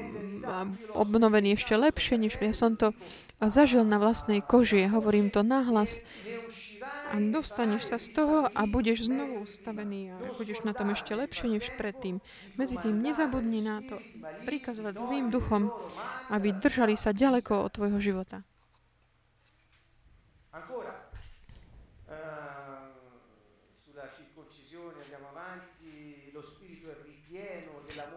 a 0.44 0.54
obnovený 0.96 1.54
ešte 1.54 1.76
lepšie, 1.76 2.16
než 2.16 2.40
ja 2.40 2.56
som 2.56 2.74
to 2.74 2.96
zažil 3.38 3.84
na 3.84 4.00
vlastnej 4.00 4.40
koži. 4.40 4.88
Hovorím 4.88 5.28
to 5.28 5.44
nahlas. 5.44 6.00
a 7.12 7.22
dostaneš 7.22 7.86
sa 7.86 7.98
z 8.02 8.18
toho 8.18 8.50
a 8.50 8.62
budeš 8.66 9.06
znovu 9.06 9.46
ustavený 9.46 10.10
a 10.10 10.16
budeš 10.34 10.66
na 10.66 10.74
tom 10.74 10.90
ešte 10.90 11.14
lepšie 11.14 11.46
než 11.46 11.70
predtým. 11.78 12.18
Medzi 12.58 12.80
tým 12.80 12.98
nezabudni 12.98 13.62
na 13.62 13.78
to 13.84 14.02
prikazovať 14.42 14.94
zlým 14.96 15.30
duchom, 15.30 15.70
aby 16.32 16.50
držali 16.56 16.98
sa 16.98 17.14
ďaleko 17.14 17.68
od 17.68 17.70
tvojho 17.76 17.98
života. 18.02 18.42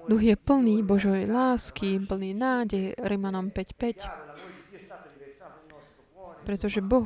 Duch 0.10 0.26
je 0.26 0.34
plný 0.34 0.82
Božoj 0.82 1.30
lásky, 1.30 2.02
plný 2.02 2.34
nádej, 2.34 2.98
Rimanom 2.98 3.54
5.5. 3.54 4.10
Pretože 6.50 6.82
boh, 6.82 7.06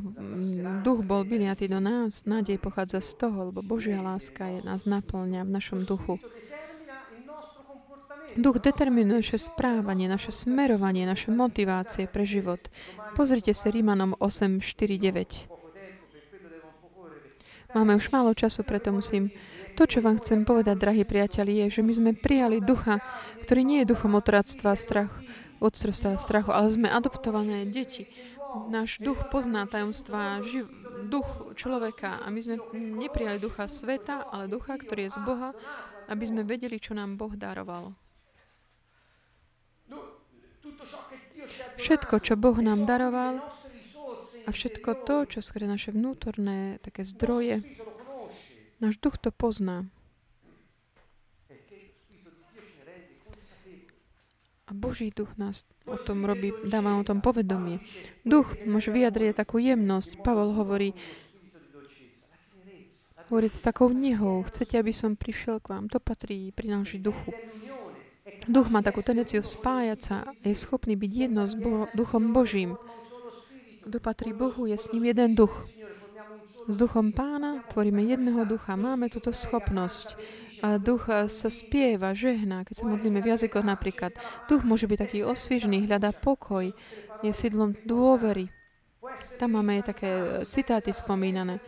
duch 0.80 1.04
bol 1.04 1.28
vyliatý 1.28 1.68
do 1.68 1.84
nás, 1.84 2.24
nádej 2.24 2.56
pochádza 2.56 3.04
z 3.04 3.12
toho, 3.20 3.52
lebo 3.52 3.60
Božia 3.60 4.00
láska 4.00 4.48
je, 4.48 4.64
nás 4.64 4.88
naplňa 4.88 5.44
v 5.44 5.50
našom 5.52 5.84
duchu. 5.84 6.16
Duch 8.40 8.56
determinuje 8.56 9.20
naše 9.20 9.36
správanie, 9.36 10.08
naše 10.08 10.32
smerovanie, 10.32 11.04
naše 11.04 11.28
motivácie 11.28 12.08
pre 12.08 12.24
život. 12.24 12.72
Pozrite 13.12 13.52
sa 13.52 13.68
Rímanom 13.68 14.16
8, 14.16 14.64
4, 14.64 14.96
9. 14.96 15.52
Máme 17.74 17.98
už 17.98 18.08
málo 18.14 18.32
času, 18.32 18.62
preto 18.62 18.96
musím 18.96 19.28
to, 19.74 19.84
čo 19.90 19.98
vám 20.00 20.22
chcem 20.22 20.46
povedať, 20.46 20.78
drahí 20.78 21.02
priateľi, 21.02 21.66
je, 21.66 21.80
že 21.80 21.82
my 21.82 21.92
sme 21.92 22.10
prijali 22.14 22.62
ducha, 22.62 23.02
ktorý 23.42 23.60
nie 23.66 23.78
je 23.82 23.90
duchom 23.90 24.14
otractva, 24.14 24.78
strach, 24.78 25.12
odstrstva 25.58 26.16
strachu, 26.16 26.54
ale 26.54 26.70
sme 26.70 26.88
adoptované 26.88 27.66
deti. 27.66 28.06
Náš 28.70 29.02
duch 29.02 29.18
pozná 29.34 29.66
tajomstvá, 29.66 30.38
živ, 30.46 30.70
duch 31.10 31.26
človeka 31.58 32.22
a 32.22 32.30
my 32.30 32.38
sme 32.38 32.56
neprijali 32.74 33.42
ducha 33.42 33.66
sveta, 33.66 34.30
ale 34.30 34.46
ducha, 34.46 34.78
ktorý 34.78 35.10
je 35.10 35.14
z 35.18 35.20
Boha, 35.26 35.50
aby 36.06 36.24
sme 36.24 36.46
vedeli, 36.46 36.78
čo 36.78 36.94
nám 36.94 37.18
Boh 37.18 37.34
daroval. 37.34 37.98
Všetko, 41.76 42.22
čo 42.22 42.38
Boh 42.38 42.56
nám 42.62 42.86
daroval 42.86 43.42
a 44.44 44.48
všetko 44.52 44.90
to, 45.02 45.16
čo 45.28 45.38
skôr 45.42 45.66
naše 45.66 45.90
vnútorné 45.90 46.78
také 46.80 47.02
zdroje, 47.02 47.60
Náš 48.84 49.00
duch 49.00 49.16
to 49.16 49.32
pozná. 49.32 49.88
A 54.68 54.76
Boží 54.76 55.08
duch 55.08 55.32
nás 55.40 55.64
o 55.88 55.96
tom 55.96 56.28
robí, 56.28 56.52
dáva 56.68 57.00
o 57.00 57.04
tom 57.04 57.24
povedomie. 57.24 57.80
Duch 58.28 58.52
môže 58.68 58.92
vyjadriť 58.92 59.40
takú 59.40 59.56
jemnosť. 59.56 60.20
Pavol 60.20 60.52
hovorí, 60.52 60.92
hovorí 63.32 63.48
s 63.48 63.64
takou 63.64 63.88
nehou. 63.88 64.44
Chcete, 64.52 64.76
aby 64.76 64.92
som 64.92 65.16
prišiel 65.16 65.64
k 65.64 65.72
vám? 65.72 65.88
To 65.88 65.96
patrí 65.96 66.52
prináleží 66.52 67.00
duchu. 67.00 67.32
Duch 68.44 68.68
má 68.68 68.84
takú 68.84 69.00
tendenciu 69.00 69.40
spájať 69.40 69.98
sa 70.04 70.16
a 70.28 70.44
je 70.44 70.52
schopný 70.52 70.92
byť 70.92 71.12
jedno 71.24 71.48
s 71.48 71.56
Bo- 71.56 71.88
duchom 71.96 72.36
Božím. 72.36 72.76
Kto 73.80 73.96
patrí 73.96 74.36
Bohu, 74.36 74.68
je 74.68 74.76
s 74.76 74.92
ním 74.92 75.08
jeden 75.08 75.32
duch. 75.32 75.72
S 76.64 76.74
duchom 76.80 77.12
pána 77.12 77.60
tvoríme 77.68 78.00
jedného 78.08 78.48
ducha. 78.48 78.72
Máme 78.72 79.12
túto 79.12 79.36
schopnosť. 79.36 80.16
A 80.64 80.80
duch 80.80 81.12
sa 81.12 81.48
spieva, 81.52 82.16
žehná, 82.16 82.64
keď 82.64 82.74
sa 82.80 82.84
modlíme 82.88 83.20
v 83.20 83.36
jazykoch 83.36 83.60
napríklad. 83.60 84.16
Duch 84.48 84.64
môže 84.64 84.88
byť 84.88 84.98
taký 85.04 85.18
osviežený, 85.20 85.84
hľadá 85.84 86.16
pokoj, 86.16 86.72
je 87.20 87.32
sídlom 87.36 87.76
dôvery. 87.84 88.48
Tam 89.36 89.60
máme 89.60 89.76
aj 89.76 89.92
také 89.92 90.10
citáty 90.48 90.96
spomínané. 90.96 91.60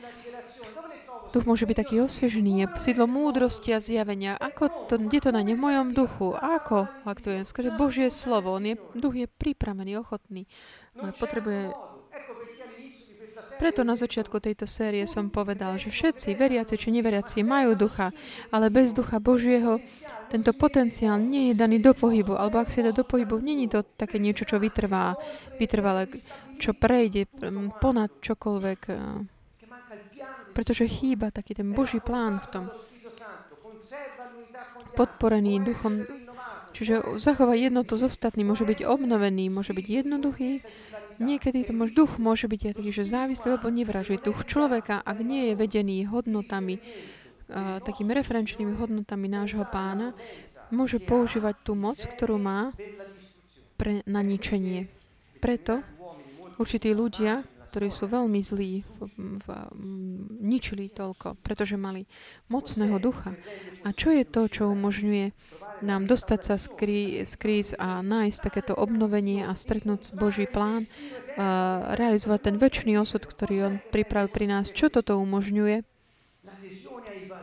Duch 1.28 1.44
môže 1.44 1.68
byť 1.68 1.76
taký 1.76 2.00
osviežený, 2.00 2.64
je 2.64 2.66
sídlo 2.80 3.04
múdrosti 3.04 3.76
a 3.76 3.84
zjavenia. 3.84 4.40
Ako 4.40 4.88
to, 4.88 4.96
kde 4.96 5.28
to 5.28 5.30
na 5.34 5.44
ne? 5.44 5.52
V 5.52 5.60
mojom 5.60 5.92
duchu. 5.92 6.32
Ako 6.32 6.88
aktujem? 7.04 7.44
Skôr 7.44 7.68
Božie 7.76 8.08
slovo. 8.08 8.56
On 8.56 8.64
je, 8.64 8.80
duch 8.96 9.12
je 9.12 9.28
pripravený, 9.28 10.00
ochotný. 10.00 10.48
Potrebuje 10.96 11.76
preto 13.56 13.82
na 13.82 13.96
začiatku 13.96 14.36
tejto 14.38 14.68
série 14.68 15.08
som 15.08 15.32
povedal, 15.32 15.80
že 15.80 15.88
všetci, 15.88 16.36
veriaci 16.36 16.76
či 16.76 16.88
neveriaci, 16.92 17.40
majú 17.42 17.72
ducha, 17.74 18.12
ale 18.52 18.68
bez 18.68 18.92
ducha 18.92 19.16
Božieho 19.16 19.80
tento 20.28 20.52
potenciál 20.52 21.16
nie 21.16 21.50
je 21.50 21.54
daný 21.56 21.80
do 21.80 21.96
pohybu, 21.96 22.36
alebo 22.36 22.60
ak 22.60 22.68
si 22.68 22.84
dá 22.84 22.92
do 22.92 23.02
pohybu, 23.02 23.40
není 23.40 23.66
to 23.66 23.82
také 23.82 24.20
niečo, 24.20 24.44
čo 24.44 24.60
vytrvá, 24.60 25.16
vytrvalé, 25.56 26.06
čo 26.60 26.76
prejde 26.76 27.26
ponad 27.80 28.12
čokoľvek, 28.20 28.80
eh, 28.92 28.96
pretože 30.52 30.88
chýba 30.88 31.32
taký 31.32 31.56
ten 31.56 31.72
Boží 31.72 32.00
plán 32.00 32.40
v 32.40 32.46
tom. 32.48 32.64
Podporený 34.96 35.60
duchom, 35.60 36.08
čiže 36.72 37.20
zachovať 37.20 37.68
jednotu 37.68 38.00
s 38.00 38.08
ostatným, 38.08 38.56
môže 38.56 38.64
byť 38.64 38.88
obnovený, 38.88 39.52
môže 39.52 39.76
byť 39.76 39.84
jednoduchý, 39.84 40.64
Niekedy 41.16 41.64
to 41.64 41.72
môž, 41.72 41.90
duch 41.96 42.12
môže 42.20 42.46
byť 42.46 42.76
taký, 42.76 42.90
že 42.92 43.08
závislý, 43.08 43.56
lebo 43.56 43.72
nevražuje. 43.72 44.20
Duch 44.20 44.44
človeka, 44.44 45.00
ak 45.00 45.18
nie 45.24 45.52
je 45.52 45.54
vedený 45.56 46.04
hodnotami, 46.08 46.76
uh, 46.78 47.80
takými 47.80 48.12
referenčnými 48.12 48.76
hodnotami 48.76 49.26
nášho 49.26 49.64
pána, 49.68 50.12
môže 50.68 51.00
používať 51.00 51.54
tú 51.64 51.72
moc, 51.78 51.96
ktorú 51.96 52.36
má 52.36 52.74
pre 53.80 54.02
naničenie. 54.04 54.88
Preto 55.40 55.84
určití 56.56 56.92
ľudia, 56.92 57.44
ktorí 57.76 57.92
sú 57.92 58.08
veľmi 58.08 58.40
zlí, 58.40 58.88
v, 58.88 58.98
v, 59.36 59.46
ničili 60.40 60.88
toľko, 60.88 61.36
pretože 61.44 61.76
mali 61.76 62.08
mocného 62.48 62.96
ducha. 62.96 63.36
A 63.84 63.92
čo 63.92 64.08
je 64.16 64.24
to, 64.24 64.48
čo 64.48 64.72
umožňuje 64.72 65.36
nám 65.84 66.08
dostať 66.08 66.40
sa 66.40 66.56
z, 66.56 66.72
krí, 66.72 67.02
z 67.28 67.32
kríz 67.36 67.68
a 67.76 68.00
nájsť 68.00 68.38
takéto 68.40 68.72
obnovenie 68.72 69.44
a 69.44 69.52
stretnúť 69.52 70.16
Boží 70.16 70.48
plán, 70.48 70.88
a 71.36 71.92
realizovať 72.00 72.48
ten 72.48 72.56
väčší 72.56 72.96
osud, 72.96 73.28
ktorý 73.28 73.54
On 73.68 73.74
pripravil 73.92 74.32
pri 74.32 74.48
nás. 74.48 74.72
Čo 74.72 74.88
toto 74.88 75.20
umožňuje? 75.20 75.84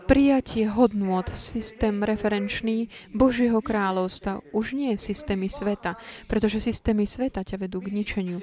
Prijatie 0.09 0.65
hodnôt, 0.65 1.29
systém 1.29 2.01
referenčný 2.01 2.89
Božieho 3.13 3.61
kráľovstva, 3.61 4.41
už 4.49 4.73
nie 4.73 4.97
systémy 4.97 5.45
sveta, 5.45 5.93
pretože 6.25 6.57
systémy 6.57 7.05
sveta 7.05 7.45
ťa 7.45 7.61
vedú 7.69 7.85
k 7.85 7.93
ničeniu. 7.93 8.41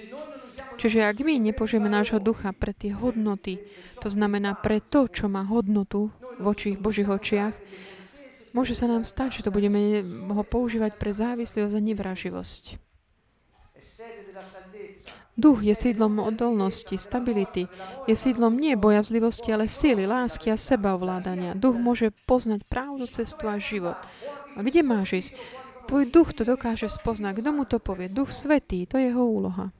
Čiže 0.80 1.04
ak 1.04 1.20
my 1.20 1.52
nepožijeme 1.52 1.92
nášho 1.92 2.16
ducha 2.24 2.56
pre 2.56 2.72
tie 2.72 2.96
hodnoty, 2.96 3.60
to 4.00 4.08
znamená 4.08 4.56
pre 4.56 4.80
to, 4.80 5.12
čo 5.12 5.28
má 5.28 5.44
hodnotu 5.44 6.08
v 6.40 6.44
očích 6.48 6.80
Božích 6.80 7.12
očiach, 7.12 7.52
Môže 8.50 8.74
sa 8.74 8.90
nám 8.90 9.06
stať, 9.06 9.40
že 9.40 9.44
to 9.46 9.54
budeme 9.54 10.02
ho 10.34 10.42
používať 10.42 10.98
pre 10.98 11.14
závislosť 11.14 11.70
a 11.70 11.80
nevraživosť. 11.80 12.64
Duch 15.38 15.62
je 15.62 15.72
sídlom 15.72 16.20
odolnosti, 16.20 16.98
stability. 16.98 17.70
Je 18.10 18.14
sídlom 18.18 18.58
nie 18.58 18.74
bojazlivosti, 18.74 19.54
ale 19.54 19.70
síly, 19.70 20.04
lásky 20.04 20.50
a 20.50 20.58
sebaovládania. 20.58 21.56
Duch 21.56 21.78
môže 21.78 22.10
poznať 22.26 22.66
pravdu, 22.66 23.06
cestu 23.08 23.46
a 23.46 23.56
život. 23.56 23.96
A 24.58 24.60
kde 24.60 24.82
máš 24.82 25.16
ísť? 25.16 25.30
Tvoj 25.86 26.10
duch 26.10 26.34
to 26.34 26.42
dokáže 26.42 26.90
spoznať. 26.90 27.40
Kto 27.40 27.50
mu 27.54 27.64
to 27.64 27.78
povie? 27.78 28.10
Duch 28.10 28.34
Svetý, 28.34 28.84
to 28.84 28.98
je 28.98 29.14
jeho 29.14 29.22
úloha. 29.22 29.70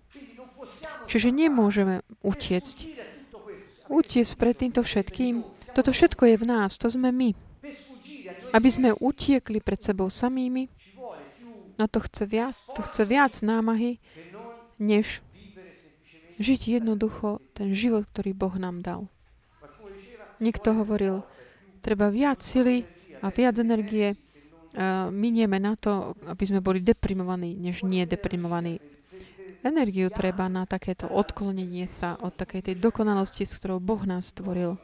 Čiže 1.10 1.34
nemôžeme 1.34 2.06
utiecť. 2.22 2.76
Utiecť 3.90 4.32
pred 4.38 4.54
týmto 4.54 4.86
všetkým. 4.86 5.42
Toto 5.74 5.90
všetko 5.90 6.22
je 6.30 6.36
v 6.38 6.44
nás, 6.46 6.78
to 6.78 6.86
sme 6.86 7.10
my. 7.10 7.34
Aby 8.54 8.68
sme 8.70 8.90
utiekli 8.94 9.62
pred 9.62 9.78
sebou 9.82 10.10
samými, 10.10 10.70
na 11.80 11.86
to 11.88 11.98
chce 12.04 12.28
viac, 12.28 12.54
to 12.76 12.84
chce 12.84 13.02
viac 13.08 13.32
námahy, 13.40 13.96
než 14.76 15.24
žiť 16.40 16.80
jednoducho 16.80 17.40
ten 17.56 17.72
život, 17.72 18.08
ktorý 18.12 18.36
Boh 18.36 18.52
nám 18.60 18.84
dal. 18.84 19.00
Niekto 20.40 20.72
hovoril, 20.72 21.20
treba 21.84 22.08
viac 22.08 22.40
sily 22.40 22.84
a 23.20 23.28
viac 23.28 23.60
energie 23.60 24.16
uh, 24.16 25.12
minieme 25.12 25.60
na 25.60 25.76
to, 25.76 26.16
aby 26.24 26.44
sme 26.48 26.64
boli 26.64 26.80
deprimovaní, 26.80 27.56
než 27.60 27.84
nie 27.84 28.04
deprimovaní. 28.08 28.80
Energiu 29.60 30.08
treba 30.08 30.48
na 30.48 30.64
takéto 30.64 31.04
odklonenie 31.04 31.84
sa 31.84 32.16
od 32.16 32.32
takej 32.32 32.72
tej 32.72 32.76
dokonalosti, 32.80 33.44
s 33.44 33.60
ktorou 33.60 33.76
Boh 33.76 34.00
nás 34.08 34.32
stvoril. 34.32 34.80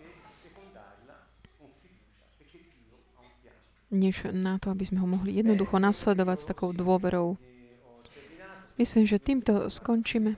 než 3.90 4.26
na 4.34 4.58
to, 4.58 4.70
aby 4.74 4.82
sme 4.82 4.98
ho 5.02 5.08
mohli 5.08 5.38
jednoducho 5.38 5.78
nasledovať 5.78 6.38
s 6.38 6.48
takou 6.50 6.70
dôverou. 6.74 7.38
Myslím, 8.76 9.08
že 9.08 9.22
týmto 9.22 9.70
skončíme. 9.70 10.36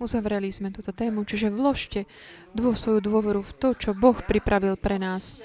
Uzavreli 0.00 0.48
sme 0.48 0.72
túto 0.72 0.96
tému, 0.96 1.28
čiže 1.28 1.52
vložte 1.52 2.08
dvo 2.56 2.72
svoju 2.72 3.04
dôveru 3.04 3.44
v 3.44 3.52
to, 3.60 3.68
čo 3.76 3.90
Boh 3.92 4.16
pripravil 4.16 4.80
pre 4.80 4.96
nás. 4.96 5.36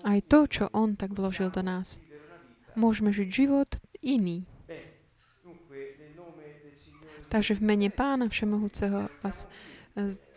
Aj 0.00 0.16
to, 0.24 0.48
čo 0.48 0.72
On 0.72 0.96
tak 0.96 1.12
vložil 1.12 1.52
do 1.52 1.60
nás. 1.60 2.00
Môžeme 2.72 3.12
žiť 3.12 3.28
život 3.28 3.76
iný. 4.00 4.48
Takže 7.30 7.56
v 7.56 7.62
mene 7.62 7.88
Pána 7.94 8.26
Všemohúceho 8.26 9.06
vás 9.22 9.46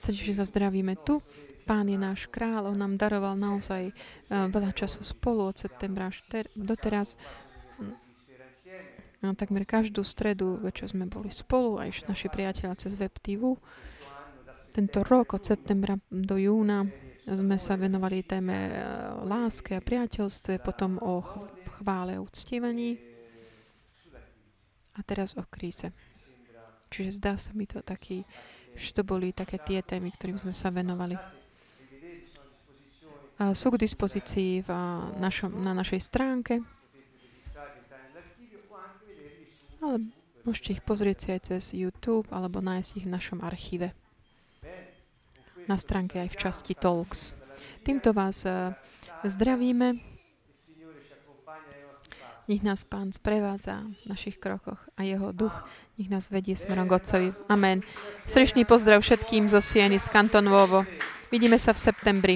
Srdečne 0.01 0.33
sa 0.33 0.45
zdravíme 0.49 0.97
tu. 1.05 1.21
Pán 1.63 1.87
je 1.87 1.95
náš 1.95 2.27
král, 2.27 2.67
on 2.67 2.75
nám 2.75 2.99
daroval 2.99 3.39
naozaj 3.39 3.93
uh, 3.93 4.51
veľa 4.51 4.75
času 4.75 5.05
spolu 5.05 5.47
od 5.47 5.55
septembra 5.55 6.11
až 6.11 6.19
ter- 6.27 6.51
doteraz. 6.57 7.15
No, 9.23 9.31
takmer 9.39 9.63
každú 9.63 10.03
stredu 10.03 10.59
večer 10.59 10.91
sme 10.91 11.07
boli 11.07 11.31
spolu, 11.31 11.79
aj 11.79 12.03
naši 12.11 12.27
priatelia 12.27 12.75
cez 12.75 12.99
Web 12.99 13.15
TV. 13.23 13.55
Tento 14.75 14.99
rok 15.07 15.39
od 15.39 15.43
septembra 15.47 15.95
do 16.11 16.35
júna 16.35 16.83
sme 17.23 17.55
sa 17.55 17.79
venovali 17.79 18.27
téme 18.27 18.51
e, 18.51 18.71
láske 19.23 19.79
a 19.79 19.85
priateľstve, 19.85 20.59
potom 20.59 20.99
o 20.99 21.23
chvále 21.79 22.19
a 22.19 22.23
uctievaní 22.25 22.99
a 24.99 24.99
teraz 25.07 25.39
o 25.39 25.45
kríze. 25.47 25.95
Čiže 26.93 27.17
zdá 27.17 27.33
sa 27.41 27.49
mi 27.57 27.65
to 27.65 27.81
taký, 27.81 28.21
že 28.77 28.93
to 28.93 29.01
boli 29.01 29.33
také 29.33 29.57
tie 29.57 29.81
témy, 29.81 30.13
ktorým 30.13 30.37
sme 30.37 30.53
sa 30.53 30.69
venovali. 30.69 31.17
A 33.41 33.57
sú 33.57 33.73
k 33.73 33.81
dispozícii 33.81 34.61
v 34.61 34.69
našom, 35.17 35.49
na 35.57 35.73
našej 35.73 36.01
stránke 36.05 36.61
ale 39.83 39.99
môžete 40.47 40.79
ich 40.79 40.83
pozrieť 40.83 41.17
si 41.19 41.27
aj 41.35 41.41
cez 41.43 41.63
YouTube 41.75 42.27
alebo 42.31 42.63
nájsť 42.63 43.03
ich 43.03 43.05
v 43.05 43.13
našom 43.13 43.39
archíve. 43.43 43.91
Na 45.67 45.75
stránke 45.75 46.23
aj 46.23 46.31
v 46.31 46.39
časti 46.39 46.73
Talks. 46.75 47.35
Týmto 47.83 48.15
vás 48.15 48.43
uh, 48.47 48.75
zdravíme. 49.23 50.12
Nech 52.43 52.59
nás 52.59 52.83
Pán 52.83 53.07
sprevádza 53.15 53.87
v 54.03 54.09
našich 54.11 54.35
krokoch 54.35 54.91
a 54.99 55.03
Jeho 55.03 55.31
duch 55.31 55.55
nech 55.95 56.09
nás 56.11 56.27
vedie 56.27 56.59
smerom 56.59 56.91
k 56.91 56.95
Otcovi. 56.99 57.29
Amen. 57.47 57.79
Srdečný 58.27 58.67
pozdrav 58.67 58.99
všetkým 58.99 59.47
zo 59.47 59.63
Sieny 59.63 59.95
z 59.95 60.11
Kanton 60.11 60.49
Vovo. 60.51 60.83
Vidíme 61.31 61.55
sa 61.55 61.71
v 61.71 61.79
septembri. 61.79 62.35